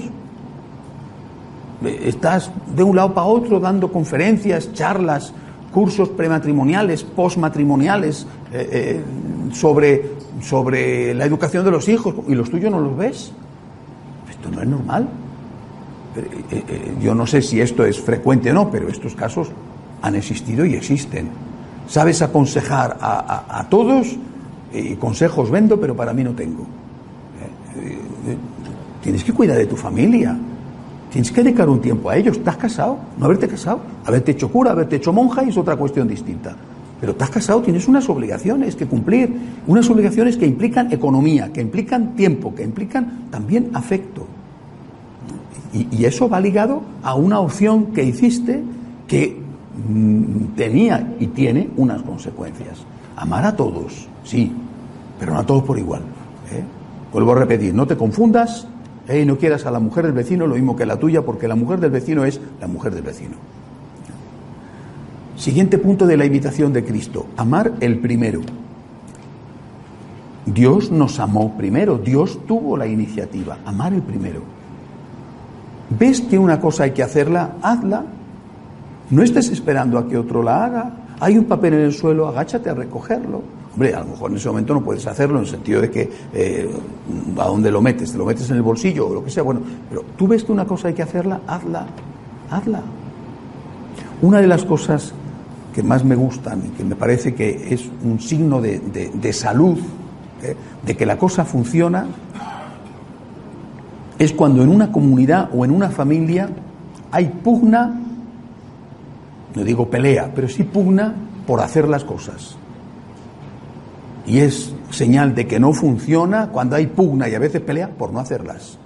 Estás 1.86 2.52
de 2.76 2.84
un 2.84 2.96
lado 2.96 3.14
para 3.14 3.28
otro 3.28 3.60
dando 3.60 3.92
conferencias, 3.92 4.74
charlas, 4.74 5.34
cursos 5.74 6.10
prematrimoniales, 6.10 7.04
postmatrimoniales 7.04 8.26
eh, 8.54 8.70
eh, 8.72 9.02
sobre, 9.54 10.12
sobre 10.42 11.14
la 11.14 11.26
educación 11.26 11.66
de 11.66 11.72
los 11.72 11.88
hijos 11.90 12.16
y 12.28 12.36
los 12.36 12.50
tuyos 12.50 12.72
no 12.72 12.80
los 12.80 12.96
ves. 12.96 13.32
Esto 14.30 14.50
no 14.52 14.62
es 14.62 14.68
normal. 14.68 15.08
Eh, 16.16 16.94
yo 17.02 17.16
no 17.16 17.26
sé 17.26 17.42
si 17.42 17.60
esto 17.60 17.84
es 17.86 18.00
frecuente 18.00 18.52
o 18.52 18.54
no, 18.54 18.70
pero 18.70 18.88
estos 18.88 19.16
casos 19.16 19.50
han 20.02 20.16
existido 20.16 20.64
y 20.66 20.76
existen. 20.76 21.30
Sabes 21.88 22.22
aconsejar 22.22 22.98
a, 23.02 23.46
a- 23.48 23.60
a 23.62 23.70
todos 23.70 24.16
y 24.74 24.96
consejos 24.96 25.50
vendo, 25.52 25.80
pero 25.80 25.96
para 25.96 26.14
mí 26.14 26.24
no 26.24 26.32
tengo. 26.34 26.66
Tienes 29.02 29.24
que 29.24 29.34
cuidar 29.34 29.58
de 29.58 29.66
tu 29.66 29.76
familia. 29.76 30.38
Tienes 31.14 31.32
que 31.32 31.44
dedicar 31.44 31.70
un 31.70 31.80
tiempo 31.80 32.10
a 32.10 32.18
ellos. 32.18 32.38
¿Estás 32.38 32.58
casado? 32.58 32.98
No 33.20 33.26
haberte 33.26 33.48
casado. 33.48 33.82
Haberte 34.04 34.32
hecho 34.32 34.52
cura, 34.52 34.72
haberte 34.72 34.96
hecho 34.96 35.14
monja 35.14 35.44
es 35.44 35.56
otra 35.56 35.76
cuestión 35.76 36.08
distinta. 36.08 36.56
Pero 37.00 37.12
estás 37.12 37.30
casado, 37.30 37.62
tienes 37.62 37.88
unas 37.88 38.10
obligaciones 38.10 38.76
que 38.76 38.88
cumplir. 38.88 39.32
Unas 39.68 39.88
obligaciones 39.92 40.38
que 40.38 40.48
implican 40.48 40.92
economía, 40.92 41.54
que 41.54 41.62
implican 41.62 42.16
tiempo, 42.16 42.56
que 42.56 42.64
implican 42.64 43.28
también 43.30 43.70
afecto. 43.76 44.26
Y, 45.72 45.88
y 45.96 46.06
eso 46.06 46.28
va 46.28 46.40
ligado 46.40 46.82
a 47.04 47.14
una 47.14 47.40
opción 47.40 47.94
que 47.94 48.04
hiciste 48.04 48.64
que 49.08 49.38
mm, 49.88 50.56
tenía 50.56 51.14
y 51.20 51.28
tiene 51.28 51.70
unas 51.78 52.02
consecuencias. 52.02 52.80
Amar 53.18 53.46
a 53.46 53.56
todos, 53.56 54.08
sí, 54.24 54.52
pero 55.20 55.34
no 55.34 55.40
a 55.42 55.46
todos 55.46 55.62
por 55.62 55.78
igual. 55.78 56.02
¿eh? 56.52 56.64
Vuelvo 57.12 57.34
a 57.34 57.36
repetir, 57.36 57.72
no 57.72 57.86
te 57.86 57.96
confundas 57.96 58.68
no 59.26 59.38
quieras 59.38 59.66
a 59.66 59.72
la 59.72 59.80
mujer 59.80 60.06
del 60.06 60.14
vecino 60.14 60.48
lo 60.48 60.56
mismo 60.56 60.76
que 60.76 60.86
la 60.86 60.98
tuya, 60.98 61.24
porque 61.24 61.48
la 61.48 61.56
mujer 61.56 61.80
del 61.80 61.92
vecino 61.92 62.26
es 62.26 62.40
la 62.60 62.68
mujer 62.68 62.94
del 62.94 63.04
vecino. 63.04 63.36
Siguiente 65.36 65.78
punto 65.78 66.06
de 66.06 66.16
la 66.16 66.26
imitación 66.26 66.72
de 66.72 66.84
Cristo, 66.84 67.26
amar 67.36 67.74
el 67.82 68.00
primero. 68.00 68.42
Dios 70.46 70.92
nos 70.92 71.20
amó 71.20 71.58
primero, 71.58 71.98
Dios 71.98 72.40
tuvo 72.46 72.78
la 72.78 72.88
iniciativa, 72.88 73.58
amar 73.66 73.94
el 73.94 74.02
primero. 74.02 74.42
¿Ves 75.90 76.22
que 76.22 76.38
una 76.38 76.60
cosa 76.60 76.84
hay 76.84 76.92
que 76.92 77.04
hacerla? 77.04 77.56
Hazla. 77.62 78.06
No 79.10 79.22
estés 79.22 79.50
esperando 79.50 79.98
a 79.98 80.08
que 80.08 80.18
otro 80.18 80.44
la 80.44 80.66
haga. 80.66 80.94
Hay 81.20 81.38
un 81.38 81.46
papel 81.46 81.74
en 81.76 81.82
el 81.82 81.94
suelo, 81.94 82.28
agáchate 82.28 82.70
a 82.70 82.74
recogerlo. 82.74 83.42
Hombre, 83.74 83.94
a 83.96 84.00
lo 84.02 84.06
mejor 84.06 84.30
en 84.32 84.38
ese 84.38 84.48
momento 84.50 84.74
no 84.76 84.82
puedes 84.84 85.06
hacerlo 85.08 85.38
en 85.40 85.46
el 85.46 85.50
sentido 85.50 85.82
de 85.82 85.90
que 85.90 86.10
eh, 86.34 86.70
a 87.40 87.46
dónde 87.46 87.72
lo 87.72 87.82
metes, 87.82 88.12
te 88.12 88.18
lo 88.20 88.26
metes 88.26 88.48
en 88.52 88.58
el 88.58 88.62
bolsillo 88.62 89.08
o 89.08 89.14
lo 89.16 89.24
que 89.26 89.32
sea. 89.32 89.42
Bueno, 89.44 89.62
pero 89.90 90.04
tú 90.16 90.28
ves 90.28 90.44
que 90.44 90.52
una 90.52 90.66
cosa 90.66 90.90
hay 90.90 90.94
que 90.94 91.02
hacerla, 91.02 91.42
hazla, 91.48 91.88
hazla. 92.52 92.82
Una 94.22 94.40
de 94.42 94.48
las 94.48 94.64
cosas 94.64 95.12
que 95.74 95.82
más 95.82 96.06
me 96.06 96.16
gustan 96.16 96.62
y 96.68 96.70
que 96.70 96.84
me 96.84 96.96
parece 96.96 97.34
que 97.34 97.74
es 97.74 97.90
un 98.04 98.20
signo 98.20 98.62
de, 98.62 98.80
de- 98.80 99.34
salud, 99.34 99.80
¿eh? 100.44 100.56
de 100.86 100.96
que 100.96 101.06
la 101.08 101.18
cosa 101.18 101.44
funciona, 101.44 102.06
es 104.20 104.34
cuando 104.34 104.62
en 104.62 104.70
una 104.70 104.92
comunidad 104.92 105.50
o 105.52 105.66
en 105.66 105.72
una 105.72 105.90
familia 105.90 106.48
hay 107.12 107.26
pugna, 107.44 108.00
no 109.56 109.64
digo 109.64 109.90
pelea, 109.90 110.32
pero 110.34 110.48
sí 110.48 110.62
pugna 110.64 111.14
por 111.48 111.60
hacer 111.62 111.88
las 111.90 112.04
cosas. 112.04 112.56
Y 114.26 114.40
es 114.40 114.74
señal 114.90 115.36
de 115.36 115.48
que 115.48 115.60
no 115.60 115.74
funciona 115.74 116.48
cuando 116.48 116.76
hay 116.76 116.88
pugna 116.88 117.28
y 117.28 117.36
a 117.36 117.40
veces 117.40 117.62
pelea 117.62 117.90
por 117.90 118.14
no 118.14 118.20
hacerlas. 118.20 118.78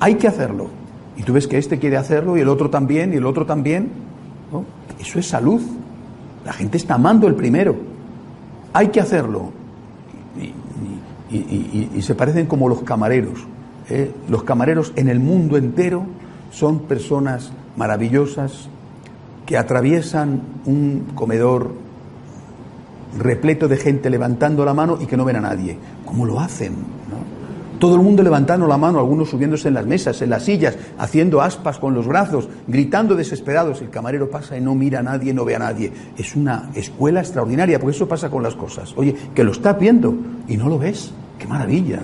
Hay 0.00 0.14
que 0.14 0.28
hacerlo. 0.28 0.68
Y 1.16 1.22
tú 1.22 1.32
ves 1.32 1.46
que 1.46 1.58
este 1.58 1.78
quiere 1.78 1.96
hacerlo 1.96 2.36
y 2.36 2.40
el 2.40 2.48
otro 2.48 2.70
también 2.70 3.12
y 3.12 3.16
el 3.16 3.26
otro 3.26 3.44
también. 3.44 3.90
Eso 5.00 5.18
es 5.18 5.26
salud. 5.26 5.60
La 6.44 6.52
gente 6.52 6.76
está 6.76 6.94
amando 6.94 7.26
el 7.26 7.34
primero. 7.34 7.76
Hay 8.72 8.88
que 8.88 9.00
hacerlo. 9.00 9.50
Y 11.30 12.02
se 12.02 12.14
parecen 12.14 12.46
como 12.46 12.68
los 12.68 12.82
camareros. 12.82 13.40
¿eh? 13.90 14.10
Los 14.28 14.44
camareros 14.44 14.92
en 14.96 15.08
el 15.08 15.20
mundo 15.20 15.56
entero 15.56 16.06
son 16.50 16.80
personas 16.80 17.52
maravillosas 17.76 18.68
que 19.44 19.56
atraviesan 19.56 20.40
un 20.66 21.08
comedor 21.14 21.72
repleto 23.16 23.68
de 23.68 23.76
gente 23.76 24.10
levantando 24.10 24.64
la 24.64 24.74
mano 24.74 24.98
y 25.00 25.06
que 25.06 25.16
no 25.16 25.24
ven 25.24 25.36
a 25.36 25.40
nadie. 25.40 25.78
¿Cómo 26.04 26.26
lo 26.26 26.40
hacen? 26.40 26.74
Todo 27.78 27.94
el 27.94 28.02
mundo 28.02 28.24
levantando 28.24 28.66
la 28.66 28.76
mano, 28.76 28.98
algunos 28.98 29.30
subiéndose 29.30 29.68
en 29.68 29.74
las 29.74 29.86
mesas, 29.86 30.20
en 30.20 30.30
las 30.30 30.44
sillas, 30.44 30.76
haciendo 30.98 31.40
aspas 31.40 31.78
con 31.78 31.94
los 31.94 32.08
brazos, 32.08 32.48
gritando 32.66 33.14
desesperados. 33.14 33.80
El 33.80 33.90
camarero 33.90 34.28
pasa 34.28 34.56
y 34.56 34.60
no 34.60 34.74
mira 34.74 34.98
a 34.98 35.02
nadie, 35.02 35.32
no 35.32 35.44
ve 35.44 35.54
a 35.54 35.60
nadie. 35.60 35.92
Es 36.16 36.34
una 36.34 36.70
escuela 36.74 37.20
extraordinaria, 37.20 37.78
porque 37.78 37.94
eso 37.94 38.08
pasa 38.08 38.30
con 38.30 38.42
las 38.42 38.56
cosas. 38.56 38.92
Oye, 38.96 39.14
que 39.32 39.44
lo 39.44 39.52
estás 39.52 39.78
viendo 39.78 40.12
y 40.48 40.56
no 40.56 40.68
lo 40.68 40.78
ves. 40.78 41.12
¡Qué 41.38 41.46
maravilla! 41.46 42.00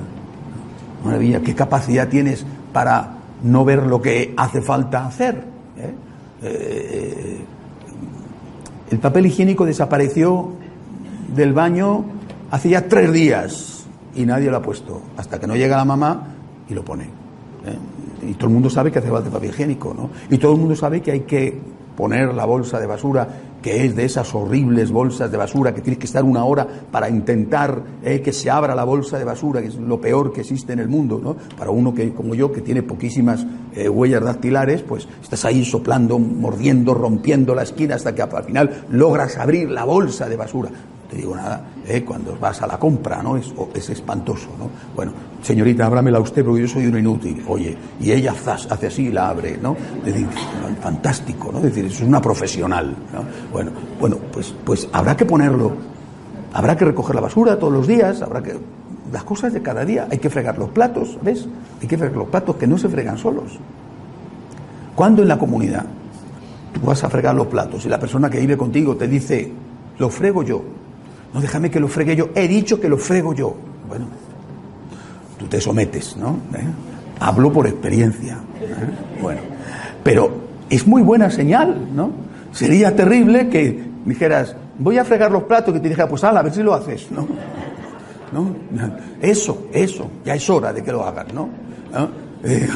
Maravilla, 1.04 1.40
qué 1.40 1.54
capacidad 1.54 2.08
tienes 2.08 2.46
para 2.72 3.16
no 3.42 3.64
ver 3.64 3.82
lo 3.82 4.00
que 4.00 4.32
hace 4.36 4.62
falta 4.62 5.06
hacer. 5.06 5.42
¿eh? 5.76 5.94
Eh, 6.42 7.44
el 8.92 8.98
papel 9.00 9.26
higiénico 9.26 9.66
desapareció 9.66 10.52
del 11.34 11.52
baño 11.52 12.04
hace 12.50 12.70
ya 12.70 12.88
tres 12.88 13.12
días 13.12 13.86
y 14.14 14.24
nadie 14.24 14.50
lo 14.50 14.58
ha 14.58 14.62
puesto, 14.62 15.02
hasta 15.16 15.40
que 15.40 15.46
no 15.46 15.56
llega 15.56 15.76
la 15.76 15.84
mamá 15.84 16.34
y 16.68 16.74
lo 16.74 16.84
pone. 16.84 17.04
¿eh? 17.04 18.28
Y 18.30 18.34
todo 18.34 18.48
el 18.48 18.54
mundo 18.54 18.70
sabe 18.70 18.90
que 18.90 18.98
hace 18.98 19.10
falta 19.10 19.30
papel 19.30 19.50
higiénico, 19.50 19.92
¿no? 19.92 20.10
Y 20.30 20.38
todo 20.38 20.52
el 20.52 20.58
mundo 20.58 20.76
sabe 20.76 21.02
que 21.02 21.10
hay 21.10 21.20
que 21.20 21.58
poner 21.96 22.34
la 22.34 22.44
bolsa 22.44 22.80
de 22.80 22.86
basura 22.86 23.28
que 23.64 23.86
es 23.86 23.96
de 23.96 24.04
esas 24.04 24.34
horribles 24.34 24.90
bolsas 24.90 25.30
de 25.30 25.38
basura 25.38 25.72
que 25.72 25.80
tienes 25.80 25.98
que 25.98 26.04
estar 26.04 26.22
una 26.22 26.44
hora 26.44 26.68
para 26.90 27.08
intentar 27.08 27.82
eh, 28.02 28.20
que 28.20 28.30
se 28.30 28.50
abra 28.50 28.74
la 28.74 28.84
bolsa 28.84 29.18
de 29.18 29.24
basura, 29.24 29.62
que 29.62 29.68
es 29.68 29.76
lo 29.76 29.98
peor 29.98 30.34
que 30.34 30.42
existe 30.42 30.74
en 30.74 30.80
el 30.80 30.88
mundo, 30.88 31.18
¿no? 31.18 31.34
Para 31.56 31.70
uno 31.70 31.94
que, 31.94 32.12
como 32.12 32.34
yo, 32.34 32.52
que 32.52 32.60
tiene 32.60 32.82
poquísimas 32.82 33.46
eh, 33.74 33.88
huellas 33.88 34.22
dactilares, 34.22 34.82
pues 34.82 35.08
estás 35.22 35.46
ahí 35.46 35.64
soplando, 35.64 36.18
mordiendo, 36.18 36.92
rompiendo 36.92 37.54
la 37.54 37.62
esquina 37.62 37.94
hasta 37.94 38.14
que 38.14 38.20
al 38.20 38.44
final 38.44 38.84
logras 38.90 39.38
abrir 39.38 39.70
la 39.70 39.84
bolsa 39.84 40.28
de 40.28 40.36
basura 40.36 40.68
digo 41.16 41.34
nada, 41.34 41.64
¿eh? 41.86 42.02
cuando 42.02 42.36
vas 42.38 42.60
a 42.62 42.66
la 42.66 42.78
compra, 42.78 43.22
¿no? 43.22 43.36
Es, 43.36 43.52
es, 43.74 43.90
espantoso, 43.90 44.48
¿no? 44.58 44.68
Bueno, 44.94 45.12
señorita, 45.42 45.86
ábramela 45.86 46.20
usted 46.20 46.44
porque 46.44 46.62
yo 46.62 46.68
soy 46.68 46.86
un 46.86 46.98
inútil. 46.98 47.44
Oye, 47.46 47.76
y 48.00 48.12
ella 48.12 48.32
hace 48.32 48.86
así 48.86 49.06
y 49.06 49.12
la 49.12 49.28
abre, 49.28 49.58
¿no? 49.60 49.76
Fantástico, 50.80 51.50
¿no? 51.52 51.58
Es 51.58 51.64
decir, 51.64 51.86
es 51.86 52.00
una 52.00 52.20
profesional, 52.20 52.94
¿no? 53.12 53.24
Bueno, 53.52 53.70
bueno, 54.00 54.18
pues, 54.32 54.54
pues 54.64 54.88
habrá 54.92 55.16
que 55.16 55.24
ponerlo, 55.24 55.72
habrá 56.52 56.76
que 56.76 56.84
recoger 56.84 57.14
la 57.14 57.20
basura 57.22 57.58
todos 57.58 57.72
los 57.72 57.86
días, 57.86 58.22
habrá 58.22 58.42
que... 58.42 58.54
Las 59.12 59.22
cosas 59.22 59.52
de 59.52 59.62
cada 59.62 59.84
día, 59.84 60.08
hay 60.10 60.18
que 60.18 60.28
fregar 60.28 60.58
los 60.58 60.70
platos, 60.70 61.18
¿ves? 61.22 61.46
Hay 61.80 61.86
que 61.86 61.96
fregar 61.96 62.16
los 62.16 62.28
platos 62.28 62.56
que 62.56 62.66
no 62.66 62.76
se 62.76 62.88
fregan 62.88 63.16
solos. 63.16 63.60
Cuando 64.94 65.22
en 65.22 65.28
la 65.28 65.38
comunidad 65.38 65.84
tú 66.72 66.80
vas 66.86 67.04
a 67.04 67.10
fregar 67.10 67.34
los 67.34 67.46
platos 67.46 67.84
y 67.84 67.88
la 67.88 68.00
persona 68.00 68.28
que 68.28 68.40
vive 68.40 68.56
contigo 68.56 68.96
te 68.96 69.06
dice, 69.06 69.52
lo 69.98 70.08
frego 70.08 70.42
yo, 70.42 70.62
no, 71.34 71.40
déjame 71.40 71.68
que 71.68 71.80
lo 71.80 71.88
fregue 71.88 72.14
yo. 72.14 72.30
He 72.36 72.46
dicho 72.46 72.80
que 72.80 72.88
lo 72.88 72.96
frego 72.96 73.34
yo. 73.34 73.56
Bueno, 73.88 74.06
tú 75.36 75.46
te 75.46 75.60
sometes, 75.60 76.16
¿no? 76.16 76.38
¿Eh? 76.54 76.64
Hablo 77.18 77.52
por 77.52 77.66
experiencia. 77.66 78.38
¿eh? 78.60 79.20
Bueno, 79.20 79.40
pero 80.04 80.30
es 80.70 80.86
muy 80.86 81.02
buena 81.02 81.28
señal, 81.30 81.88
¿no? 81.92 82.12
Sería 82.52 82.94
terrible 82.94 83.48
que 83.48 83.82
dijeras, 84.04 84.54
voy 84.78 84.96
a 84.98 85.04
fregar 85.04 85.32
los 85.32 85.42
platos, 85.42 85.74
que 85.74 85.80
te 85.80 85.88
dijera, 85.88 86.08
pues 86.08 86.22
a 86.22 86.40
ver 86.40 86.54
si 86.54 86.62
lo 86.62 86.72
haces, 86.72 87.08
¿no? 87.10 87.26
Eso, 89.20 89.66
eso, 89.72 90.10
ya 90.24 90.34
es 90.34 90.50
hora 90.50 90.72
de 90.72 90.84
que 90.84 90.92
lo 90.92 91.04
hagas, 91.04 91.32
¿no? 91.32 91.48
Eh, 92.44 92.68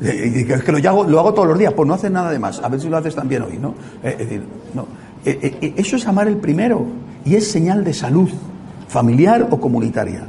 es 0.50 0.62
que 0.62 0.72
lo 0.72 0.78
hago, 0.78 1.04
lo 1.04 1.18
hago 1.18 1.32
todos 1.32 1.48
los 1.48 1.58
días, 1.58 1.72
pues 1.72 1.86
no 1.86 1.94
haces 1.94 2.10
nada 2.10 2.30
de 2.30 2.38
más, 2.38 2.60
a 2.62 2.68
ver 2.68 2.80
si 2.80 2.90
lo 2.90 2.98
haces 2.98 3.14
también 3.14 3.42
hoy, 3.42 3.58
¿no? 3.58 3.74
es 4.02 4.18
decir, 4.18 4.42
no. 4.74 4.86
eso 5.24 5.96
es 5.96 6.06
amar 6.06 6.28
el 6.28 6.36
primero 6.36 6.86
y 7.24 7.34
es 7.34 7.50
señal 7.50 7.84
de 7.84 7.92
salud 7.92 8.30
familiar 8.88 9.48
o 9.50 9.60
comunitaria. 9.60 10.24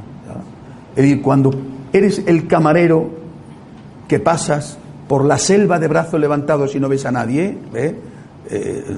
Es 0.91 0.95
decir, 0.95 1.21
cuando 1.21 1.51
eres 1.91 2.21
el 2.25 2.47
camarero 2.47 3.09
que 4.07 4.19
pasas 4.19 4.77
por 5.07 5.25
la 5.25 5.37
selva 5.37 5.79
de 5.79 5.87
brazos 5.87 6.19
levantados 6.19 6.75
y 6.75 6.79
no 6.79 6.87
ves 6.87 7.05
a 7.05 7.11
nadie, 7.11 7.57
¿eh? 7.73 7.95
Eh, 8.49 8.97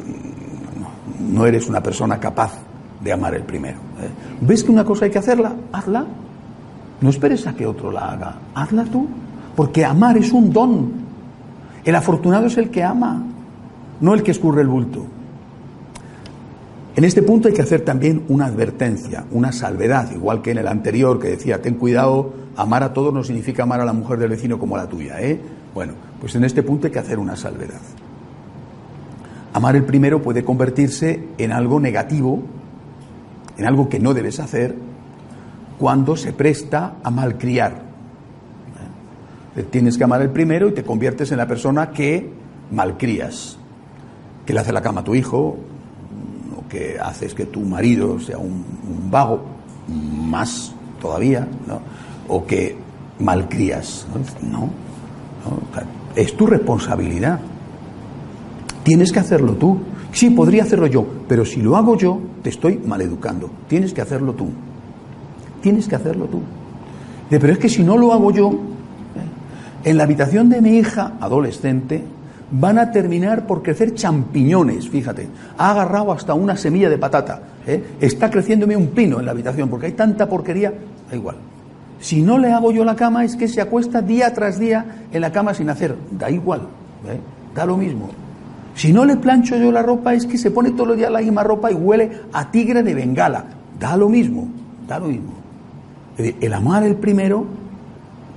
no 1.19 1.45
eres 1.45 1.67
una 1.67 1.82
persona 1.82 2.19
capaz 2.19 2.53
de 3.03 3.12
amar 3.12 3.36
el 3.36 3.43
primero. 3.43 3.77
¿eh? 4.01 4.10
¿Ves 4.41 4.63
que 4.63 4.71
una 4.71 4.84
cosa 4.84 5.06
hay 5.06 5.12
que 5.12 5.19
hacerla? 5.19 5.53
Hazla. 5.71 6.06
No 7.01 7.10
esperes 7.10 7.45
a 7.47 7.53
que 7.53 7.65
otro 7.65 7.91
la 7.91 8.12
haga. 8.12 8.36
Hazla 8.56 8.86
tú. 8.86 9.08
Porque 9.56 9.86
amar 9.86 10.17
es 10.17 10.32
un 10.32 10.51
don. 10.51 10.91
El 11.84 11.95
afortunado 11.95 12.47
es 12.47 12.58
el 12.58 12.69
que 12.69 12.84
ama, 12.84 13.21
no 13.99 14.13
el 14.13 14.23
que 14.23 14.32
escurre 14.32 14.62
el 14.62 14.67
bulto. 14.67 15.06
En 16.95 17.03
este 17.06 17.23
punto 17.23 17.47
hay 17.47 17.56
que 17.56 17.62
hacer 17.63 17.82
también 17.82 18.23
una 18.27 18.45
advertencia, 18.45 19.25
una 19.32 19.51
salvedad, 19.51 20.12
igual 20.12 20.43
que 20.43 20.51
en 20.51 20.60
el 20.60 20.67
anterior 20.67 21.19
que 21.19 21.29
decía, 21.29 21.60
ten 21.60 21.73
cuidado, 21.75 22.34
amar 22.56 22.84
a 22.84 22.93
todos 22.93 23.12
no 23.12 23.23
significa 23.23 23.63
amar 23.63 23.82
a 23.82 23.86
la 23.86 23.93
mujer 23.93 24.19
del 24.19 24.29
vecino 24.29 24.60
como 24.60 24.75
a 24.75 24.79
la 24.84 24.88
tuya, 24.88 25.19
¿eh? 25.19 25.41
Bueno, 25.73 25.93
pues 26.21 26.36
en 26.36 26.43
este 26.43 26.62
punto 26.62 26.86
hay 26.86 26.93
que 26.93 26.99
hacer 26.99 27.17
una 27.17 27.36
salvedad. 27.36 27.82
Amar 29.53 29.75
el 29.75 29.86
primero 29.86 30.21
puede 30.21 30.43
convertirse 30.43 31.29
en 31.39 31.51
algo 31.51 31.79
negativo, 31.79 32.43
en 33.58 33.65
algo 33.65 33.89
que 33.89 33.99
no 33.99 34.13
debes 34.13 34.39
hacer, 34.39 34.75
cuando 35.79 36.15
se 36.15 36.32
presta 36.32 36.97
a 37.03 37.10
malcriar. 37.10 37.82
¿Eh? 39.56 39.63
Tienes 39.63 39.97
que 39.97 40.03
amar 40.03 40.21
el 40.21 40.29
primero 40.29 40.69
y 40.69 40.73
te 40.73 40.84
conviertes 40.84 41.32
en 41.32 41.38
la 41.39 41.47
persona 41.47 41.89
que 41.89 42.32
malcrías, 42.71 43.58
que 44.45 44.53
le 44.53 44.60
hace 44.60 44.71
la 44.71 44.82
cama 44.82 45.01
a 45.01 45.03
tu 45.03 45.15
hijo, 45.15 45.58
que 46.74 47.00
haces 47.00 47.36
que 47.36 47.46
tu 47.46 47.62
marido 47.62 48.20
sea 48.20 48.40
un, 48.40 48.66
vago, 49.12 49.42
más 49.88 50.74
todavía, 51.00 51.48
o 52.28 52.46
que 52.46 52.76
malcrías. 53.20 54.08
No, 54.42 54.62
no, 54.62 54.72
es 56.16 56.36
tu 56.36 56.48
responsabilidad. 56.48 57.40
Tienes 58.84 59.12
que 59.12 59.20
hacerlo 59.20 59.54
tú. 59.54 59.78
Sí, 60.12 60.32
podría 60.32 60.64
hacerlo 60.64 60.88
yo, 60.88 61.06
pero 61.28 61.46
si 61.46 61.62
lo 61.62 61.78
hago 61.78 61.96
yo, 61.96 62.20
te 62.42 62.50
estoy 62.50 62.80
maleducando. 62.80 63.52
Tienes 63.68 63.94
que 63.94 64.02
hacerlo 64.02 64.34
tú. 64.34 64.50
Tienes 65.62 65.88
que 65.88 65.96
hacerlo 65.96 66.26
tú. 66.26 66.42
Pero 67.30 67.54
es 67.54 67.60
que 67.60 67.70
si 67.70 67.84
no 67.84 67.98
lo 67.98 68.14
hago 68.14 68.32
yo, 68.32 68.60
en 69.84 69.98
la 69.98 70.04
habitación 70.04 70.50
de 70.50 70.62
mi 70.62 70.78
hija 70.78 71.14
adolescente, 71.20 72.04
van 72.54 72.78
a 72.78 72.92
terminar 72.92 73.48
por 73.48 73.63
crecer 73.63 73.96
champiñones, 73.96 74.88
fíjate. 74.88 75.28
Ha 75.58 75.72
agarrado 75.72 76.12
hasta 76.12 76.34
una 76.36 76.56
semilla 76.56 76.89
de 76.89 76.98
patata. 77.00 77.42
¿eh? 77.66 77.96
Está 78.00 78.30
creciéndome 78.30 78.78
un 78.78 78.88
pino 78.88 79.20
en 79.20 79.26
la 79.26 79.32
habitación 79.32 79.70
porque 79.70 79.88
hay 79.88 79.94
tanta 79.94 80.30
porquería. 80.30 80.72
Da 81.10 81.16
igual. 81.16 81.36
Si 82.00 82.22
no 82.22 82.38
le 82.38 82.52
hago 82.52 82.72
yo 82.72 82.86
la 82.86 82.96
cama 82.96 83.26
es 83.26 83.36
que 83.36 83.48
se 83.48 83.60
acuesta 83.60 84.02
día 84.02 84.34
tras 84.34 84.60
día 84.60 85.06
en 85.12 85.22
la 85.22 85.32
cama 85.32 85.54
sin 85.54 85.70
hacer. 85.70 85.96
Da 86.12 86.30
igual. 86.30 86.62
¿eh? 87.08 87.20
Da 87.56 87.66
lo 87.66 87.76
mismo. 87.76 88.10
Si 88.76 88.94
no 88.94 89.06
le 89.06 89.18
plancho 89.18 89.56
yo 89.58 89.72
la 89.72 89.82
ropa 89.82 90.13
es 90.13 90.26
que 90.28 90.38
se 90.38 90.52
pone 90.52 90.72
todos 90.72 90.89
los 90.89 90.98
días 90.98 91.12
la 91.12 91.22
misma 91.22 91.44
ropa 91.44 91.72
y 91.72 91.76
huele 91.76 92.12
a 92.34 92.52
tigre 92.52 92.84
de 92.84 92.94
bengala. 92.94 93.46
Da 93.80 93.98
lo 93.98 94.10
mismo. 94.10 94.48
Da 94.88 95.00
lo 95.00 95.08
mismo. 95.08 95.34
El 96.18 96.54
amar 96.54 96.84
el 96.84 96.96
primero 96.96 97.46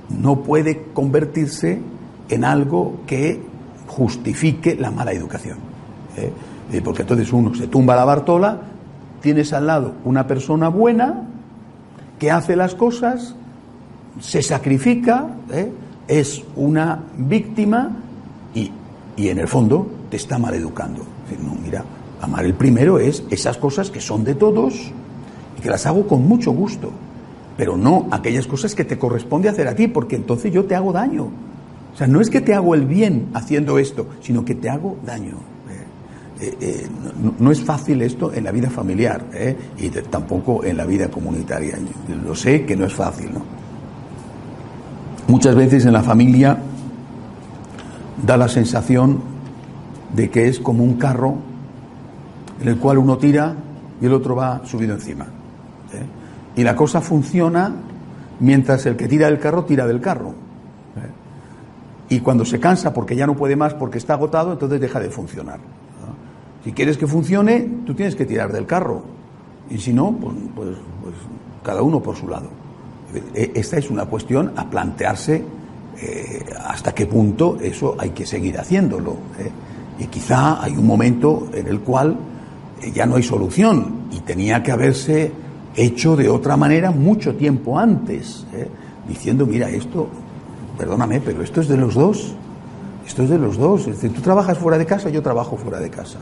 no 0.09 0.42
puede 0.42 0.85
convertirse 0.94 1.81
en 2.31 2.44
algo 2.44 3.00
que 3.07 3.42
justifique 3.87 4.77
la 4.77 4.90
mala 4.90 5.12
educación. 5.12 5.59
¿eh? 6.16 6.81
Porque 6.83 7.03
entonces 7.03 7.33
uno 7.33 7.55
se 7.55 7.68
tumba 7.68 7.96
la 7.96 8.05
Bartola, 8.05 8.61
tienes 9.20 9.53
al 9.53 9.66
lado 9.66 9.94
una 10.05 10.27
persona 10.27 10.68
buena 10.68 11.22
que 12.18 12.31
hace 12.31 12.57
las 12.57 12.75
cosas, 12.75 13.35
se 14.20 14.42
sacrifica, 14.42 15.27
¿eh? 15.53 15.70
es 16.09 16.42
una 16.57 17.01
víctima 17.16 17.90
y, 18.55 18.70
y, 19.16 19.29
en 19.29 19.38
el 19.38 19.49
fondo 19.49 19.87
te 20.11 20.16
está 20.16 20.38
mal 20.38 20.55
educando. 20.55 21.03
No, 21.42 21.55
mira, 21.62 21.85
amar 22.20 22.44
el 22.44 22.55
primero 22.55 22.99
es 22.99 23.25
esas 23.31 23.59
cosas 23.59 23.90
que 23.90 24.01
son 24.01 24.25
de 24.25 24.35
todos 24.35 24.92
y 25.59 25.61
que 25.61 25.68
las 25.68 25.85
hago 25.87 26.07
con 26.07 26.27
mucho 26.27 26.53
gusto, 26.53 26.90
pero 27.57 27.77
no 27.77 28.07
aquellas 28.11 28.46
cosas 28.46 28.75
que 28.75 28.85
te 28.85 28.99
corresponde 28.99 29.49
hacer 29.49 29.68
a 29.68 29.75
ti, 29.75 29.88
porque 29.88 30.16
entonces 30.16 30.53
yo 30.53 30.64
te 30.64 30.75
hago 30.75 30.92
daño. 30.92 31.29
O 31.96 31.98
sea, 31.98 32.06
no 32.06 32.20
es 32.20 32.28
que 32.28 32.42
te 32.42 32.52
hago 32.52 32.74
el 32.74 32.85
bien 32.85 33.30
haciendo 33.32 33.78
esto, 33.78 34.06
sino 34.20 34.44
que 34.44 34.54
te 34.54 34.68
hago 34.68 34.98
daño. 35.06 35.37
Eh, 36.38 36.42
eh, 36.42 36.56
eh, 36.61 36.87
no, 37.38 37.50
es 37.50 37.62
fácil 37.62 38.02
esto 38.02 38.35
en 38.35 38.44
la 38.44 38.52
vida 38.52 38.68
familiar 38.68 39.24
y 39.78 39.88
tampoco 39.88 40.62
en 40.62 40.76
la 40.76 40.85
vida 40.85 41.09
comunitaria. 41.09 41.78
Lo 42.22 42.35
sé 42.35 42.66
que 42.66 42.76
no 42.76 42.85
es 42.85 42.92
fácil. 42.92 43.32
¿no? 43.32 43.40
Muchas 45.26 45.54
veces 45.54 45.87
en 45.87 45.94
la 45.94 46.02
familia 46.02 46.59
da 48.26 48.37
la 48.37 48.48
sensación 48.48 49.22
de 50.14 50.28
que 50.28 50.48
es 50.48 50.61
como 50.61 50.85
un 50.85 50.98
carro 50.98 51.37
en 52.61 52.68
el 52.68 52.76
cual 52.76 52.98
uno 52.98 53.16
tira 53.16 53.54
y 54.02 54.04
el 54.04 54.12
otro 54.12 54.37
va 54.37 54.61
subido 54.66 54.92
encima. 54.92 55.28
Y 56.56 56.62
la 56.62 56.76
cosa 56.76 57.00
funciona 57.00 57.72
mientras 58.40 58.85
el 58.85 58.96
que 58.96 59.09
tira 59.09 59.28
del 59.28 59.38
carro 59.38 59.64
tira 59.64 59.87
del 59.87 60.02
carro. 60.02 60.44
Y 62.08 62.20
cuando 62.20 62.44
se 62.44 62.60
cansa 62.60 62.92
porque 62.92 63.16
ya 63.16 63.26
no 63.26 63.34
puede 63.34 63.56
más, 63.56 63.74
porque 63.74 63.98
está 63.98 64.14
agotado, 64.14 64.52
entonces 64.52 64.80
deja 64.80 65.00
de 65.00 65.10
funcionar. 65.10 65.58
Si 66.64 66.72
quieres 66.72 66.98
que 66.98 67.06
funcione, 67.06 67.68
tú 67.84 67.94
tienes 67.94 68.16
que 68.16 68.26
tirar 68.26 68.52
del 68.52 68.66
carro. 68.66 69.02
Y 69.70 69.78
si 69.78 69.92
no, 69.92 70.12
pues, 70.12 70.34
pues, 70.54 70.76
pues 71.02 71.14
cada 71.62 71.82
uno 71.82 72.00
por 72.00 72.16
su 72.16 72.28
lado. 72.28 72.48
Eh, 73.34 73.52
Esta 73.54 73.78
es 73.78 73.90
una 73.90 74.06
cuestión 74.06 74.52
a 74.56 74.68
plantearse 74.68 75.44
eh, 76.00 76.44
hasta 76.66 76.94
qué 76.94 77.06
punto 77.06 77.56
eso 77.60 77.96
hay 77.98 78.10
que 78.10 78.26
seguir 78.26 78.58
haciéndolo. 78.58 79.12
¿eh? 79.38 79.50
Y 79.98 80.06
quizá 80.06 80.62
hay 80.62 80.76
un 80.76 80.86
momento 80.86 81.48
en 81.54 81.66
el 81.66 81.80
cual 81.80 82.16
eh, 82.82 82.92
ya 82.92 83.06
no 83.06 83.16
hay 83.16 83.22
solución 83.22 84.08
y 84.12 84.20
tenía 84.20 84.62
que 84.62 84.72
haberse 84.72 85.32
hecho 85.74 86.16
de 86.16 86.28
otra 86.28 86.56
manera 86.56 86.90
mucho 86.90 87.34
tiempo 87.34 87.78
antes, 87.78 88.46
diciendo, 89.06 89.46
mira, 89.46 89.68
esto, 89.68 90.08
perdóname, 90.76 91.20
pero 91.20 91.42
esto 91.42 91.60
es 91.60 91.68
de 91.68 91.76
los 91.76 91.94
dos, 91.94 92.34
esto 93.06 93.22
es 93.22 93.30
de 93.30 93.38
los 93.38 93.56
dos, 93.56 93.82
es 93.82 94.00
decir, 94.00 94.12
tú 94.12 94.20
trabajas 94.20 94.58
fuera 94.58 94.78
de 94.78 94.86
casa, 94.86 95.08
yo 95.10 95.22
trabajo 95.22 95.56
fuera 95.56 95.78
de 95.78 95.90
casa. 95.90 96.18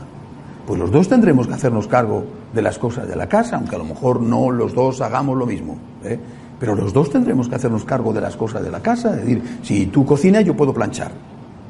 Pues 0.65 0.79
los 0.79 0.91
dos 0.91 1.07
tendremos 1.07 1.47
que 1.47 1.53
hacernos 1.53 1.87
cargo 1.87 2.23
de 2.53 2.61
las 2.61 2.79
cosas 2.79 3.07
de 3.07 3.15
la 3.15 3.27
casa, 3.27 3.57
aunque 3.57 3.75
a 3.75 3.79
lo 3.79 3.85
mejor 3.85 4.21
no 4.21 4.49
los 4.49 4.73
dos 4.73 4.99
hagamos 5.01 5.37
lo 5.37 5.45
mismo. 5.45 5.77
¿eh? 6.03 6.19
Pero 6.59 6.73
los 6.73 6.91
dos 6.91 7.11
tendremos 7.11 7.47
que 7.47 7.55
hacernos 7.55 7.85
cargo 7.85 8.13
de 8.13 8.21
las 8.21 8.35
cosas 8.35 8.63
de 8.63 8.71
la 8.71 8.79
casa. 8.79 9.11
Es 9.11 9.17
decir, 9.17 9.43
si 9.61 9.85
tú 9.87 10.05
cocinas, 10.05 10.43
yo 10.43 10.55
puedo 10.55 10.73
planchar. 10.73 11.11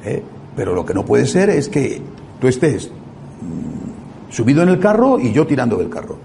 ¿eh? 0.05 0.23
Pero 0.55 0.73
lo 0.73 0.85
que 0.85 0.93
no 0.93 1.03
puede 1.03 1.25
ser 1.25 1.49
es 1.49 1.67
que 1.67 2.01
tú 2.39 2.47
estés 2.47 2.87
mm, 2.87 4.31
subido 4.31 4.63
en 4.63 4.69
el 4.69 4.79
carro 4.79 5.19
y 5.19 5.33
yo 5.33 5.45
tirando 5.45 5.75
del 5.75 5.89
carro. 5.89 6.15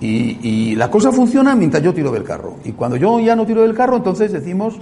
Y, 0.00 0.38
y 0.42 0.74
la 0.74 0.90
cosa 0.90 1.12
funciona 1.12 1.54
mientras 1.54 1.82
yo 1.82 1.94
tiro 1.94 2.10
del 2.10 2.24
carro. 2.24 2.56
Y 2.64 2.72
cuando 2.72 2.96
yo 2.96 3.20
ya 3.20 3.36
no 3.36 3.46
tiro 3.46 3.62
del 3.62 3.74
carro, 3.74 3.98
entonces 3.98 4.32
decimos, 4.32 4.80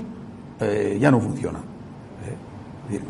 eh, 0.60 0.98
ya 1.00 1.10
no 1.10 1.20
funciona. 1.20 1.58
¿eh? 2.90 3.00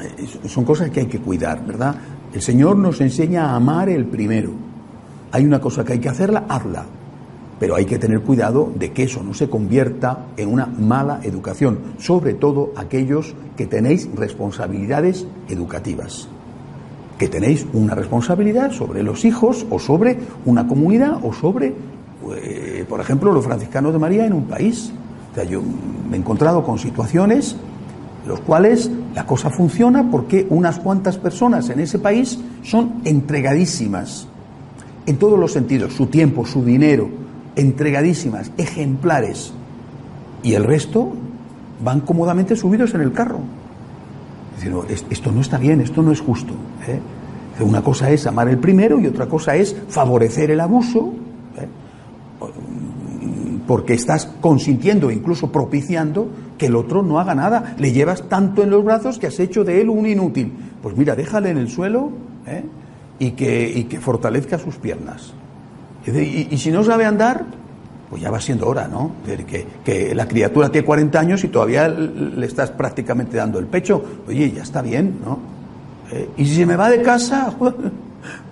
Eh, 0.00 0.48
Son 0.48 0.64
cosas 0.64 0.90
que 0.90 1.00
hay 1.00 1.06
que 1.06 1.20
cuidar, 1.20 1.64
¿verdad? 1.64 1.94
El 2.32 2.42
Señor 2.42 2.76
nos 2.76 3.00
enseña 3.00 3.50
a 3.50 3.56
amar 3.56 3.88
el 3.88 4.06
primero. 4.06 4.50
Hay 5.32 5.44
una 5.44 5.60
cosa 5.60 5.84
que 5.84 5.94
hay 5.94 5.98
que 5.98 6.08
hacerla, 6.08 6.44
hazla. 6.48 6.86
Pero 7.60 7.74
hay 7.74 7.86
que 7.86 7.98
tener 7.98 8.20
cuidado 8.20 8.72
de 8.74 8.92
que 8.92 9.02
eso 9.02 9.22
no 9.22 9.34
se 9.34 9.48
convierta 9.48 10.26
en 10.36 10.52
una 10.52 10.66
mala 10.66 11.20
educación, 11.24 11.78
sobre 11.98 12.34
todo 12.34 12.72
aquellos 12.76 13.34
que 13.56 13.66
tenéis 13.66 14.08
responsabilidades 14.14 15.26
educativas, 15.48 16.28
que 17.18 17.26
tenéis 17.26 17.66
una 17.72 17.96
responsabilidad 17.96 18.70
sobre 18.70 19.02
los 19.02 19.24
hijos 19.24 19.66
o 19.70 19.80
sobre 19.80 20.18
una 20.44 20.68
comunidad 20.68 21.18
o 21.24 21.32
sobre, 21.32 21.74
por 22.88 23.00
ejemplo, 23.00 23.32
los 23.32 23.44
franciscanos 23.44 23.92
de 23.92 23.98
María 23.98 24.24
en 24.24 24.34
un 24.34 24.44
país. 24.44 24.92
O 25.32 25.34
sea, 25.34 25.42
yo 25.42 25.60
me 26.10 26.16
he 26.16 26.20
encontrado 26.20 26.64
con 26.64 26.78
situaciones 26.78 27.56
en 28.24 28.30
las 28.32 28.40
cuales 28.40 28.90
la 29.14 29.24
cosa 29.26 29.50
funciona 29.50 30.10
porque 30.10 30.46
unas 30.50 30.78
cuantas 30.78 31.16
personas 31.18 31.68
en 31.70 31.80
ese 31.80 31.98
país 31.98 32.38
son 32.62 32.94
entregadísimas 33.04 34.26
en 35.06 35.16
todos 35.16 35.38
los 35.38 35.52
sentidos, 35.52 35.94
su 35.94 36.06
tiempo, 36.06 36.44
su 36.44 36.64
dinero, 36.64 37.08
entregadísimas, 37.56 38.52
ejemplares, 38.58 39.52
y 40.42 40.52
el 40.54 40.64
resto 40.64 41.12
van 41.82 42.00
cómodamente 42.00 42.54
subidos 42.56 42.94
en 42.94 43.00
el 43.00 43.12
carro. 43.12 43.38
"Es- 44.88 45.04
esto 45.08 45.32
no 45.32 45.40
está 45.40 45.56
bien, 45.58 45.80
esto 45.80 46.02
no 46.02 46.12
es 46.12 46.20
justo. 46.20 46.52
¿eh? 46.86 47.00
Una 47.62 47.82
cosa 47.82 48.10
es 48.10 48.26
amar 48.26 48.48
el 48.48 48.58
primero 48.58 49.00
y 49.00 49.06
otra 49.06 49.26
cosa 49.26 49.56
es 49.56 49.74
favorecer 49.88 50.50
el 50.50 50.60
abuso. 50.60 51.12
Porque 53.68 53.92
estás 53.92 54.26
consintiendo, 54.40 55.10
incluso 55.10 55.52
propiciando, 55.52 56.30
que 56.56 56.66
el 56.66 56.74
otro 56.74 57.02
no 57.02 57.20
haga 57.20 57.34
nada. 57.34 57.76
Le 57.78 57.92
llevas 57.92 58.26
tanto 58.26 58.62
en 58.62 58.70
los 58.70 58.82
brazos 58.82 59.18
que 59.18 59.26
has 59.26 59.38
hecho 59.38 59.62
de 59.62 59.82
él 59.82 59.90
un 59.90 60.06
inútil. 60.06 60.50
Pues 60.82 60.96
mira, 60.96 61.14
déjale 61.14 61.50
en 61.50 61.58
el 61.58 61.68
suelo 61.68 62.10
¿eh? 62.46 62.64
y, 63.18 63.32
que, 63.32 63.68
y 63.68 63.84
que 63.84 64.00
fortalezca 64.00 64.58
sus 64.58 64.76
piernas. 64.76 65.34
Y, 66.06 66.56
si 66.56 66.70
no 66.70 66.82
sabe 66.82 67.04
andar, 67.04 67.44
pues 68.08 68.22
ya 68.22 68.30
va 68.30 68.40
siendo 68.40 68.66
hora, 68.66 68.88
¿no? 68.88 69.12
Que, 69.26 69.66
que 69.84 70.14
la 70.14 70.26
criatura 70.26 70.70
tiene 70.70 70.86
40 70.86 71.20
años 71.20 71.44
y 71.44 71.48
todavía 71.48 71.90
le 71.90 72.46
estás 72.46 72.70
prácticamente 72.70 73.36
dando 73.36 73.58
el 73.58 73.66
pecho. 73.66 74.02
Oye, 74.26 74.50
ya 74.50 74.62
está 74.62 74.80
bien, 74.80 75.18
¿no? 75.22 75.38
Eh, 76.10 76.30
y 76.38 76.46
si 76.46 76.54
se 76.54 76.64
me 76.64 76.76
va 76.76 76.88
de 76.88 77.02
casa, 77.02 77.52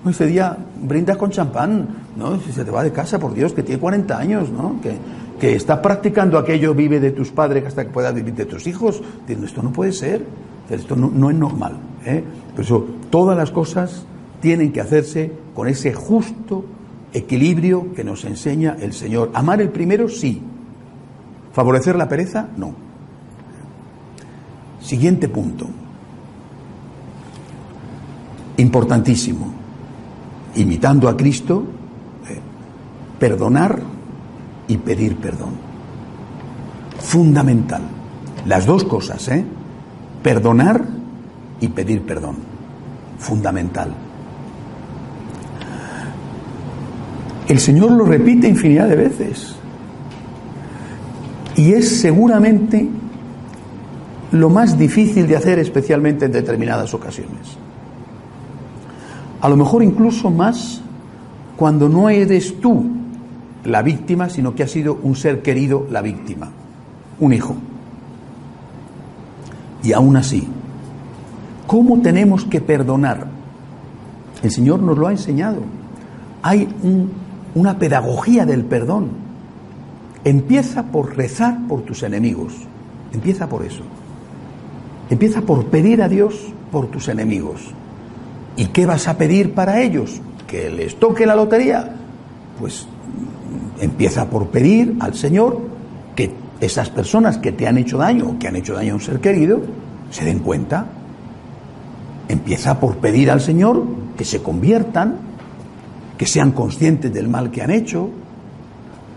ese 0.09 0.27
día 0.27 0.57
brindas 0.83 1.17
con 1.17 1.31
champán, 1.31 1.89
¿no? 2.17 2.41
Si 2.41 2.53
se 2.53 2.65
te 2.65 2.71
va 2.71 2.83
de 2.83 2.93
casa, 2.93 3.19
por 3.19 3.35
Dios, 3.35 3.53
que 3.53 3.63
tiene 3.63 3.81
40 3.81 4.19
años, 4.19 4.51
¿no? 4.51 4.81
Que, 4.81 4.97
que 5.39 5.55
está 5.55 5.83
practicando 5.83 6.39
aquello, 6.39 6.75
vive 6.75 7.01
de 7.01 7.11
tus 7.11 7.31
padres 7.31 7.67
hasta 7.67 7.85
que 7.85 7.91
puedas 7.91 8.15
vivir 8.15 8.35
de 8.35 8.47
tus 8.47 8.67
hijos. 8.67 9.03
Diciendo, 9.21 9.47
esto 9.47 9.63
no 9.63 9.73
puede 9.73 9.93
ser, 9.93 10.25
esto 10.71 10.97
no, 10.97 11.11
no 11.11 11.31
es 11.31 11.37
normal. 11.37 11.77
¿eh? 12.05 12.25
Por 12.55 12.65
eso, 12.65 12.87
todas 13.11 13.37
las 13.37 13.51
cosas 13.51 14.05
tienen 14.41 14.73
que 14.73 14.81
hacerse 14.81 15.33
con 15.55 15.69
ese 15.69 15.93
justo 15.93 16.65
equilibrio 17.13 17.93
que 17.95 18.05
nos 18.05 18.25
enseña 18.25 18.77
el 18.81 18.93
Señor. 18.93 19.31
Amar 19.35 19.61
el 19.61 19.71
primero, 19.71 20.09
sí. 20.09 20.41
Favorecer 21.53 21.97
la 21.97 22.09
pereza, 22.09 22.49
no. 22.57 22.75
Siguiente 24.81 25.29
punto. 25.29 25.67
Importantísimo. 28.59 29.66
Imitando 30.57 31.09
a 31.09 31.17
Cristo, 31.17 31.65
eh, 32.29 32.41
perdonar 33.19 33.79
y 34.69 34.77
pedir 34.79 35.17
perdón. 35.17 35.51
Fundamental. 36.99 37.83
Las 38.47 38.67
dos 38.67 38.85
cosas, 38.85 39.29
¿eh? 39.29 39.45
Perdonar 40.23 40.83
y 41.61 41.69
pedir 41.69 42.03
perdón. 42.03 42.37
Fundamental. 43.19 43.93
El 47.49 47.61
Señor 47.61 47.93
lo 47.93 48.05
repite 48.05 48.49
infinidad 48.49 48.89
de 48.89 48.97
veces. 48.97 49.55
Y 51.55 51.73
es 51.73 52.01
seguramente 52.01 52.89
lo 54.33 54.51
más 54.51 54.77
difícil 54.77 55.27
de 55.27 55.37
hacer, 55.37 55.59
especialmente 55.59 56.25
en 56.27 56.33
determinadas 56.33 56.93
ocasiones. 56.93 57.57
A 59.47 59.49
lo 59.49 59.57
mejor 59.57 59.85
incluso 59.85 60.29
más 60.29 60.81
cuando 61.57 61.89
no 61.89 62.09
eres 62.11 62.61
tú 62.61 62.85
la 63.65 63.81
víctima, 63.81 64.29
sino 64.29 64.57
que 64.57 64.65
ha 64.65 64.67
sido 64.67 64.99
un 65.01 65.15
ser 65.15 65.41
querido 65.41 65.87
la 65.89 66.03
víctima, 66.03 66.49
un 67.21 67.33
hijo. 67.33 67.55
Y 69.85 69.93
aún 69.93 70.17
así, 70.17 70.49
¿cómo 71.69 72.01
tenemos 72.01 72.45
que 72.45 72.61
perdonar? 72.61 73.29
El 74.43 74.51
Señor 74.51 74.83
nos 74.83 74.99
lo 74.99 75.07
ha 75.07 75.13
enseñado. 75.13 75.61
Hay 76.43 76.69
un- 76.83 77.13
una 77.55 77.79
pedagogía 77.79 78.47
del 78.47 78.65
perdón. 78.65 79.11
Empieza 80.25 80.87
por 80.87 81.17
rezar 81.17 81.69
por 81.69 81.83
tus 81.83 82.03
enemigos. 82.03 82.53
Empieza 83.13 83.49
por 83.49 83.65
eso. 83.65 83.85
Empieza 85.09 85.41
por 85.43 85.67
pedir 85.67 86.03
a 86.03 86.09
Dios 86.09 86.53
por 86.73 86.89
tus 86.89 87.07
enemigos. 87.07 87.73
¿Y 88.57 88.67
qué 88.67 88.87
vas 88.87 89.07
a 89.07 89.19
pedir 89.19 89.53
para 89.53 89.83
ellos? 89.83 90.21
¿Que 90.47 90.71
les 90.71 90.97
toque 90.97 91.27
la 91.27 91.37
lotería? 91.37 91.95
Pues 92.59 92.87
empieza 93.81 94.29
por 94.31 94.49
pedir 94.49 94.97
al 95.01 95.15
Señor 95.15 95.61
que 96.15 96.33
esas 96.61 96.89
personas 96.89 97.37
que 97.39 97.53
te 97.53 97.67
han 97.67 97.77
hecho 97.77 97.99
daño 97.99 98.31
o 98.31 98.39
que 98.39 98.49
han 98.49 98.57
hecho 98.57 98.75
daño 98.75 98.93
a 98.93 98.95
un 98.97 99.03
ser 99.03 99.21
querido 99.21 99.61
se 100.11 100.25
den 100.25 100.39
cuenta. 100.39 100.87
Empieza 102.29 102.81
por 102.81 102.97
pedir 102.97 103.31
al 103.31 103.41
Señor 103.41 103.85
que 104.17 104.25
se 104.25 104.43
conviertan, 104.43 105.17
que 106.17 106.27
sean 106.27 106.53
conscientes 106.53 107.13
del 107.13 107.29
mal 107.29 107.51
que 107.51 107.63
han 107.63 107.71
hecho, 107.71 108.09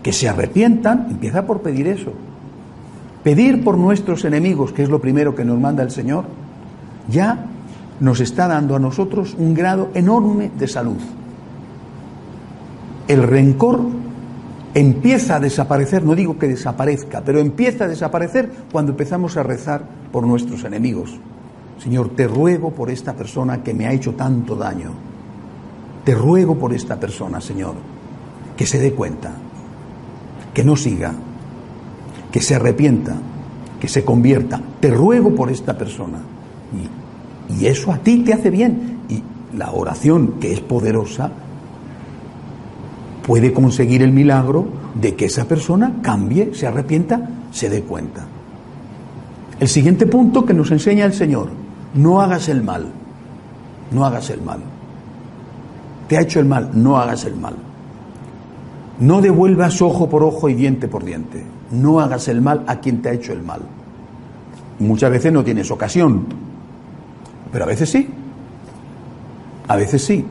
que 0.02 0.12
se 0.12 0.28
arrepientan. 0.28 1.06
Empieza 1.10 1.46
por 1.46 1.62
pedir 1.62 1.86
eso. 1.88 2.12
Pedir 3.24 3.64
por 3.64 3.78
nuestros 3.78 4.24
enemigos, 4.24 4.72
que 4.72 4.82
es 4.82 4.88
lo 4.88 5.00
primero 5.00 5.34
que 5.34 5.44
nos 5.44 5.58
manda 5.58 5.82
el 5.82 5.90
Señor, 5.90 6.24
ya 7.08 7.46
nos 8.00 8.20
está 8.20 8.48
dando 8.48 8.74
a 8.74 8.78
nosotros 8.78 9.36
un 9.38 9.54
grado 9.54 9.90
enorme 9.94 10.50
de 10.58 10.66
salud. 10.66 10.98
El 13.06 13.22
rencor 13.22 13.80
empieza 14.74 15.36
a 15.36 15.40
desaparecer, 15.40 16.04
no 16.04 16.14
digo 16.14 16.38
que 16.38 16.48
desaparezca, 16.48 17.22
pero 17.24 17.38
empieza 17.38 17.84
a 17.84 17.88
desaparecer 17.88 18.50
cuando 18.72 18.92
empezamos 18.92 19.36
a 19.36 19.42
rezar 19.42 19.82
por 20.12 20.26
nuestros 20.26 20.64
enemigos. 20.64 21.18
Señor, 21.78 22.10
te 22.10 22.26
ruego 22.26 22.70
por 22.70 22.90
esta 22.90 23.14
persona 23.14 23.62
que 23.62 23.74
me 23.74 23.86
ha 23.86 23.92
hecho 23.92 24.14
tanto 24.14 24.54
daño. 24.54 24.90
Te 26.04 26.14
ruego 26.14 26.58
por 26.58 26.72
esta 26.72 26.98
persona, 26.98 27.40
Señor, 27.40 27.74
que 28.56 28.66
se 28.66 28.78
dé 28.78 28.92
cuenta, 28.92 29.32
que 30.54 30.64
no 30.64 30.76
siga, 30.76 31.12
que 32.30 32.40
se 32.40 32.54
arrepienta, 32.54 33.16
que 33.80 33.88
se 33.88 34.04
convierta. 34.04 34.60
Te 34.78 34.90
ruego 34.90 35.34
por 35.34 35.50
esta 35.50 35.76
persona. 35.76 36.18
Y 37.58 37.66
eso 37.66 37.92
a 37.92 37.98
ti 37.98 38.18
te 38.18 38.32
hace 38.32 38.50
bien. 38.50 39.00
Y 39.08 39.22
la 39.56 39.72
oración, 39.72 40.34
que 40.40 40.52
es 40.52 40.60
poderosa, 40.60 41.30
puede 43.26 43.52
conseguir 43.52 44.02
el 44.02 44.12
milagro 44.12 44.66
de 44.94 45.14
que 45.14 45.26
esa 45.26 45.46
persona 45.46 45.98
cambie, 46.02 46.54
se 46.54 46.66
arrepienta, 46.66 47.28
se 47.50 47.68
dé 47.68 47.82
cuenta. 47.82 48.26
El 49.58 49.68
siguiente 49.68 50.06
punto 50.06 50.44
que 50.44 50.54
nos 50.54 50.70
enseña 50.70 51.04
el 51.04 51.12
Señor, 51.12 51.48
no 51.94 52.20
hagas 52.20 52.48
el 52.48 52.62
mal, 52.62 52.86
no 53.90 54.04
hagas 54.04 54.30
el 54.30 54.42
mal. 54.42 54.60
Te 56.08 56.16
ha 56.16 56.22
hecho 56.22 56.40
el 56.40 56.46
mal, 56.46 56.70
no 56.74 56.96
hagas 56.96 57.24
el 57.24 57.36
mal. 57.36 57.54
No 59.00 59.20
devuelvas 59.20 59.80
ojo 59.80 60.08
por 60.08 60.22
ojo 60.22 60.48
y 60.48 60.54
diente 60.54 60.88
por 60.88 61.04
diente. 61.04 61.44
No 61.70 62.00
hagas 62.00 62.28
el 62.28 62.40
mal 62.40 62.64
a 62.66 62.80
quien 62.80 63.00
te 63.00 63.10
ha 63.10 63.12
hecho 63.12 63.32
el 63.32 63.42
mal. 63.42 63.60
Muchas 64.78 65.10
veces 65.10 65.32
no 65.32 65.44
tienes 65.44 65.70
ocasión, 65.70 66.24
pero 67.52 67.64
a 67.64 67.68
veces 67.68 67.90
sí. 67.90 68.08
A 69.68 69.76
veces 69.76 70.02
sí. 70.02 70.24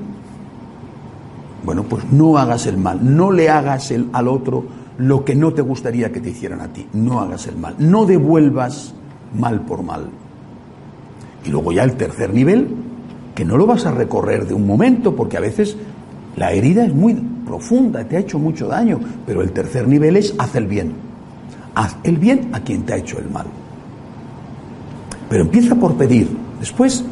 Bueno, 1.63 1.83
pues 1.83 2.05
no 2.11 2.37
hagas 2.37 2.65
el 2.67 2.77
mal, 2.77 2.99
no 3.15 3.31
le 3.31 3.49
hagas 3.49 3.91
el, 3.91 4.09
al 4.13 4.27
otro 4.27 4.63
lo 4.97 5.23
que 5.23 5.33
no 5.33 5.53
te 5.53 5.61
gustaría 5.61 6.11
que 6.11 6.19
te 6.19 6.29
hicieran 6.29 6.61
a 6.61 6.67
ti. 6.67 6.85
No 6.93 7.19
hagas 7.21 7.47
el 7.47 7.57
mal, 7.57 7.75
no 7.79 8.05
devuelvas 8.05 8.93
mal 9.37 9.61
por 9.61 9.83
mal. 9.83 10.09
Y 11.45 11.49
luego 11.49 11.71
ya 11.71 11.83
el 11.83 11.93
tercer 11.93 12.33
nivel, 12.33 12.67
que 13.33 13.45
no 13.45 13.57
lo 13.57 13.65
vas 13.65 13.85
a 13.85 13.91
recorrer 13.91 14.45
de 14.45 14.53
un 14.53 14.67
momento, 14.67 15.15
porque 15.15 15.37
a 15.37 15.41
veces 15.41 15.77
la 16.35 16.51
herida 16.51 16.85
es 16.85 16.93
muy 16.93 17.13
profunda, 17.13 18.03
te 18.03 18.17
ha 18.17 18.19
hecho 18.19 18.39
mucho 18.39 18.67
daño, 18.67 18.99
pero 19.25 19.41
el 19.41 19.51
tercer 19.51 19.87
nivel 19.87 20.17
es 20.17 20.35
haz 20.37 20.55
el 20.55 20.67
bien. 20.67 20.91
Haz 21.75 21.95
el 22.03 22.17
bien 22.17 22.49
a 22.51 22.59
quien 22.59 22.83
te 22.83 22.93
ha 22.93 22.97
hecho 22.97 23.19
el 23.19 23.29
mal. 23.29 23.45
Pero 25.29 25.43
empieza 25.43 25.75
por 25.75 25.95
pedir. 25.95 26.29
Después, 26.59 27.03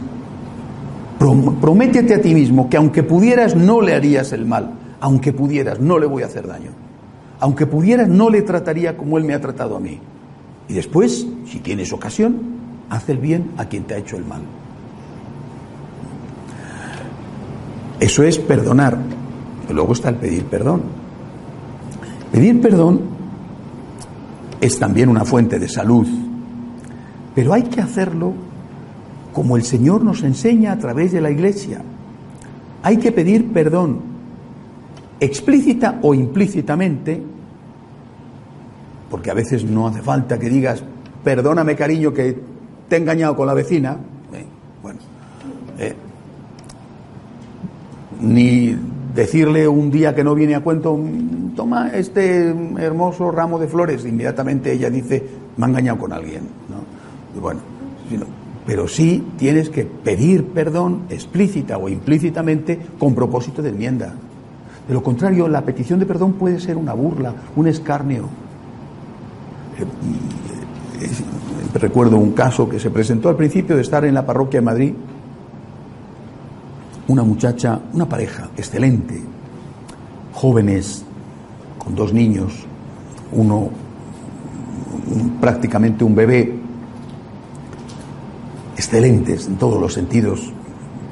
prométete 1.62 2.16
a 2.16 2.22
ti 2.22 2.34
mismo 2.34 2.70
que 2.70 2.78
aunque 2.78 3.04
pudieras 3.04 3.56
no 3.56 3.82
le 3.82 3.96
harías 3.96 4.32
el 4.34 4.46
mal. 4.46 4.72
Aunque 5.00 5.32
pudieras 5.34 5.80
no 5.80 6.00
le 6.00 6.06
voy 6.06 6.24
a 6.24 6.26
hacer 6.26 6.48
daño. 6.48 6.72
Aunque 7.40 7.66
pudieras 7.66 8.08
no 8.08 8.30
le 8.30 8.42
trataría 8.42 8.98
como 8.98 9.18
él 9.18 9.24
me 9.24 9.34
ha 9.34 9.42
tratado 9.42 9.78
a 9.78 9.80
mí. 9.80 10.00
Y 10.68 10.74
después, 10.74 11.26
si 11.46 11.60
tienes 11.60 11.94
ocasión, 11.94 12.40
haz 12.90 13.08
el 13.10 13.20
bien 13.20 13.52
a 13.58 13.66
quien 13.66 13.84
te 13.84 13.94
ha 13.94 13.98
hecho 13.98 14.18
el 14.18 14.26
mal. 14.26 14.42
Eso 18.00 18.24
es 18.24 18.38
perdonar. 18.40 18.98
Luego 19.70 19.94
está 19.94 20.10
el 20.10 20.16
pedir 20.16 20.46
perdón. 20.46 20.82
Pedir 22.32 22.62
perdón 22.62 23.02
es 24.60 24.78
también 24.80 25.10
una 25.10 25.24
fuente 25.24 25.60
de 25.60 25.70
salud, 25.70 26.08
pero 27.36 27.54
hay 27.54 27.64
que 27.64 27.82
hacerlo 27.82 28.34
como 29.38 29.56
el 29.56 29.62
Señor 29.62 30.04
nos 30.04 30.24
enseña 30.24 30.72
a 30.72 30.80
través 30.80 31.12
de 31.12 31.22
la 31.22 31.30
Iglesia. 31.30 31.84
Hay 32.82 32.98
que 32.98 33.12
pedir 33.12 33.54
perdón, 33.54 34.00
explícita 35.20 36.00
o 36.02 36.16
implícitamente, 36.16 37.22
porque 39.12 39.30
a 39.30 39.36
veces 39.36 39.64
no 39.64 39.86
hace 39.86 40.02
falta 40.02 40.40
que 40.40 40.50
digas, 40.50 40.84
perdóname 41.24 41.76
cariño 41.76 42.12
que 42.12 42.36
te 42.90 42.96
he 42.96 43.00
engañado 43.00 43.36
con 43.36 43.46
la 43.46 43.54
vecina, 43.54 43.98
eh, 44.34 44.44
bueno, 44.82 45.00
eh, 45.78 45.94
ni 48.20 48.76
decirle 49.14 49.68
un 49.68 49.92
día 49.92 50.16
que 50.16 50.24
no 50.24 50.34
viene 50.34 50.56
a 50.56 50.62
cuento, 50.62 51.00
toma 51.56 51.90
este 51.90 52.56
hermoso 52.80 53.30
ramo 53.30 53.60
de 53.60 53.68
flores, 53.68 54.04
inmediatamente 54.04 54.74
ella 54.74 54.90
dice, 54.90 55.24
me 55.58 55.66
ha 55.66 55.70
engañado 55.70 56.00
con 56.00 56.12
alguien. 56.12 56.42
¿no? 56.70 57.40
bueno, 57.40 57.60
pero 58.68 58.88
sí 58.90 59.24
tienes 59.38 59.70
que 59.70 59.86
pedir 59.86 60.48
perdón 60.48 61.04
explícita 61.10 61.78
o 61.78 61.88
implícitamente 61.88 62.78
con 63.00 63.16
propósito 63.16 63.62
de 63.62 63.70
enmienda. 63.70 64.14
De 64.86 64.94
lo 64.94 65.02
contrario, 65.02 65.48
la 65.48 65.64
petición 65.64 66.00
de 66.00 66.06
perdón 66.06 66.34
puede 66.34 66.60
ser 66.60 66.76
una 66.76 66.94
burla, 66.94 67.34
un 67.56 67.68
escarnio. 67.68 68.28
Eh, 69.80 71.10
recuerdo 71.80 72.18
un 72.18 72.34
caso 72.34 72.68
que 72.68 72.78
se 72.78 72.90
presentó 72.90 73.30
al 73.30 73.38
principio 73.38 73.78
de 73.78 73.84
estar 73.84 74.04
en 74.04 74.14
la 74.14 74.26
parroquia 74.26 74.60
de 74.60 74.66
Madrid 74.66 74.94
una 77.08 77.24
muchacha, 77.24 77.80
una 77.94 78.10
pareja 78.10 78.50
excelente, 78.58 79.24
jóvenes, 80.34 81.06
con 81.78 81.96
dos 81.96 82.12
niños, 82.12 82.66
uno 83.32 83.70
prácticamente 85.40 86.04
un 86.04 86.16
bebé, 86.16 86.67
excelentes 88.78 89.48
en 89.48 89.58
todos 89.58 89.82
los 89.82 89.94
sentidos, 89.94 90.54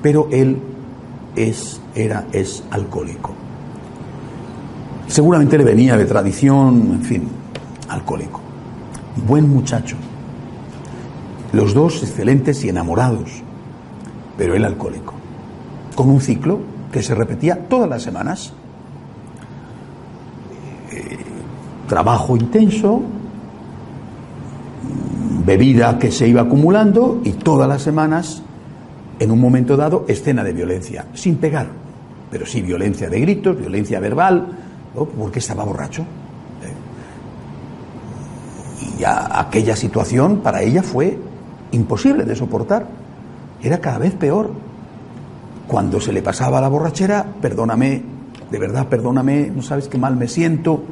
pero 0.02 0.30
él 0.32 0.62
es, 1.36 1.82
era, 1.96 2.28
es 2.32 2.64
alcohólico. 2.72 3.34
Seguramente 5.08 5.58
le 5.58 5.66
venía 5.66 5.98
de 5.98 6.06
tradición, 6.06 6.92
en 6.94 7.04
fin, 7.04 7.28
alcohólico. 7.90 8.40
Buen 9.28 9.50
muchacho. 9.50 9.98
Los 11.52 11.74
dos 11.74 12.02
excelentes 12.04 12.64
y 12.64 12.70
enamorados, 12.70 13.44
pero 14.38 14.56
él 14.56 14.64
alcohólico 14.64 15.16
con 15.96 16.10
un 16.10 16.22
ciclo 16.22 16.60
que 16.92 17.02
se 17.02 17.16
repetía 17.16 17.68
todas 17.68 17.90
las 17.90 18.04
semanas. 18.04 18.54
Eh, 20.92 21.18
trabajo 21.88 22.36
intenso, 22.36 23.02
bebida 25.46 26.00
que 26.00 26.12
se 26.12 26.28
iba 26.28 26.42
acumulando 26.42 27.22
y 27.24 27.32
todas 27.32 27.70
las 27.70 27.82
semanas, 27.82 28.42
en 29.20 29.32
un 29.32 29.40
momento 29.40 29.78
dado, 29.78 30.06
escena 30.08 30.44
de 30.44 30.54
violencia, 30.54 31.06
sin 31.14 31.38
pegar, 31.38 31.68
pero 32.32 32.46
sí 32.46 32.62
violencia 32.62 33.10
de 33.10 33.20
gritos, 33.20 33.58
violencia 33.58 34.00
verbal, 34.00 34.48
porque 35.18 35.40
estaba 35.40 35.64
borracho. 35.64 36.02
¿eh? 36.02 36.06
Y 39.00 39.04
aquella 39.06 39.76
situación 39.76 40.38
para 40.38 40.62
ella 40.62 40.82
fue 40.82 41.18
imposible 41.72 42.24
de 42.26 42.36
soportar, 42.36 42.88
era 43.62 43.80
cada 43.80 44.00
vez 44.00 44.14
peor. 44.14 44.52
Cuando 45.68 46.00
se 46.00 46.14
le 46.14 46.22
pasaba 46.22 46.62
la 46.62 46.68
borrachera, 46.68 47.26
perdóname, 47.42 48.04
de 48.50 48.60
verdad, 48.60 48.88
perdóname, 48.88 49.52
no 49.54 49.62
sabes 49.62 49.88
qué 49.88 49.98
mal 49.98 50.16
me 50.16 50.28
siento, 50.28 50.84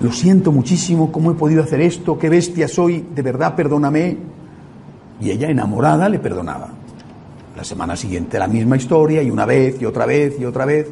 lo 0.00 0.12
siento 0.12 0.52
muchísimo, 0.52 1.10
¿cómo 1.10 1.32
he 1.32 1.34
podido 1.34 1.62
hacer 1.62 1.80
esto? 1.80 2.18
¿Qué 2.18 2.28
bestia 2.28 2.68
soy? 2.68 3.04
De 3.14 3.22
verdad, 3.22 3.56
perdóname. 3.56 4.16
Y 5.20 5.30
ella, 5.30 5.48
enamorada, 5.48 6.08
le 6.08 6.20
perdonaba. 6.20 6.68
La 7.56 7.64
semana 7.64 7.96
siguiente 7.96 8.38
la 8.38 8.46
misma 8.46 8.76
historia, 8.76 9.22
y 9.22 9.30
una 9.30 9.44
vez, 9.44 9.80
y 9.80 9.84
otra 9.84 10.06
vez, 10.06 10.38
y 10.38 10.44
otra 10.44 10.64
vez. 10.64 10.86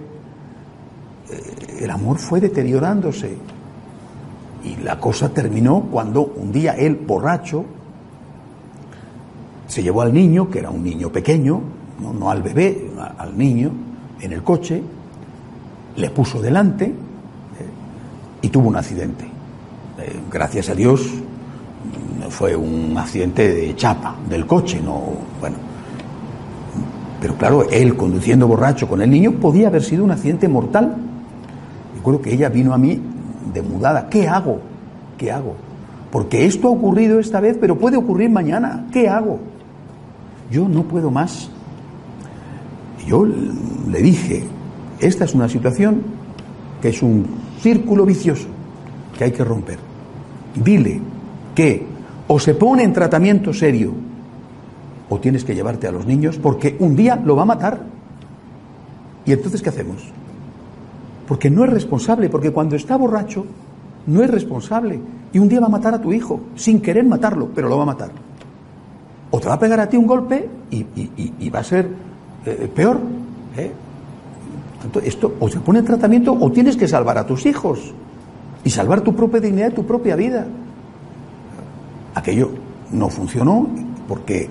Eh, 1.30 1.84
el 1.84 1.90
amor 1.90 2.18
fue 2.18 2.40
deteriorándose. 2.40 3.36
Y 4.64 4.82
la 4.82 4.98
cosa 4.98 5.28
terminó 5.28 5.82
cuando 5.82 6.24
un 6.24 6.50
día 6.50 6.72
él, 6.72 6.96
borracho, 6.96 7.64
se 9.68 9.84
llevó 9.84 10.02
al 10.02 10.12
niño, 10.12 10.50
que 10.50 10.58
era 10.58 10.70
un 10.70 10.82
niño 10.82 11.12
pequeño, 11.12 11.60
no, 12.00 12.28
al 12.28 12.42
bebé, 12.42 12.90
al 13.18 13.38
niño, 13.38 13.70
en 14.20 14.32
el 14.32 14.42
coche, 14.42 14.82
le 15.94 16.10
puso 16.10 16.42
delante 16.42 17.05
y 18.42 18.48
tuvo 18.48 18.68
un 18.68 18.76
accidente. 18.76 19.24
Eh, 19.98 20.20
gracias 20.30 20.68
a 20.68 20.74
Dios 20.74 21.10
fue 22.30 22.56
un 22.56 22.96
accidente 22.96 23.48
de 23.48 23.74
chapa 23.76 24.16
del 24.28 24.46
coche, 24.46 24.80
no, 24.82 25.02
bueno. 25.40 25.56
Pero 27.20 27.34
claro, 27.36 27.68
él 27.70 27.96
conduciendo 27.96 28.46
borracho 28.46 28.88
con 28.88 29.00
el 29.00 29.10
niño 29.10 29.32
podía 29.32 29.68
haber 29.68 29.82
sido 29.82 30.04
un 30.04 30.10
accidente 30.10 30.48
mortal. 30.48 30.96
Recuerdo 31.94 32.20
que 32.20 32.34
ella 32.34 32.48
vino 32.48 32.74
a 32.74 32.78
mí 32.78 33.00
demudada. 33.52 34.08
¿Qué 34.08 34.28
hago? 34.28 34.60
¿Qué 35.16 35.32
hago? 35.32 35.56
Porque 36.10 36.44
esto 36.44 36.68
ha 36.68 36.70
ocurrido 36.70 37.18
esta 37.18 37.40
vez, 37.40 37.56
pero 37.60 37.78
puede 37.78 37.96
ocurrir 37.96 38.30
mañana. 38.30 38.86
¿Qué 38.92 39.08
hago? 39.08 39.38
Yo 40.50 40.68
no 40.68 40.82
puedo 40.82 41.10
más. 41.10 41.50
Yo 43.06 43.24
le 43.24 44.02
dije, 44.02 44.44
esta 45.00 45.24
es 45.24 45.34
una 45.34 45.48
situación 45.48 46.02
que 46.82 46.90
es 46.90 47.02
un 47.02 47.26
círculo 47.60 48.04
vicioso 48.04 48.48
que 49.16 49.24
hay 49.24 49.32
que 49.32 49.44
romper. 49.44 49.78
Dile 50.54 51.00
que 51.54 51.86
o 52.28 52.38
se 52.38 52.54
pone 52.54 52.82
en 52.82 52.92
tratamiento 52.92 53.52
serio 53.52 53.92
o 55.08 55.18
tienes 55.18 55.44
que 55.44 55.54
llevarte 55.54 55.86
a 55.86 55.92
los 55.92 56.06
niños 56.06 56.38
porque 56.38 56.76
un 56.78 56.96
día 56.96 57.16
lo 57.16 57.36
va 57.36 57.42
a 57.42 57.46
matar. 57.46 57.80
¿Y 59.24 59.32
entonces 59.32 59.62
qué 59.62 59.70
hacemos? 59.70 59.96
Porque 61.26 61.50
no 61.50 61.64
es 61.64 61.70
responsable, 61.70 62.28
porque 62.28 62.52
cuando 62.52 62.76
está 62.76 62.96
borracho 62.96 63.44
no 64.06 64.22
es 64.22 64.30
responsable 64.30 65.00
y 65.32 65.38
un 65.38 65.48
día 65.48 65.60
va 65.60 65.66
a 65.66 65.70
matar 65.70 65.94
a 65.94 66.00
tu 66.00 66.12
hijo 66.12 66.40
sin 66.54 66.80
querer 66.80 67.04
matarlo, 67.04 67.48
pero 67.54 67.68
lo 67.68 67.76
va 67.76 67.82
a 67.82 67.86
matar. 67.86 68.10
O 69.30 69.40
te 69.40 69.48
va 69.48 69.54
a 69.54 69.58
pegar 69.58 69.80
a 69.80 69.88
ti 69.88 69.96
un 69.96 70.06
golpe 70.06 70.48
y, 70.70 71.50
va 71.50 71.58
a 71.60 71.64
ser 71.64 71.88
eh, 72.44 72.70
peor. 72.72 72.98
¿eh? 73.56 73.72
Esto 75.04 75.34
o 75.40 75.48
se 75.48 75.60
pone 75.60 75.80
en 75.80 75.84
tratamiento 75.84 76.32
o 76.32 76.50
tienes 76.50 76.76
que 76.76 76.88
salvar 76.88 77.18
a 77.18 77.26
tus 77.26 77.46
hijos 77.46 77.92
y 78.64 78.70
salvar 78.70 79.00
tu 79.00 79.14
propia 79.14 79.40
dignidad, 79.40 79.72
tu 79.72 79.84
propia 79.84 80.16
vida. 80.16 80.46
Aquello 82.14 82.50
no 82.92 83.08
funcionó 83.08 83.68
porque 84.08 84.48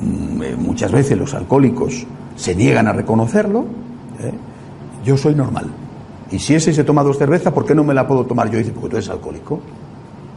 mm, 0.00 0.42
eh, 0.42 0.56
muchas 0.56 0.92
veces 0.92 1.16
los 1.16 1.34
alcohólicos 1.34 2.06
se 2.36 2.54
niegan 2.54 2.88
a 2.88 2.92
reconocerlo. 2.92 3.64
Yo 5.04 5.16
soy 5.16 5.34
normal. 5.34 5.66
Y 6.30 6.38
si 6.38 6.54
ese 6.54 6.72
se 6.72 6.84
toma 6.84 7.02
dos 7.02 7.18
cervezas, 7.18 7.52
¿por 7.52 7.64
qué 7.64 7.74
no 7.74 7.84
me 7.84 7.94
la 7.94 8.06
puedo 8.06 8.24
tomar 8.24 8.50
yo? 8.50 8.58
dice, 8.58 8.72
porque 8.72 8.88
tú 8.88 8.96
eres 8.96 9.10
alcohólico. 9.10 9.60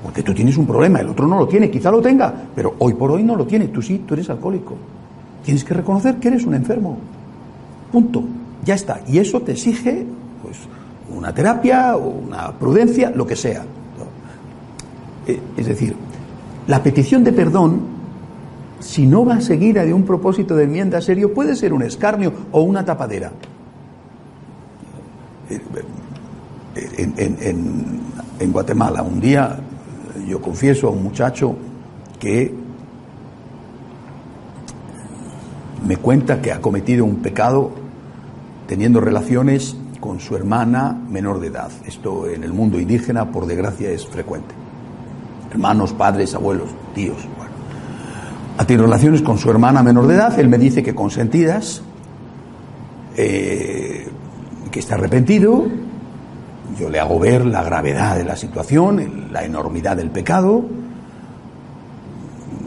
Porque 0.03 0.21
tú 0.23 0.33
tienes 0.33 0.57
un 0.57 0.67
problema, 0.67 0.99
el 0.99 1.09
otro 1.09 1.27
no 1.27 1.39
lo 1.39 1.47
tiene, 1.47 1.71
quizá 1.71 1.89
lo 1.89 2.01
tenga, 2.01 2.33
pero 2.55 2.75
hoy 2.79 2.93
por 2.93 3.11
hoy 3.11 3.23
no 3.23 3.35
lo 3.35 3.45
tiene. 3.45 3.69
Tú 3.69 3.81
sí, 3.81 4.03
tú 4.05 4.13
eres 4.13 4.29
alcohólico. 4.29 4.75
Tienes 5.43 5.63
que 5.63 5.73
reconocer 5.73 6.17
que 6.17 6.27
eres 6.27 6.45
un 6.45 6.53
enfermo. 6.53 6.97
Punto. 7.91 8.23
Ya 8.63 8.75
está. 8.75 9.01
Y 9.07 9.19
eso 9.19 9.41
te 9.41 9.53
exige 9.53 10.05
pues, 10.41 10.57
una 11.15 11.33
terapia 11.33 11.95
una 11.95 12.51
prudencia, 12.51 13.11
lo 13.11 13.25
que 13.25 13.35
sea. 13.35 13.63
Eh, 15.27 15.39
Es 15.57 15.67
decir, 15.67 15.95
la 16.67 16.83
petición 16.83 17.23
de 17.23 17.33
perdón, 17.33 17.81
si 18.79 19.05
no 19.07 19.25
va 19.25 19.41
seguida 19.41 19.85
de 19.85 19.93
un 19.93 20.03
propósito 20.03 20.55
de 20.55 20.65
enmienda 20.65 21.01
serio, 21.01 21.33
puede 21.33 21.55
ser 21.55 21.73
un 21.73 21.81
escarnio 21.83 22.33
o 22.51 22.61
una 22.61 22.83
tapadera. 22.85 23.31
Eh, 25.49 25.61
en 28.39 28.51
Guatemala, 28.51 29.01
un 29.01 29.19
día 29.19 29.59
yo 30.27 30.41
confieso 30.41 30.87
a 30.87 30.91
un 30.91 31.03
muchacho 31.03 31.55
que 32.19 32.53
me 35.85 35.97
cuenta 35.97 36.41
que 36.41 36.51
ha 36.51 36.59
cometido 36.59 37.05
un 37.05 37.17
pecado 37.17 37.71
teniendo 38.67 38.99
relaciones 38.99 39.75
con 39.99 40.19
su 40.19 40.35
hermana 40.35 40.95
menor 41.09 41.39
de 41.39 41.47
edad. 41.47 41.71
Esto 41.85 42.29
en 42.29 42.43
el 42.43 42.53
mundo 42.53 42.79
indígena, 42.79 43.31
por 43.31 43.47
desgracia, 43.47 43.89
es 43.89 44.05
frecuente. 44.05 44.53
Hermanos, 45.51 45.93
padres, 45.93 46.35
abuelos, 46.35 46.69
tíos. 46.93 47.17
Bueno. 47.37 47.51
Ha 48.57 48.65
tenido 48.65 48.85
relaciones 48.85 49.21
con 49.21 49.37
su 49.37 49.49
hermana 49.49 49.81
menor 49.83 50.07
de 50.07 50.15
edad. 50.15 50.39
Él 50.39 50.49
me 50.49 50.57
dice 50.57 50.83
que 50.83 50.93
consentidas, 50.93 51.81
eh, 53.15 54.07
que 54.71 54.79
está 54.79 54.95
arrepentido. 54.95 55.65
Yo 56.77 56.89
le 56.89 56.99
hago 56.99 57.19
ver 57.19 57.45
la 57.45 57.63
gravedad 57.63 58.17
de 58.17 58.25
la 58.25 58.35
situación, 58.35 59.29
la 59.31 59.43
enormidad 59.45 59.95
del 59.97 60.11
pecado. 60.11 60.65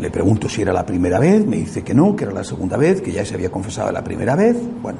Le 0.01 0.11
pregunto 0.11 0.49
si 0.49 0.63
era 0.63 0.73
la 0.73 0.87
primera 0.87 1.19
vez, 1.19 1.47
me 1.47 1.57
dice 1.57 1.83
que 1.83 1.93
no, 1.93 2.17
que 2.17 2.25
era 2.25 2.33
la 2.33 2.45
segunda 2.45 2.79
vez, 2.79 3.03
que 3.03 3.13
ya 3.13 3.25
se 3.25 3.35
había 3.35 3.51
confesado 3.51 3.93
la 3.93 4.03
primera 4.03 4.35
vez. 4.35 4.57
Bueno, 4.83 4.99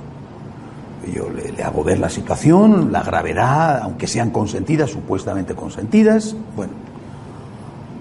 yo 1.13 1.29
le, 1.31 1.63
hago 1.63 1.85
ver 1.85 1.99
la 1.99 2.11
situación, 2.11 2.93
la 2.93 3.03
gravedad, 3.03 3.81
aunque 3.83 4.07
sean 4.07 4.31
consentidas, 4.31 4.91
supuestamente 4.91 5.55
consentidas. 5.55 6.35
Bueno, 6.57 6.73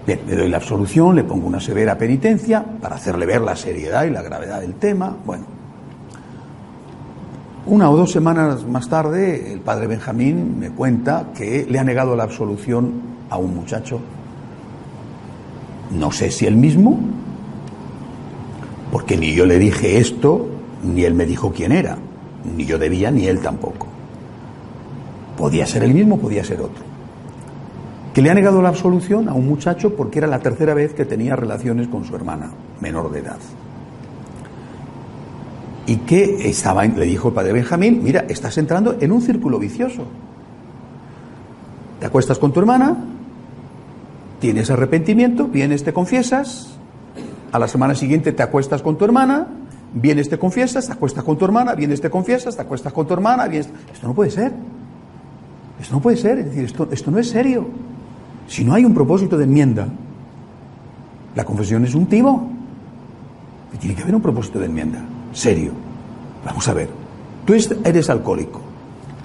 bien, 0.05 0.21
le 0.27 0.35
doy 0.35 0.49
la 0.49 0.57
absolución, 0.57 1.15
le 1.15 1.23
pongo 1.23 1.47
una 1.47 1.59
severa 1.59 1.97
penitencia 1.97 2.63
para 2.81 2.95
hacerle 2.95 3.25
ver 3.25 3.41
la 3.41 3.55
seriedad 3.55 4.03
y 4.03 4.09
la 4.09 4.21
gravedad 4.21 4.61
del 4.61 4.75
tema. 4.75 5.15
Bueno, 5.25 5.45
una 7.65 7.89
o 7.89 7.97
dos 7.97 8.11
semanas 8.11 8.65
más 8.65 8.89
tarde, 8.89 9.53
el 9.53 9.59
padre 9.59 9.87
Benjamín 9.87 10.59
me 10.59 10.71
cuenta 10.71 11.27
que 11.35 11.65
le 11.69 11.79
ha 11.79 11.83
negado 11.83 12.15
la 12.15 12.23
absolución 12.23 12.91
a 13.29 13.37
un 13.37 13.55
muchacho 13.55 13.99
no 15.91 16.11
sé 16.11 16.31
si 16.31 16.45
él 16.45 16.55
mismo, 16.55 16.99
porque 18.91 19.17
ni 19.17 19.33
yo 19.33 19.45
le 19.45 19.57
dije 19.57 19.99
esto, 19.99 20.47
ni 20.83 21.03
él 21.03 21.13
me 21.13 21.25
dijo 21.25 21.51
quién 21.51 21.71
era, 21.71 21.97
ni 22.55 22.65
yo 22.65 22.77
debía, 22.77 23.11
ni 23.11 23.27
él 23.27 23.39
tampoco. 23.39 23.87
Podía 25.37 25.65
ser 25.65 25.83
el 25.83 25.93
mismo, 25.93 26.19
podía 26.19 26.43
ser 26.43 26.61
otro. 26.61 26.83
Que 28.13 28.21
le 28.21 28.29
ha 28.29 28.33
negado 28.33 28.61
la 28.61 28.69
absolución 28.69 29.29
a 29.29 29.33
un 29.33 29.47
muchacho 29.47 29.95
porque 29.95 30.19
era 30.19 30.27
la 30.27 30.39
tercera 30.39 30.73
vez 30.73 30.93
que 30.93 31.05
tenía 31.05 31.35
relaciones 31.35 31.87
con 31.87 32.03
su 32.03 32.15
hermana, 32.15 32.51
menor 32.81 33.11
de 33.11 33.19
edad. 33.19 33.37
Y 35.85 35.97
que 35.97 36.49
estaba, 36.49 36.85
le 36.85 37.05
dijo 37.05 37.29
el 37.29 37.33
padre 37.33 37.53
Benjamín, 37.53 38.01
mira, 38.03 38.25
estás 38.27 38.57
entrando 38.57 38.97
en 38.99 39.11
un 39.11 39.21
círculo 39.21 39.59
vicioso. 39.59 40.03
Te 41.99 42.05
acuestas 42.05 42.37
con 42.39 42.51
tu 42.51 42.59
hermana, 42.59 42.97
tienes 44.39 44.69
arrepentimiento, 44.69 45.47
vienes, 45.47 45.83
te 45.83 45.93
confiesas, 45.93 46.79
a 47.51 47.59
la 47.59 47.67
semana 47.67 47.95
siguiente 47.95 48.31
te 48.31 48.43
acuestas 48.43 48.81
con 48.81 48.97
tu 48.97 49.05
hermana, 49.05 49.47
vienes, 49.93 50.29
te 50.29 50.37
confiesas, 50.37 50.87
te 50.87 50.93
acuestas 50.93 51.23
con 51.23 51.37
tu 51.37 51.45
hermana, 51.45 51.75
vienes, 51.75 52.01
te 52.01 52.09
confiesas, 52.09 52.55
te 52.55 52.61
acuestas 52.61 52.93
con 52.93 53.07
tu 53.07 53.13
hermana. 53.13 53.45
Esto 53.45 54.07
no 54.07 54.13
puede 54.13 54.31
ser. 54.31 54.51
Esto 55.81 55.95
no 55.95 56.01
puede 56.01 56.17
ser, 56.17 56.39
es 56.39 56.45
decir, 56.45 56.65
esto, 56.65 56.87
esto 56.91 57.09
no 57.11 57.19
es 57.19 57.29
serio. 57.29 57.65
Si 58.47 58.65
no 58.65 58.73
hay 58.73 58.83
un 58.83 58.93
propósito 58.93 59.37
de 59.37 59.45
enmienda, 59.45 59.87
la 61.35 61.43
confesión 61.45 61.85
es 61.85 61.95
un 61.95 62.05
timo. 62.07 62.51
Y 63.73 63.77
tiene 63.77 63.95
que 63.95 64.01
haber 64.01 64.15
un 64.15 64.21
propósito 64.21 64.59
de 64.59 64.65
enmienda, 64.65 64.99
serio. 65.31 65.71
Vamos 66.45 66.67
a 66.67 66.73
ver, 66.73 66.89
tú 67.45 67.53
es- 67.53 67.73
eres 67.83 68.09
alcohólico. 68.09 68.59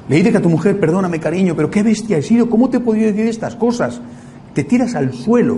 Le 0.09 0.17
dices 0.17 0.37
a 0.37 0.41
tu 0.43 0.51
mujer, 0.51 0.79
perdóname 0.79 1.19
cariño, 1.19 1.57
pero 1.57 1.71
qué 1.71 1.83
bestia 1.83 2.19
he 2.19 2.23
sido, 2.23 2.49
¿cómo 2.51 2.69
te 2.69 2.77
he 2.77 2.81
podido 2.81 3.07
decir 3.07 3.27
estas 3.27 3.57
cosas? 3.57 4.01
Te 4.53 4.62
tiras 4.62 4.95
al 4.95 5.12
suelo, 5.15 5.57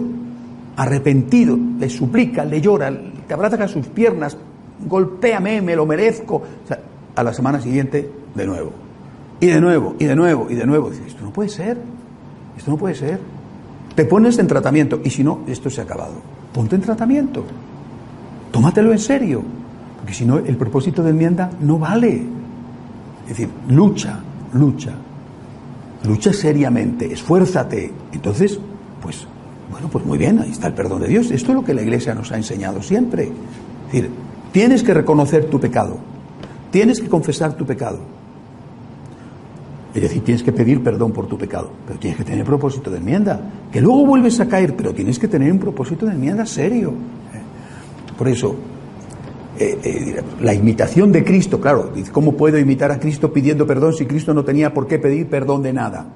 arrepentido, 0.77 1.59
le 1.79 1.91
suplica, 1.91 2.45
le 2.45 2.61
llora, 2.61 2.93
te 3.27 3.35
abraza 3.35 3.63
a 3.65 3.69
sus 3.69 3.87
piernas, 3.89 4.37
golpéame, 4.85 5.63
me 5.63 5.77
lo 5.77 5.87
merezco. 5.87 6.37
O 6.37 6.67
sea, 6.67 6.81
a 7.15 7.23
la 7.23 7.33
semana 7.33 7.61
siguiente, 7.61 8.11
de 8.35 8.47
nuevo. 8.47 8.73
Y 9.41 9.47
de 9.47 9.61
nuevo, 9.61 9.97
y 9.99 10.05
de 10.05 10.17
nuevo, 10.17 10.47
y 10.51 10.55
de 10.55 10.67
nuevo. 10.67 10.91
Dices, 10.91 11.09
esto 11.09 11.25
no 11.25 11.33
puede 11.33 11.49
ser, 11.49 11.79
esto 12.57 12.71
no 12.71 12.77
puede 12.77 12.95
ser. 12.95 13.19
Te 13.95 14.05
pones 14.05 14.39
en 14.39 14.47
tratamiento, 14.47 15.01
y 15.03 15.11
si 15.11 15.25
no, 15.25 15.41
esto 15.47 15.71
se 15.71 15.81
ha 15.81 15.85
acabado. 15.85 16.15
Ponte 16.53 16.77
en 16.77 16.83
tratamiento. 16.83 17.45
Tómatelo 18.53 18.93
en 18.93 18.99
serio, 18.99 19.43
porque 19.99 20.15
si 20.15 20.25
no, 20.25 20.39
el 20.39 20.57
propósito 20.57 21.03
de 21.03 21.11
enmienda 21.11 21.51
no 21.61 21.79
vale. 21.79 22.23
Es 23.25 23.31
decir, 23.31 23.49
lucha, 23.69 24.21
lucha, 24.53 24.93
lucha 26.05 26.33
seriamente, 26.33 27.13
esfuérzate. 27.13 27.93
Entonces, 28.13 28.59
pues, 29.03 29.27
bueno, 29.71 29.89
pues 29.89 30.05
muy 30.05 30.17
bien, 30.17 30.39
ahí 30.39 30.51
está 30.51 30.69
el 30.69 30.75
perdón 30.75 31.03
de 31.03 31.09
Dios. 31.09 31.31
Esto 31.31 31.53
es 31.53 31.57
lo 31.57 31.65
que 31.65 31.75
la 31.75 31.83
Iglesia 31.83 32.15
nos 32.15 32.31
ha 32.33 32.37
enseñado 32.37 32.83
siempre. 32.83 33.25
Es 33.25 33.93
decir, 33.93 34.11
tienes 34.57 34.83
que 34.83 34.95
reconocer 34.95 35.51
tu 35.51 35.61
pecado, 35.61 35.99
tienes 36.71 36.99
que 37.03 37.09
confesar 37.11 37.59
tu 37.59 37.67
pecado. 37.67 37.99
Es 39.95 40.01
decir, 40.01 40.25
tienes 40.25 40.43
que 40.43 40.51
pedir 40.51 40.83
perdón 40.83 41.13
por 41.13 41.27
tu 41.27 41.37
pecado, 41.37 41.69
pero 41.87 41.99
tienes 41.99 42.17
que 42.17 42.25
tener 42.25 42.43
propósito 42.47 42.91
de 42.91 42.97
enmienda. 42.97 43.39
Que 43.71 43.83
luego 43.83 44.07
vuelves 44.07 44.41
a 44.41 44.49
caer, 44.49 44.75
pero 44.75 44.95
tienes 44.95 45.19
que 45.19 45.29
tener 45.29 45.53
un 45.53 45.59
propósito 45.59 46.07
de 46.07 46.13
enmienda 46.13 46.47
serio. 46.47 46.95
Por 48.17 48.29
eso, 48.29 48.57
eh, 49.59 49.79
eh, 49.85 50.23
la 50.41 50.55
imitación 50.55 51.13
de 51.13 51.23
Cristo, 51.23 51.61
claro, 51.61 51.93
¿cómo 52.11 52.33
puedo 52.33 52.59
imitar 52.59 52.91
a 52.91 52.99
Cristo 52.99 53.31
pidiendo 53.31 53.67
perdón 53.67 53.93
si 53.93 54.07
Cristo 54.07 54.33
no 54.33 54.43
tenía 54.43 54.73
por 54.73 54.87
qué 54.87 54.99
pedir 54.99 55.27
perdón 55.27 55.61
de 55.65 55.75
nada? 55.75 56.07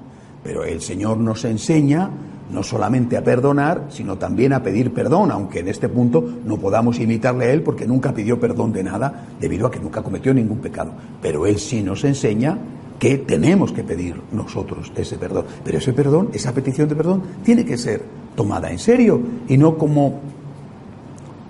Pero 0.43 0.63
el 0.63 0.81
Señor 0.81 1.17
nos 1.17 1.45
enseña 1.45 2.09
no 2.51 2.63
solamente 2.63 3.17
a 3.17 3.23
perdonar, 3.23 3.85
sino 3.89 4.17
también 4.17 4.53
a 4.53 4.61
pedir 4.61 4.93
perdón, 4.93 5.31
aunque 5.31 5.59
en 5.59 5.69
este 5.69 5.89
punto 5.89 6.23
no 6.45 6.57
podamos 6.57 6.99
imitarle 6.99 7.45
a 7.45 7.51
Él 7.51 7.61
porque 7.61 7.87
nunca 7.87 8.13
pidió 8.13 8.39
perdón 8.39 8.73
de 8.73 8.83
nada, 8.83 9.27
debido 9.39 9.67
a 9.67 9.71
que 9.71 9.79
nunca 9.79 10.03
cometió 10.03 10.33
ningún 10.33 10.59
pecado. 10.59 10.91
Pero 11.21 11.47
Él 11.47 11.57
sí 11.57 11.81
nos 11.81 12.03
enseña 12.03 12.57
que 12.99 13.17
tenemos 13.17 13.71
que 13.71 13.83
pedir 13.83 14.21
nosotros 14.31 14.91
ese 14.95 15.17
perdón. 15.17 15.45
Pero 15.63 15.77
ese 15.77 15.93
perdón, 15.93 16.29
esa 16.33 16.53
petición 16.53 16.87
de 16.87 16.95
perdón, 16.95 17.23
tiene 17.43 17.65
que 17.65 17.77
ser 17.77 18.03
tomada 18.35 18.69
en 18.69 18.79
serio 18.79 19.19
y 19.47 19.57
no 19.57 19.77
como 19.77 20.19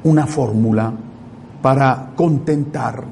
una 0.03 0.25
fórmula 0.27 0.93
para 1.61 2.11
contentar 2.15 3.03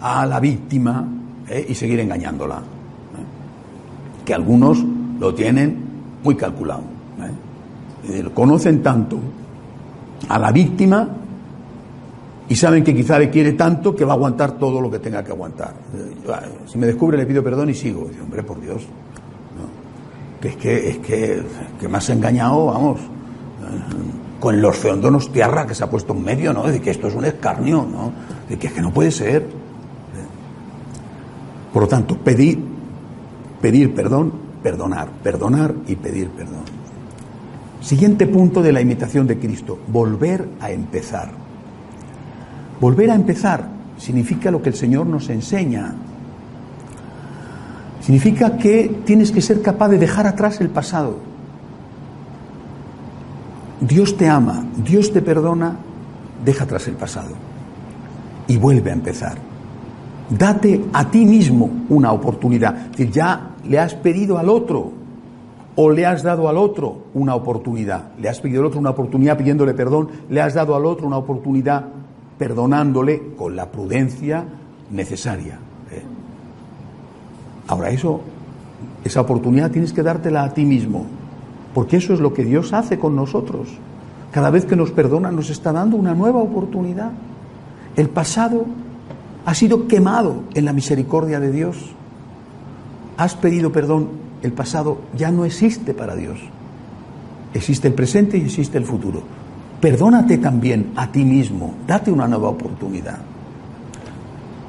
a 0.00 0.24
la 0.24 0.40
víctima 0.40 1.06
¿eh? 1.48 1.66
y 1.68 1.74
seguir 1.74 2.00
engañándola. 2.00 2.58
¿eh? 2.58 4.24
Que 4.24 4.34
algunos 4.34 4.84
lo 5.18 5.34
tienen 5.34 5.76
muy 6.22 6.36
calculado. 6.36 6.99
¿Eh? 7.26 8.24
Conocen 8.34 8.82
tanto 8.82 9.18
a 10.28 10.38
la 10.38 10.52
víctima 10.52 11.08
y 12.48 12.56
saben 12.56 12.82
que 12.82 12.94
quizá 12.94 13.18
le 13.18 13.30
quiere 13.30 13.52
tanto 13.52 13.94
que 13.94 14.04
va 14.04 14.12
a 14.12 14.16
aguantar 14.16 14.52
todo 14.52 14.80
lo 14.80 14.90
que 14.90 14.98
tenga 14.98 15.22
que 15.22 15.32
aguantar. 15.32 15.74
Eh, 15.94 16.28
ah, 16.28 16.42
Si 16.66 16.78
me 16.78 16.86
descubre 16.86 17.16
le 17.16 17.26
pido 17.26 17.42
perdón 17.42 17.70
y 17.70 17.74
sigo. 17.74 18.08
Hombre, 18.22 18.42
por 18.42 18.60
Dios. 18.60 18.82
Que 20.40 20.48
es 20.48 20.56
que, 20.56 20.88
es 20.88 20.98
que, 20.98 21.42
que 21.78 21.88
me 21.88 21.98
has 21.98 22.08
engañado, 22.08 22.66
vamos 22.66 22.98
con 24.40 24.60
los 24.60 24.76
feondonos 24.76 25.30
tierra 25.30 25.66
que 25.66 25.74
se 25.74 25.84
ha 25.84 25.90
puesto 25.90 26.14
en 26.14 26.24
medio, 26.24 26.52
¿no? 26.52 26.64
De 26.64 26.80
que 26.80 26.90
esto 26.90 27.08
es 27.08 27.14
un 27.14 27.26
escarnio, 27.26 27.86
¿no? 27.90 28.12
De 28.48 28.58
que 28.58 28.68
es 28.68 28.72
que 28.72 28.80
no 28.80 28.90
puede 28.90 29.10
ser. 29.10 29.46
Por 31.72 31.82
lo 31.82 31.88
tanto, 31.88 32.16
pedir, 32.16 32.58
pedir 33.60 33.94
perdón, 33.94 34.32
perdonar, 34.62 35.10
perdonar 35.22 35.74
y 35.86 35.94
pedir 35.94 36.30
perdón. 36.30 36.79
Siguiente 37.80 38.26
punto 38.26 38.62
de 38.62 38.72
la 38.72 38.80
imitación 38.80 39.26
de 39.26 39.38
Cristo, 39.38 39.78
volver 39.88 40.46
a 40.60 40.70
empezar. 40.70 41.30
Volver 42.80 43.10
a 43.10 43.14
empezar 43.14 43.68
significa 43.96 44.50
lo 44.50 44.62
que 44.62 44.70
el 44.70 44.74
Señor 44.74 45.06
nos 45.06 45.28
enseña. 45.30 45.94
Significa 48.00 48.56
que 48.56 49.02
tienes 49.04 49.32
que 49.32 49.40
ser 49.40 49.62
capaz 49.62 49.88
de 49.88 49.98
dejar 49.98 50.26
atrás 50.26 50.60
el 50.60 50.68
pasado. 50.68 51.18
Dios 53.80 54.16
te 54.16 54.28
ama, 54.28 54.64
Dios 54.76 55.12
te 55.12 55.22
perdona, 55.22 55.76
deja 56.44 56.64
atrás 56.64 56.86
el 56.88 56.94
pasado 56.94 57.34
y 58.46 58.56
vuelve 58.58 58.90
a 58.90 58.94
empezar. 58.94 59.38
Date 60.28 60.84
a 60.92 61.10
ti 61.10 61.24
mismo 61.24 61.70
una 61.88 62.12
oportunidad. 62.12 62.76
Es 62.76 62.90
decir, 62.90 63.10
ya 63.10 63.50
le 63.66 63.78
has 63.78 63.94
pedido 63.94 64.38
al 64.38 64.48
otro 64.48 64.99
o 65.76 65.90
le 65.90 66.06
has 66.06 66.22
dado 66.22 66.48
al 66.48 66.56
otro 66.56 67.04
una 67.14 67.34
oportunidad. 67.34 68.12
Le 68.18 68.28
has 68.28 68.40
pedido 68.40 68.60
al 68.60 68.66
otro 68.66 68.80
una 68.80 68.90
oportunidad 68.90 69.38
pidiéndole 69.38 69.74
perdón, 69.74 70.08
le 70.28 70.40
has 70.40 70.54
dado 70.54 70.74
al 70.74 70.84
otro 70.84 71.06
una 71.06 71.16
oportunidad 71.16 71.84
perdonándole 72.38 73.34
con 73.36 73.54
la 73.54 73.70
prudencia 73.70 74.44
necesaria. 74.90 75.58
¿eh? 75.90 76.02
Ahora 77.68 77.90
eso 77.90 78.20
esa 79.04 79.20
oportunidad 79.20 79.70
tienes 79.70 79.92
que 79.92 80.02
dártela 80.02 80.44
a 80.44 80.52
ti 80.52 80.64
mismo, 80.64 81.06
porque 81.74 81.96
eso 81.96 82.12
es 82.12 82.20
lo 82.20 82.34
que 82.34 82.44
Dios 82.44 82.72
hace 82.72 82.98
con 82.98 83.16
nosotros. 83.16 83.68
Cada 84.30 84.50
vez 84.50 84.64
que 84.64 84.76
nos 84.76 84.90
perdona 84.90 85.30
nos 85.32 85.50
está 85.50 85.72
dando 85.72 85.96
una 85.96 86.14
nueva 86.14 86.40
oportunidad. 86.40 87.12
El 87.96 88.08
pasado 88.08 88.66
ha 89.44 89.54
sido 89.54 89.88
quemado 89.88 90.42
en 90.54 90.64
la 90.64 90.72
misericordia 90.72 91.40
de 91.40 91.50
Dios. 91.50 91.76
Has 93.16 93.34
pedido 93.34 93.72
perdón, 93.72 94.08
el 94.42 94.52
pasado 94.52 94.98
ya 95.16 95.30
no 95.30 95.44
existe 95.44 95.94
para 95.94 96.14
Dios. 96.14 96.38
Existe 97.52 97.88
el 97.88 97.94
presente 97.94 98.38
y 98.38 98.42
existe 98.42 98.78
el 98.78 98.84
futuro. 98.84 99.22
Perdónate 99.80 100.38
también 100.38 100.92
a 100.96 101.10
ti 101.10 101.24
mismo, 101.24 101.74
date 101.86 102.12
una 102.12 102.28
nueva 102.28 102.48
oportunidad. 102.48 103.18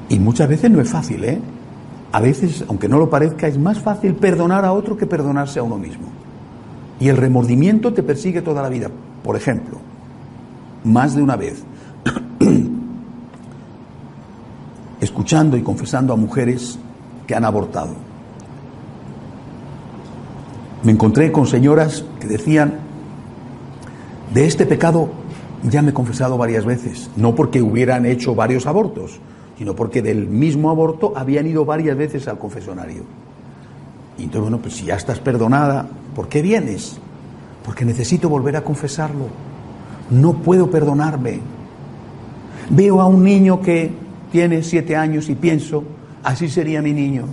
Y 0.08 0.18
muchas 0.18 0.48
veces 0.48 0.70
no 0.70 0.80
es 0.80 0.90
fácil, 0.90 1.24
¿eh? 1.24 1.40
A 2.12 2.20
veces, 2.20 2.64
aunque 2.68 2.88
no 2.88 2.98
lo 2.98 3.08
parezca, 3.08 3.46
es 3.46 3.58
más 3.58 3.78
fácil 3.78 4.14
perdonar 4.14 4.64
a 4.64 4.72
otro 4.72 4.96
que 4.96 5.06
perdonarse 5.06 5.58
a 5.58 5.62
uno 5.62 5.78
mismo. 5.78 6.06
Y 7.00 7.08
el 7.08 7.16
remordimiento 7.16 7.92
te 7.92 8.02
persigue 8.02 8.42
toda 8.42 8.62
la 8.62 8.68
vida. 8.68 8.90
Por 9.22 9.36
ejemplo, 9.36 9.78
más 10.84 11.14
de 11.14 11.22
una 11.22 11.36
vez, 11.36 11.62
escuchando 15.00 15.56
y 15.56 15.62
confesando 15.62 16.12
a 16.12 16.16
mujeres 16.16 16.78
que 17.26 17.34
han 17.34 17.44
abortado. 17.44 18.11
Me 20.82 20.92
encontré 20.92 21.30
con 21.30 21.46
señoras 21.46 22.04
que 22.20 22.26
decían, 22.26 22.74
de 24.34 24.46
este 24.46 24.66
pecado 24.66 25.10
ya 25.62 25.80
me 25.80 25.90
he 25.90 25.94
confesado 25.94 26.36
varias 26.36 26.64
veces, 26.64 27.08
no 27.16 27.34
porque 27.34 27.62
hubieran 27.62 28.04
hecho 28.04 28.34
varios 28.34 28.66
abortos, 28.66 29.20
sino 29.58 29.76
porque 29.76 30.02
del 30.02 30.26
mismo 30.26 30.70
aborto 30.70 31.12
habían 31.14 31.46
ido 31.46 31.64
varias 31.64 31.96
veces 31.96 32.26
al 32.26 32.38
confesionario. 32.38 33.04
Y 34.18 34.24
entonces, 34.24 34.42
bueno, 34.42 34.58
pues 34.58 34.74
si 34.74 34.86
ya 34.86 34.96
estás 34.96 35.20
perdonada, 35.20 35.86
¿por 36.16 36.28
qué 36.28 36.42
vienes? 36.42 36.98
Porque 37.64 37.84
necesito 37.84 38.28
volver 38.28 38.56
a 38.56 38.62
confesarlo. 38.62 39.26
No 40.10 40.34
puedo 40.34 40.68
perdonarme. 40.70 41.38
Veo 42.70 43.00
a 43.00 43.06
un 43.06 43.22
niño 43.22 43.60
que 43.60 43.92
tiene 44.32 44.62
siete 44.62 44.96
años 44.96 45.28
y 45.28 45.36
pienso, 45.36 45.84
así 46.24 46.48
sería 46.48 46.82
mi 46.82 46.92
niño. 46.92 47.26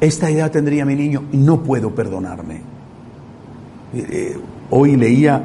Esta 0.00 0.30
edad 0.30 0.50
tendría 0.50 0.84
mi 0.84 0.94
niño 0.94 1.24
y 1.30 1.36
no 1.36 1.62
puedo 1.62 1.94
perdonarme. 1.94 2.62
Eh, 3.92 4.38
hoy 4.70 4.96
leía 4.96 5.42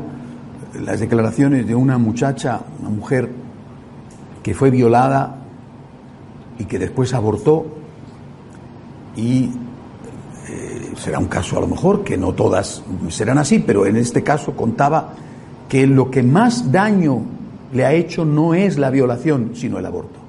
las 0.82 1.00
declaraciones 1.00 1.68
de 1.68 1.76
una 1.76 1.98
muchacha, 1.98 2.62
una 2.80 2.90
mujer 2.90 3.30
que 4.42 4.54
fue 4.54 4.70
violada 4.70 5.38
y 6.58 6.66
que 6.66 6.80
después 6.80 7.14
abortó 7.14 7.66
y 9.16 9.50
eh, 10.48 10.94
será 10.96 11.20
un 11.20 11.28
caso 11.28 11.58
a 11.58 11.62
lo 11.62 11.68
mejor 11.68 12.04
que 12.04 12.18
no 12.18 12.34
todas 12.34 12.84
serán 13.10 13.38
así, 13.38 13.60
pero 13.60 13.86
en 13.86 13.98
este 13.98 14.24
caso 14.24 14.56
contaba 14.56 15.14
que 15.68 15.88
lo 15.88 16.10
que 16.10 16.24
más 16.24 16.72
daño 16.72 17.22
le 17.74 17.86
ha 17.86 17.92
hecho 17.92 18.24
no 18.24 18.54
es 18.54 18.78
la 18.78 18.90
violación, 18.90 19.52
sino 19.54 19.80
el 19.80 19.86
aborto. 19.86 20.20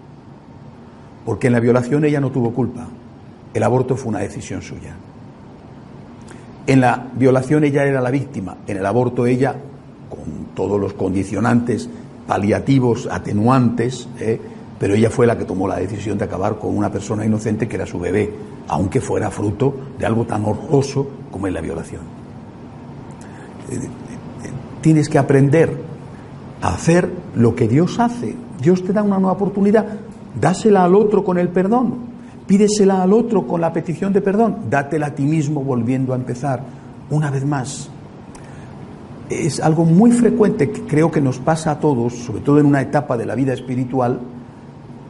Porque 1.25 1.49
en 1.49 1.53
la 1.53 1.61
violación 1.61 2.05
ella 2.05 2.21
no 2.21 2.31
tuvo 2.31 2.53
culpa, 2.53 2.89
el 3.57 3.63
aborto 3.63 3.97
fue 3.97 4.11
una 4.11 4.21
decisión 4.21 4.63
suya. 4.63 4.95
En 6.67 6.81
la 6.81 7.07
violación 7.15 7.65
ella 7.65 7.85
era 7.85 8.01
la 8.01 8.11
víctima, 8.11 8.57
en 8.67 8.77
el 8.77 8.87
aborto 8.87 9.27
ella, 9.27 9.55
con 10.09 10.47
todos 10.55 10.81
los 10.81 10.95
condicionantes 10.95 11.89
paliativos, 12.27 13.09
atenuantes, 13.11 14.09
¿eh? 14.19 14.41
pero 14.79 14.95
ella 14.95 15.11
fue 15.11 15.27
la 15.27 15.39
que 15.39 15.45
tomó 15.45 15.69
la 15.69 15.77
decisión 15.77 16.19
de 16.19 16.25
acabar 16.25 16.59
con 16.59 16.77
una 16.77 16.91
persona 16.91 17.25
inocente 17.25 17.69
que 17.69 17.77
era 17.77 17.87
su 17.87 17.99
bebé, 17.99 18.33
aunque 18.69 19.01
fuera 19.01 19.31
fruto 19.31 19.75
de 19.99 20.07
algo 20.07 20.25
tan 20.25 20.45
horroroso 20.45 21.07
como 21.31 21.47
es 21.47 21.53
la 21.53 21.61
violación. 21.61 22.03
Eh, 23.71 23.77
eh, 23.77 23.89
tienes 24.81 25.09
que 25.09 25.19
aprender 25.19 25.81
a 26.61 26.75
hacer 26.75 27.09
lo 27.37 27.55
que 27.55 27.69
Dios 27.69 27.99
hace. 28.01 28.35
Dios 28.61 28.83
te 28.83 28.93
da 28.93 29.03
una 29.03 29.19
nueva 29.19 29.33
oportunidad, 29.33 29.87
dásela 30.39 30.85
al 30.85 30.95
otro 30.95 31.25
con 31.25 31.39
el 31.39 31.49
perdón, 31.49 32.16
pídesela 32.47 33.03
al 33.03 33.13
otro 33.13 33.47
con 33.47 33.61
la 33.61 33.73
petición 33.73 34.13
de 34.13 34.21
perdón, 34.21 34.57
dátela 34.71 35.09
a 35.09 35.15
ti 35.15 35.25
mismo 35.25 35.63
volviendo 35.63 36.13
a 36.13 36.17
empezar 36.17 36.63
una 37.11 37.31
vez 37.31 37.45
más 37.45 37.91
es 39.31 39.61
algo 39.61 39.85
muy 39.85 40.13
frecuente 40.13 40.71
que 40.71 40.83
creo 40.83 41.11
que 41.11 41.21
nos 41.21 41.39
pasa 41.39 41.73
a 41.73 41.81
todos, 41.81 42.15
sobre 42.15 42.43
todo 42.43 42.61
en 42.61 42.67
una 42.67 42.81
etapa 42.81 43.17
de 43.17 43.27
la 43.27 43.35
vida 43.35 43.53
espiritual, 43.53 44.21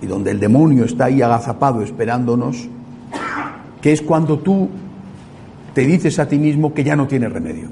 y 0.00 0.06
donde 0.06 0.30
el 0.30 0.40
demonio 0.40 0.84
está 0.84 1.06
ahí 1.06 1.22
agazapado 1.22 1.82
esperándonos, 1.82 2.68
que 3.80 3.92
es 3.92 4.02
cuando 4.02 4.38
tú 4.38 4.68
te 5.74 5.82
dices 5.82 6.18
a 6.18 6.28
ti 6.28 6.38
mismo 6.38 6.72
que 6.72 6.84
ya 6.84 6.96
no 6.96 7.06
tienes 7.06 7.32
remedio. 7.32 7.68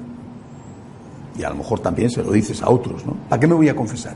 Y 1.37 1.43
a 1.43 1.49
lo 1.49 1.55
mejor 1.55 1.79
también 1.79 2.09
se 2.09 2.23
lo 2.23 2.31
dices 2.31 2.61
a 2.61 2.69
otros, 2.69 3.05
¿no? 3.05 3.13
¿Para 3.27 3.39
qué 3.39 3.47
me 3.47 3.55
voy 3.55 3.69
a 3.69 3.75
confesar? 3.75 4.15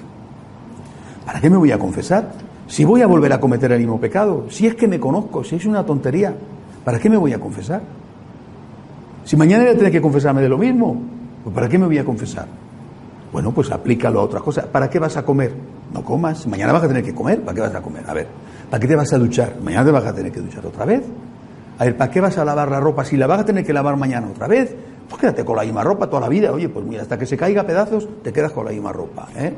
¿Para 1.26 1.42
qué 1.42 1.50
me 1.50 1.58
voy 1.58 1.72
a 1.72 1.78
confesar? 1.78 2.32
Si 2.70 2.86
voy 2.86 3.02
a 3.02 3.08
volver 3.08 3.34
a 3.34 3.42
cometer 3.42 3.74
el 3.74 3.80
mismo 3.80 4.00
pecado, 4.00 4.46
si 4.50 4.66
es 4.68 4.76
que 4.76 4.88
me 4.88 5.00
conozco, 5.00 5.44
si 5.44 5.58
es 5.58 5.66
una 5.66 5.86
tontería, 5.86 6.34
¿para 6.86 7.00
qué 7.00 7.10
me 7.10 7.18
voy 7.18 7.34
a 7.34 7.40
confesar? 7.40 7.82
Si 9.26 9.36
mañana 9.36 9.64
voy 9.64 9.74
a 9.74 9.78
tener 9.78 9.92
que 9.92 10.00
confesarme 10.00 10.42
de 10.42 10.50
lo 10.50 10.58
mismo, 10.58 11.02
pues, 11.44 11.56
¿Para 11.56 11.70
qué 11.70 11.78
me 11.78 11.86
voy 11.86 11.98
a 11.98 12.06
confesar? 12.06 12.46
Bueno, 13.32 13.52
pues 13.52 13.72
aplícalo 13.72 14.20
a 14.20 14.24
otra 14.24 14.40
cosa. 14.40 14.64
¿Para 14.72 14.90
qué 14.90 15.00
vas 15.00 15.18
a 15.18 15.24
comer? 15.24 15.54
No 15.94 16.04
comas. 16.04 16.46
Mañana 16.48 16.74
vas 16.74 16.84
a 16.84 16.88
tener 16.88 17.04
que 17.04 17.14
comer. 17.14 17.42
¿Para 17.42 17.56
qué 17.56 17.62
vas 17.62 17.76
a 17.76 17.82
comer? 17.82 18.04
A 18.08 18.14
ver, 18.14 18.28
¿para 18.70 18.80
qué 18.80 18.88
te 18.88 18.96
vas 18.96 19.12
a 19.14 19.18
duchar? 19.18 19.56
Mañana 19.62 19.86
te 19.86 19.92
vas 19.92 20.06
a 20.06 20.14
tener 20.14 20.32
que 20.32 20.42
duchar 20.42 20.66
otra 20.66 20.86
vez. 20.86 21.04
A 21.78 21.86
ver, 21.86 21.96
¿para 21.96 22.12
qué 22.12 22.22
vas 22.22 22.38
a 22.38 22.46
lavar 22.46 22.70
la 22.70 22.80
ropa? 22.80 23.06
Si 23.06 23.18
la 23.18 23.28
vas 23.28 23.40
a 23.40 23.46
tener 23.46 23.66
que 23.66 23.74
lavar 23.74 23.96
mañana 23.96 24.28
otra 24.28 24.48
vez, 24.48 24.76
pues 25.08 25.22
quédate 25.22 25.46
con 25.46 25.56
la 25.56 25.64
misma 25.64 25.84
ropa 25.84 26.08
toda 26.08 26.22
la 26.22 26.30
vida. 26.30 26.52
Oye, 26.52 26.68
pues 26.70 26.86
mira, 26.86 27.04
hasta 27.04 27.18
que 27.18 27.26
se 27.26 27.38
caiga 27.38 27.64
pedazos, 27.64 28.08
te 28.22 28.34
quedas 28.34 28.52
con 28.52 28.66
la 28.66 28.72
misma 28.72 28.92
ropa. 28.92 29.28
¿eh? 29.36 29.54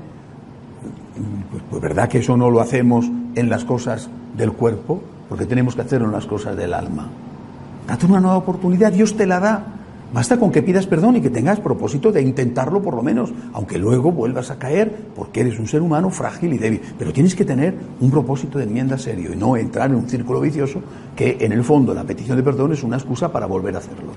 Pues, 1.52 1.64
pues 1.70 1.82
verdad 1.82 2.10
que 2.10 2.20
eso 2.20 2.38
no 2.38 2.50
lo 2.50 2.62
hacemos 2.62 3.10
en 3.36 3.50
las 3.50 3.66
cosas 3.66 4.10
del 4.38 4.54
cuerpo, 4.54 5.02
porque 5.30 5.46
tenemos 5.46 5.76
que 5.76 5.82
hacerlo 5.82 6.08
en 6.08 6.14
las 6.14 6.26
cosas 6.26 6.56
del 6.56 6.74
alma. 6.74 7.08
Date 7.88 8.06
una 8.06 8.20
nueva 8.20 8.38
oportunidad, 8.38 8.92
Dios 8.92 9.16
te 9.16 9.26
la 9.26 9.40
da. 9.40 9.66
Basta 10.14 10.38
con 10.38 10.52
que 10.52 10.62
pidas 10.62 10.88
perdón 10.88 11.16
y 11.16 11.22
que 11.22 11.30
tengas 11.30 11.62
propósito 11.62 12.12
de 12.12 12.22
intentarlo 12.22 12.82
por 12.82 12.96
lo 12.96 13.02
menos, 13.02 13.32
aunque 13.54 13.78
luego 13.78 14.12
vuelvas 14.12 14.52
a 14.52 14.60
caer 14.60 14.94
porque 15.16 15.40
eres 15.40 15.58
un 15.58 15.68
ser 15.68 15.82
humano 15.82 16.10
frágil 16.10 16.52
y 16.52 16.58
débil. 16.58 16.82
Pero 17.00 17.14
tienes 17.14 17.34
que 17.34 17.46
tener 17.46 17.74
un 18.02 18.12
propósito 18.12 18.58
de 18.58 18.66
enmienda 18.66 18.98
serio 18.98 19.32
y 19.34 19.38
no 19.38 19.56
entrar 19.56 19.90
en 19.90 19.96
un 19.96 20.10
círculo 20.10 20.42
vicioso 20.42 20.82
que 21.16 21.38
en 21.40 21.54
el 21.54 21.64
fondo 21.64 21.94
la 21.94 22.04
petición 22.04 22.36
de 22.36 22.44
perdón 22.44 22.74
es 22.74 22.84
una 22.84 22.98
excusa 22.98 23.32
para 23.32 23.46
volver 23.46 23.76
a 23.76 23.78
hacerlo. 23.78 24.12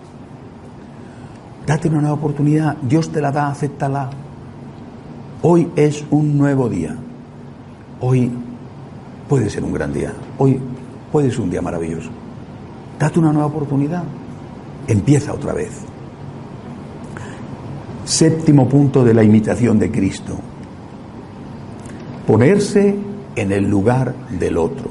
Date 1.64 1.88
una 1.88 2.00
nueva 2.00 2.16
oportunidad, 2.16 2.76
Dios 2.82 3.10
te 3.10 3.20
la 3.20 3.30
da, 3.30 3.48
acéptala. 3.48 4.10
Hoy 5.46 5.68
es 5.76 6.02
un 6.10 6.38
nuevo 6.38 6.70
día. 6.70 6.96
Hoy 8.00 8.30
puede 9.28 9.50
ser 9.50 9.62
un 9.62 9.74
gran 9.74 9.92
día. 9.92 10.12
Hoy 10.38 10.58
puede 11.12 11.30
ser 11.30 11.42
un 11.42 11.50
día 11.50 11.60
maravilloso. 11.60 12.08
Date 12.98 13.18
una 13.18 13.30
nueva 13.32 13.48
oportunidad 13.48 14.04
empieza 14.86 15.32
otra 15.32 15.52
vez. 15.52 15.70
Séptimo 18.04 18.68
punto 18.68 19.04
de 19.04 19.14
la 19.14 19.22
imitación 19.22 19.78
de 19.78 19.90
Cristo. 19.90 20.36
Ponerse 22.26 22.96
en 23.36 23.52
el 23.52 23.68
lugar 23.68 24.14
del 24.38 24.56
otro. 24.56 24.88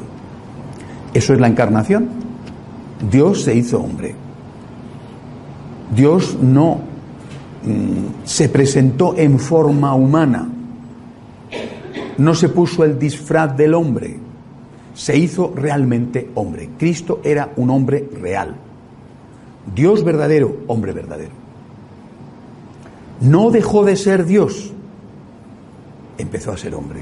Eso 1.13 1.33
es 1.33 1.39
la 1.39 1.47
encarnación. 1.47 2.09
Dios 3.11 3.43
se 3.43 3.55
hizo 3.55 3.79
hombre. 3.79 4.15
Dios 5.95 6.37
no 6.41 6.92
se 8.25 8.49
presentó 8.49 9.15
en 9.17 9.39
forma 9.39 9.93
humana. 9.95 10.47
No 12.17 12.35
se 12.35 12.49
puso 12.49 12.83
el 12.83 12.99
disfraz 12.99 13.55
del 13.55 13.73
hombre. 13.73 14.17
Se 14.93 15.17
hizo 15.17 15.53
realmente 15.55 16.29
hombre. 16.35 16.69
Cristo 16.77 17.21
era 17.23 17.51
un 17.55 17.69
hombre 17.69 18.07
real. 18.19 18.55
Dios 19.73 20.03
verdadero, 20.03 20.57
hombre 20.67 20.91
verdadero. 20.91 21.31
No 23.21 23.51
dejó 23.51 23.85
de 23.85 23.95
ser 23.95 24.25
Dios, 24.25 24.71
empezó 26.17 26.51
a 26.51 26.57
ser 26.57 26.75
hombre. 26.75 27.01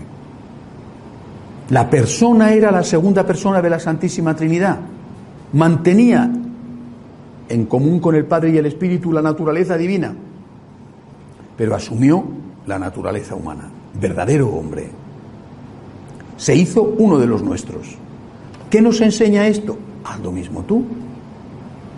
La 1.69 1.89
persona 1.89 2.53
era 2.53 2.69
la 2.69 2.83
segunda 2.83 3.25
persona 3.25 3.61
de 3.61 3.69
la 3.69 3.79
Santísima 3.79 4.35
Trinidad. 4.35 4.77
Mantenía 5.53 6.29
en 7.49 7.65
común 7.65 7.99
con 7.99 8.15
el 8.15 8.25
Padre 8.25 8.51
y 8.51 8.57
el 8.57 8.65
Espíritu 8.65 9.11
la 9.11 9.21
naturaleza 9.21 9.77
divina, 9.77 10.13
pero 11.61 11.75
asumió 11.75 12.23
la 12.65 12.79
naturaleza 12.79 13.35
humana, 13.35 13.69
verdadero 13.93 14.49
hombre. 14.49 14.89
Se 16.35 16.55
hizo 16.55 16.81
uno 16.81 17.19
de 17.19 17.27
los 17.27 17.43
nuestros. 17.43 17.99
¿Qué 18.71 18.81
nos 18.81 18.99
enseña 18.99 19.45
esto? 19.45 19.77
Haz 20.03 20.19
lo 20.21 20.31
mismo 20.31 20.63
tú 20.63 20.83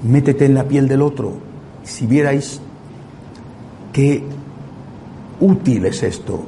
métete 0.04 0.44
en 0.44 0.54
la 0.54 0.66
piel 0.66 0.90
del 0.90 1.02
otro. 1.02 1.32
Si 1.82 2.06
vierais 2.06 2.60
qué 3.94 4.22
útil 5.40 5.86
es 5.86 6.04
esto 6.04 6.44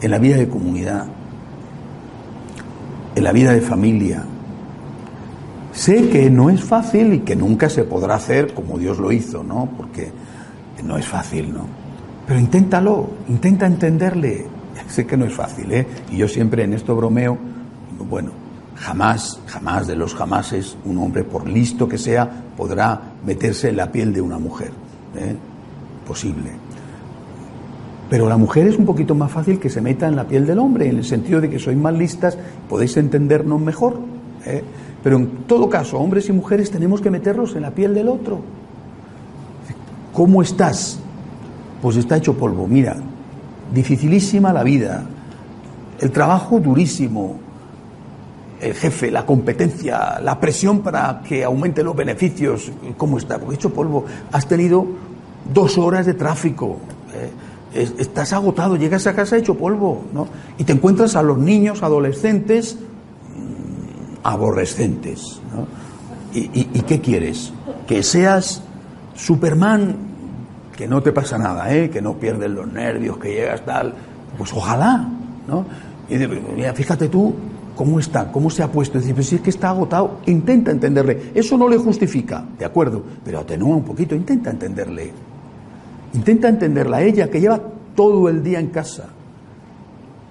en 0.00 0.10
la 0.10 0.18
vida 0.18 0.36
de 0.38 0.48
comunidad, 0.48 1.06
en 3.14 3.22
la 3.22 3.30
vida 3.30 3.52
de 3.52 3.60
familia, 3.60 4.24
Sé 5.70 6.08
que 6.08 6.28
no 6.28 6.50
es 6.50 6.64
fácil 6.64 7.14
y 7.14 7.18
que 7.20 7.36
nunca 7.36 7.70
se 7.70 7.84
podrá 7.84 8.16
hacer 8.16 8.52
como 8.52 8.78
Dios 8.78 8.98
lo 8.98 9.12
hizo, 9.12 9.44
¿no? 9.44 9.68
Porque 9.76 10.10
no 10.82 10.98
es 10.98 11.06
fácil, 11.06 11.54
¿no? 11.54 11.87
Pero 12.28 12.38
inténtalo, 12.38 13.08
intenta 13.30 13.66
entenderle. 13.66 14.46
Sé 14.86 15.06
que 15.06 15.16
no 15.16 15.24
es 15.24 15.32
fácil, 15.32 15.72
¿eh? 15.72 15.86
Y 16.12 16.18
yo 16.18 16.28
siempre 16.28 16.62
en 16.62 16.74
esto 16.74 16.94
bromeo, 16.94 17.38
bueno, 18.06 18.32
jamás, 18.76 19.40
jamás 19.46 19.86
de 19.86 19.96
los 19.96 20.14
jamases, 20.14 20.76
un 20.84 20.98
hombre, 20.98 21.24
por 21.24 21.48
listo 21.48 21.88
que 21.88 21.96
sea, 21.96 22.30
podrá 22.54 23.00
meterse 23.24 23.70
en 23.70 23.78
la 23.78 23.90
piel 23.90 24.12
de 24.12 24.20
una 24.20 24.38
mujer. 24.38 24.70
¿eh? 25.16 25.36
Posible. 26.06 26.50
Pero 28.10 28.28
la 28.28 28.36
mujer 28.36 28.66
es 28.66 28.76
un 28.76 28.84
poquito 28.84 29.14
más 29.14 29.32
fácil 29.32 29.58
que 29.58 29.70
se 29.70 29.80
meta 29.80 30.06
en 30.06 30.14
la 30.14 30.28
piel 30.28 30.46
del 30.46 30.58
hombre, 30.58 30.90
en 30.90 30.98
el 30.98 31.04
sentido 31.04 31.40
de 31.40 31.48
que 31.48 31.58
sois 31.58 31.78
más 31.78 31.94
listas, 31.94 32.36
podéis 32.68 32.94
entendernos 32.98 33.58
mejor. 33.58 34.00
¿eh? 34.44 34.62
Pero 35.02 35.16
en 35.16 35.28
todo 35.46 35.70
caso, 35.70 35.98
hombres 35.98 36.28
y 36.28 36.32
mujeres 36.32 36.70
tenemos 36.70 37.00
que 37.00 37.10
meterlos 37.10 37.56
en 37.56 37.62
la 37.62 37.70
piel 37.70 37.94
del 37.94 38.08
otro. 38.08 38.40
¿Cómo 40.12 40.42
estás? 40.42 41.00
Pues 41.82 41.96
está 41.96 42.16
hecho 42.16 42.34
polvo. 42.34 42.66
Mira, 42.66 42.96
dificilísima 43.72 44.52
la 44.52 44.62
vida, 44.62 45.04
el 46.00 46.10
trabajo 46.10 46.60
durísimo, 46.60 47.38
el 48.60 48.74
jefe, 48.74 49.10
la 49.10 49.24
competencia, 49.24 50.20
la 50.20 50.40
presión 50.40 50.80
para 50.80 51.22
que 51.22 51.44
aumenten 51.44 51.86
los 51.86 51.94
beneficios. 51.94 52.72
¿Cómo 52.96 53.18
está? 53.18 53.38
Porque 53.38 53.56
hecho 53.56 53.72
polvo. 53.72 54.04
Has 54.32 54.46
tenido 54.46 54.86
dos 55.52 55.78
horas 55.78 56.06
de 56.06 56.14
tráfico. 56.14 56.78
Eh, 57.14 57.90
estás 57.98 58.32
agotado, 58.32 58.76
llegas 58.76 59.06
a 59.06 59.14
casa 59.14 59.36
hecho 59.36 59.54
polvo, 59.54 60.04
¿no? 60.12 60.26
Y 60.56 60.64
te 60.64 60.72
encuentras 60.72 61.14
a 61.16 61.22
los 61.22 61.38
niños, 61.38 61.82
adolescentes, 61.82 62.76
mm, 62.76 64.26
aborrecentes, 64.26 65.40
¿no? 65.54 65.66
¿Y, 66.34 66.68
y 66.72 66.82
qué 66.82 67.00
quieres? 67.00 67.52
Que 67.86 68.02
seas 68.02 68.62
Superman, 69.14 69.96
que 70.78 70.86
no 70.86 71.02
te 71.02 71.10
pasa 71.10 71.36
nada, 71.36 71.74
¿eh? 71.74 71.90
que 71.90 72.00
no 72.00 72.14
pierdes 72.14 72.48
los 72.48 72.72
nervios, 72.72 73.18
que 73.18 73.32
llegas 73.32 73.64
tal, 73.64 73.92
pues 74.38 74.52
ojalá, 74.52 75.08
¿no? 75.48 75.66
Y 76.08 76.16
mira, 76.54 76.72
fíjate 76.72 77.08
tú 77.08 77.34
cómo 77.74 77.98
está, 77.98 78.30
cómo 78.30 78.48
se 78.48 78.62
ha 78.62 78.70
puesto. 78.70 79.00
Dice, 79.00 79.12
pues 79.12 79.26
si 79.26 79.34
es 79.34 79.40
que 79.40 79.50
está 79.50 79.70
agotado, 79.70 80.20
intenta 80.26 80.70
entenderle. 80.70 81.32
Eso 81.34 81.58
no 81.58 81.68
le 81.68 81.78
justifica, 81.78 82.44
de 82.56 82.64
acuerdo, 82.64 83.02
pero 83.24 83.40
atenúa 83.40 83.74
un 83.74 83.82
poquito, 83.82 84.14
intenta 84.14 84.50
entenderle. 84.50 85.10
Intenta 86.14 86.48
entenderla 86.48 86.98
a 86.98 87.02
ella, 87.02 87.28
que 87.28 87.40
lleva 87.40 87.60
todo 87.96 88.28
el 88.28 88.44
día 88.44 88.60
en 88.60 88.68
casa, 88.68 89.08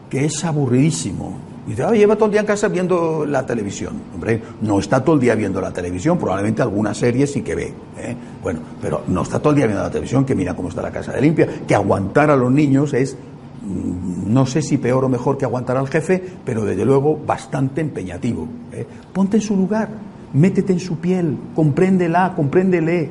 que 0.09 0.23
es 0.23 0.45
aburridísimo, 0.45 1.39
y 1.67 1.71
dice, 1.71 1.83
lleva 1.97 2.15
todo 2.15 2.27
el 2.27 2.31
día 2.31 2.41
en 2.41 2.47
casa 2.47 2.69
viendo 2.69 3.25
la 3.25 3.45
televisión. 3.45 3.93
Hombre, 4.13 4.41
no 4.61 4.79
está 4.79 5.03
todo 5.03 5.15
el 5.15 5.21
día 5.21 5.35
viendo 5.35 5.59
la 5.59 5.71
televisión, 5.71 6.17
probablemente 6.17 6.61
alguna 6.61 6.93
serie 6.93 7.27
sí 7.27 7.41
que 7.41 7.55
ve. 7.55 7.73
¿eh? 7.97 8.15
Bueno, 8.41 8.61
pero 8.81 9.03
no 9.09 9.23
está 9.23 9.39
todo 9.39 9.49
el 9.49 9.57
día 9.57 9.67
viendo 9.67 9.83
la 9.83 9.89
televisión, 9.89 10.23
que 10.23 10.33
mira 10.33 10.55
cómo 10.55 10.69
está 10.69 10.81
la 10.81 10.91
casa 10.91 11.11
de 11.11 11.21
limpia, 11.21 11.45
que 11.67 11.75
aguantar 11.75 12.31
a 12.31 12.37
los 12.37 12.49
niños 12.49 12.93
es, 12.93 13.15
mm, 13.15 14.33
no 14.33 14.45
sé 14.45 14.61
si 14.61 14.77
peor 14.77 15.03
o 15.03 15.09
mejor 15.09 15.37
que 15.37 15.43
aguantar 15.43 15.75
al 15.75 15.89
jefe, 15.89 16.23
pero 16.45 16.63
desde 16.63 16.85
luego 16.85 17.19
bastante 17.27 17.81
empeñativo. 17.81 18.47
¿eh? 18.71 18.87
Ponte 19.11 19.35
en 19.35 19.43
su 19.43 19.57
lugar, 19.57 19.89
métete 20.33 20.71
en 20.71 20.79
su 20.79 20.99
piel, 20.99 21.37
compréndela, 21.53 22.31
compréndele. 22.33 23.09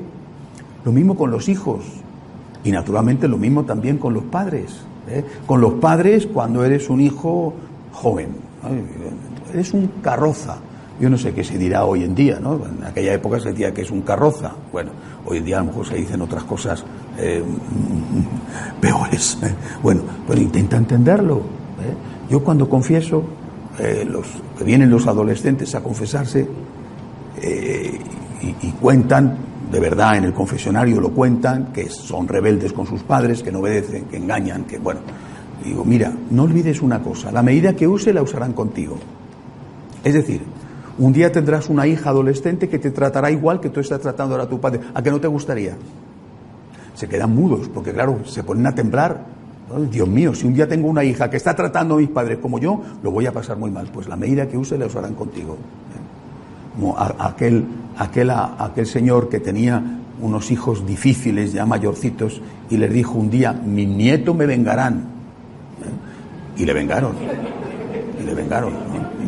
Lo 0.82 0.92
mismo 0.92 1.14
con 1.14 1.30
los 1.30 1.50
hijos 1.50 1.84
y 2.64 2.70
naturalmente 2.70 3.28
lo 3.28 3.36
mismo 3.36 3.64
también 3.64 3.98
con 3.98 4.14
los 4.14 4.24
padres. 4.24 4.80
¿eh? 5.08 5.24
Con 5.46 5.60
los 5.60 5.74
padres 5.74 6.26
cuando 6.26 6.64
eres 6.64 6.88
un 6.88 7.02
hijo 7.02 7.52
joven, 7.92 8.45
es 9.54 9.72
un 9.72 9.86
carroza. 10.02 10.58
Yo 10.98 11.10
no 11.10 11.18
sé 11.18 11.34
qué 11.34 11.44
se 11.44 11.58
dirá 11.58 11.84
hoy 11.84 12.04
en 12.04 12.14
día, 12.14 12.40
¿no? 12.40 12.54
En 12.54 12.82
aquella 12.84 13.12
época 13.12 13.38
se 13.38 13.50
decía 13.50 13.72
que 13.74 13.82
es 13.82 13.90
un 13.90 14.00
carroza. 14.00 14.52
Bueno, 14.72 14.92
hoy 15.26 15.38
en 15.38 15.44
día 15.44 15.56
a 15.58 15.60
lo 15.60 15.66
mejor 15.66 15.86
se 15.86 15.96
dicen 15.96 16.22
otras 16.22 16.44
cosas 16.44 16.84
eh, 17.18 17.42
peores. 18.80 19.38
¿eh? 19.42 19.54
Bueno, 19.82 20.02
pero 20.26 20.40
intenta 20.40 20.76
entenderlo. 20.76 21.36
¿eh? 21.36 22.30
Yo 22.30 22.42
cuando 22.42 22.68
confieso, 22.68 23.24
los 24.08 24.26
que 24.56 24.64
vienen 24.64 24.88
los 24.88 25.06
adolescentes 25.06 25.74
a 25.74 25.82
confesarse 25.82 26.48
y, 27.42 28.66
y 28.66 28.72
cuentan, 28.80 29.36
de 29.70 29.80
verdad 29.80 30.16
en 30.16 30.24
el 30.24 30.32
confesionario 30.32 30.98
lo 30.98 31.10
cuentan, 31.10 31.72
que 31.74 31.90
son 31.90 32.26
rebeldes 32.26 32.72
con 32.72 32.86
sus 32.86 33.02
padres, 33.02 33.42
que 33.42 33.52
no 33.52 33.58
obedecen, 33.58 34.06
que 34.06 34.16
engañan, 34.16 34.64
que 34.64 34.78
bueno, 34.78 35.00
Digo, 35.66 35.84
mira, 35.84 36.12
no 36.30 36.44
olvides 36.44 36.80
una 36.80 37.02
cosa, 37.02 37.32
la 37.32 37.42
medida 37.42 37.74
que 37.74 37.88
use 37.88 38.12
la 38.12 38.22
usarán 38.22 38.52
contigo. 38.52 38.96
Es 40.04 40.14
decir, 40.14 40.40
un 40.96 41.12
día 41.12 41.32
tendrás 41.32 41.68
una 41.68 41.88
hija 41.88 42.10
adolescente 42.10 42.68
que 42.68 42.78
te 42.78 42.92
tratará 42.92 43.32
igual 43.32 43.58
que 43.60 43.68
tú 43.68 43.80
estás 43.80 44.00
tratando 44.00 44.34
ahora 44.34 44.44
a 44.44 44.48
tu 44.48 44.60
padre. 44.60 44.80
¿A 44.94 45.02
que 45.02 45.10
no 45.10 45.20
te 45.20 45.26
gustaría? 45.26 45.74
Se 46.94 47.08
quedan 47.08 47.34
mudos, 47.34 47.68
porque 47.68 47.92
claro, 47.92 48.20
se 48.26 48.44
ponen 48.44 48.64
a 48.68 48.76
temblar. 48.76 49.24
Dios 49.90 50.06
mío, 50.06 50.32
si 50.36 50.46
un 50.46 50.54
día 50.54 50.68
tengo 50.68 50.86
una 50.86 51.02
hija 51.02 51.28
que 51.28 51.36
está 51.36 51.56
tratando 51.56 51.96
a 51.96 51.98
mis 51.98 52.10
padres 52.10 52.38
como 52.38 52.60
yo, 52.60 52.80
lo 53.02 53.10
voy 53.10 53.26
a 53.26 53.32
pasar 53.32 53.56
muy 53.56 53.72
mal. 53.72 53.88
Pues 53.92 54.06
la 54.06 54.14
medida 54.14 54.46
que 54.46 54.56
use 54.56 54.78
la 54.78 54.86
usarán 54.86 55.14
contigo. 55.14 55.56
Como 56.76 56.96
aquel, 56.96 57.64
aquel, 57.98 58.30
aquel 58.30 58.86
señor 58.86 59.28
que 59.28 59.40
tenía 59.40 59.82
unos 60.22 60.52
hijos 60.52 60.86
difíciles, 60.86 61.52
ya 61.52 61.66
mayorcitos, 61.66 62.40
y 62.70 62.76
les 62.76 62.92
dijo 62.92 63.18
un 63.18 63.30
día, 63.30 63.52
mis 63.52 63.88
nietos 63.88 64.36
me 64.36 64.46
vengarán. 64.46 65.15
Y 66.56 66.64
le 66.64 66.72
vengaron. 66.72 67.14
Y 68.20 68.24
le 68.24 68.34
vengaron. 68.34 68.72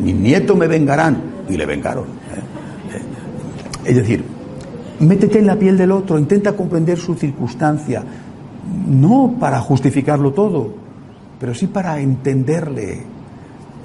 Mis 0.01 0.15
nietos 0.15 0.57
me 0.57 0.67
vengarán. 0.67 1.21
Y 1.49 1.57
le 1.57 1.65
vengaron. 1.65 2.03
¿eh? 2.05 2.95
Eh, 2.95 3.89
es 3.89 3.95
decir, 3.95 4.23
métete 4.99 5.39
en 5.39 5.47
la 5.47 5.55
piel 5.55 5.77
del 5.77 5.91
otro, 5.91 6.19
intenta 6.19 6.53
comprender 6.53 6.97
su 6.97 7.15
circunstancia, 7.15 8.03
no 8.87 9.35
para 9.39 9.59
justificarlo 9.59 10.31
todo, 10.31 10.73
pero 11.39 11.53
sí 11.53 11.67
para 11.67 11.99
entenderle. 11.99 13.03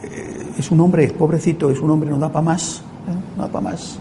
Eh, 0.03 0.47
es 0.59 0.71
un 0.71 0.81
hombre, 0.81 1.09
pobrecito, 1.09 1.71
es 1.71 1.81
un 1.81 1.91
hombre, 1.91 2.11
no 2.11 2.19
da 2.19 2.31
para 2.31 2.45
más, 2.45 2.83
no 3.37 3.43
da 3.43 3.49
para 3.49 3.71
más. 3.71 3.99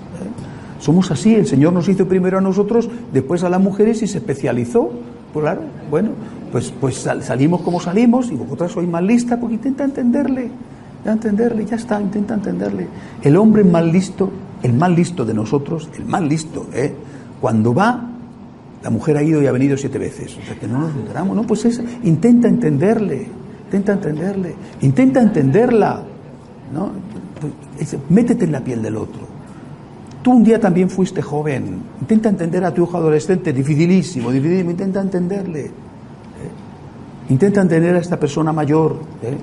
Somos 0.80 1.10
así, 1.12 1.34
el 1.34 1.48
Señor 1.48 1.72
nos 1.72 1.88
hizo 1.88 2.08
primero 2.08 2.40
a 2.40 2.42
nosotros, 2.42 2.90
después 3.14 3.44
a 3.44 3.50
las 3.50 3.62
mujeres 3.62 4.02
y 4.02 4.08
se 4.08 4.18
especializó. 4.18 4.92
Pues 5.32 5.44
claro, 5.44 5.62
bueno, 5.90 6.10
pues, 6.54 6.72
pues 6.80 6.98
salimos 6.98 7.62
como 7.62 7.80
salimos 7.80 8.32
y 8.32 8.36
vosotras 8.36 8.72
sois 8.72 8.88
más 8.88 9.02
listas 9.02 9.40
porque 9.40 9.56
intenta 9.56 9.86
entenderle, 9.86 10.52
ya 11.04 11.14
entenderle, 11.14 11.66
ya 11.66 11.78
está, 11.78 12.00
intenta 12.00 12.36
entenderle. 12.36 12.88
El 13.24 13.38
hombre 13.38 13.64
más 13.64 13.84
listo, 13.84 14.30
el 14.62 14.74
más 14.74 14.92
listo 14.92 15.26
de 15.26 15.34
nosotros, 15.34 15.90
el 15.98 16.06
más 16.06 16.22
listo, 16.22 16.68
¿eh? 16.72 16.94
cuando 17.42 17.74
va, 17.74 18.08
la 18.84 18.90
mujer 18.92 19.18
ha 19.18 19.24
ido 19.24 19.42
y 19.42 19.48
ha 19.48 19.52
venido 19.52 19.76
siete 19.78 19.98
veces, 19.98 20.38
o 20.38 20.46
sea 20.46 20.54
que 20.54 20.68
no 20.68 20.78
nos 20.78 20.96
enteramos, 20.96 21.36
no, 21.36 21.42
pues 21.42 21.66
es, 21.66 21.82
intenta 22.04 22.48
entenderle, 22.48 23.26
intenta 23.66 23.94
entenderle, 23.94 24.54
intenta 24.82 25.22
entenderla, 25.24 26.04
¿no? 26.72 26.92
Pues, 27.80 27.98
métete 28.10 28.46
en 28.46 28.52
la 28.52 28.64
piel 28.64 28.84
del 28.84 28.98
otro. 28.98 29.22
Tú 30.22 30.34
un 30.34 30.44
día 30.44 30.60
también 30.60 30.88
fuiste 30.88 31.22
joven. 31.24 31.82
Intenta 32.00 32.30
entender 32.30 32.64
a 32.64 32.72
tu 32.72 32.84
hijo 32.84 32.96
adolescente, 32.96 33.52
dificilísimo, 33.52 34.32
dificilísimo, 34.32 34.70
intenta 34.70 35.02
entenderle. 35.02 35.83
Intenta 37.30 37.62
entender 37.62 37.96
a 37.96 38.00
esta 38.00 38.20
persona 38.20 38.52
mayor, 38.52 38.98
¿eh? 39.22 39.38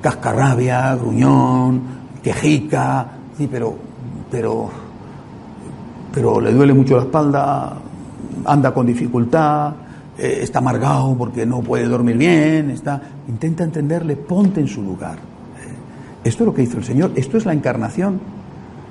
cascarrabia, 0.00 0.94
gruñón, 0.96 1.80
quejica, 2.22 3.06
sí, 3.36 3.48
pero, 3.50 3.76
pero, 4.30 4.68
pero 6.12 6.40
le 6.40 6.52
duele 6.52 6.74
mucho 6.74 6.96
la 6.96 7.02
espalda, 7.02 7.76
anda 8.44 8.74
con 8.74 8.86
dificultad, 8.86 9.72
eh, 10.18 10.40
está 10.42 10.58
amargado 10.58 11.14
porque 11.16 11.46
no 11.46 11.60
puede 11.60 11.86
dormir 11.86 12.16
bien, 12.16 12.70
está, 12.70 13.00
intenta 13.28 13.64
entenderle, 13.64 14.16
ponte 14.16 14.60
en 14.60 14.68
su 14.68 14.82
lugar. 14.82 15.16
¿eh? 15.16 16.28
Esto 16.28 16.42
es 16.42 16.46
lo 16.46 16.54
que 16.54 16.62
hizo 16.62 16.78
el 16.78 16.84
Señor, 16.84 17.12
esto 17.14 17.36
es 17.36 17.46
la 17.46 17.52
encarnación 17.52 18.20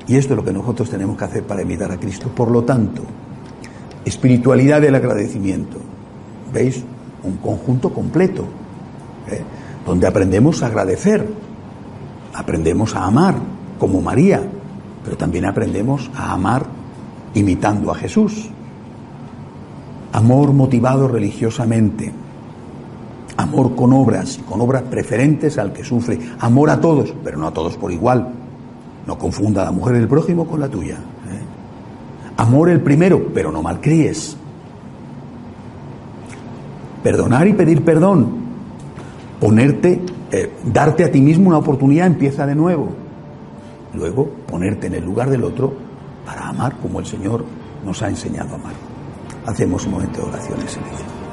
y 0.08 0.16
esto 0.16 0.34
es 0.34 0.38
lo 0.38 0.46
que 0.46 0.54
nosotros 0.54 0.90
tenemos 0.90 1.18
que 1.18 1.26
hacer 1.26 1.44
para 1.44 1.62
imitar 1.62 1.92
a 1.92 1.98
Cristo. 1.98 2.30
Por 2.30 2.50
lo 2.50 2.64
tanto, 2.64 3.04
espiritualidad 4.06 4.82
del 4.82 4.96
agradecimiento. 4.96 5.78
¿Veis? 6.54 6.84
Un 7.26 7.38
conjunto 7.38 7.92
completo, 7.92 8.44
¿eh? 9.30 9.42
donde 9.86 10.08
aprendemos 10.08 10.64
a 10.64 10.68
agradecer, 10.68 11.28
aprendemos 12.34 12.96
a 12.96 13.06
amar 13.06 13.36
como 13.80 14.02
María, 14.02 14.42
pero 15.04 15.18
también 15.18 15.46
aprendemos 15.46 16.10
a 16.16 16.34
amar 16.34 16.66
imitando 17.34 17.92
a 17.92 17.96
Jesús. 17.96 18.50
Amor 20.14 20.54
motivado 20.54 21.08
religiosamente, 21.08 22.12
amor 23.38 23.76
con 23.76 23.92
obras, 23.94 24.40
con 24.48 24.62
obras 24.62 24.84
preferentes 24.84 25.58
al 25.58 25.74
que 25.74 25.84
sufre, 25.84 26.20
amor 26.40 26.70
a 26.70 26.80
todos, 26.80 27.14
pero 27.24 27.38
no 27.38 27.48
a 27.48 27.52
todos 27.52 27.76
por 27.78 27.92
igual. 27.92 28.34
No 29.06 29.18
confunda 29.20 29.62
a 29.62 29.66
la 29.66 29.72
mujer 29.72 29.96
del 29.96 30.08
prójimo 30.08 30.48
con 30.48 30.60
la 30.60 30.70
tuya. 30.70 30.96
¿eh? 30.96 31.42
Amor 32.38 32.70
el 32.70 32.82
primero, 32.82 33.28
pero 33.34 33.52
no 33.52 33.62
malcríes 33.62 34.38
perdonar 37.06 37.48
y 37.48 37.54
pedir 37.54 37.86
perdón, 37.86 38.26
ponerte, 39.40 40.02
eh, 40.32 40.52
darte 40.66 41.04
a 41.04 41.12
ti 41.12 41.22
mismo 41.22 41.50
una 41.50 41.60
oportunidad, 41.60 42.08
empieza 42.08 42.48
de 42.48 42.56
nuevo. 42.56 42.90
Luego, 43.94 44.28
ponerte 44.48 44.88
en 44.88 44.96
el 44.96 45.06
lugar 45.06 45.30
del 45.30 45.44
otro 45.44 45.72
para 46.26 46.48
amar 46.50 46.78
como 46.78 47.00
el 47.00 47.06
Señor 47.06 47.46
nos 47.86 48.02
ha 48.02 48.10
enseñado 48.10 48.54
a 48.54 48.56
amar. 48.56 48.74
Hacemos 49.46 49.86
un 49.86 49.92
momento 49.92 50.24
de 50.24 50.30
oración 50.30 50.60
en 50.60 50.68
silencio. 50.68 51.25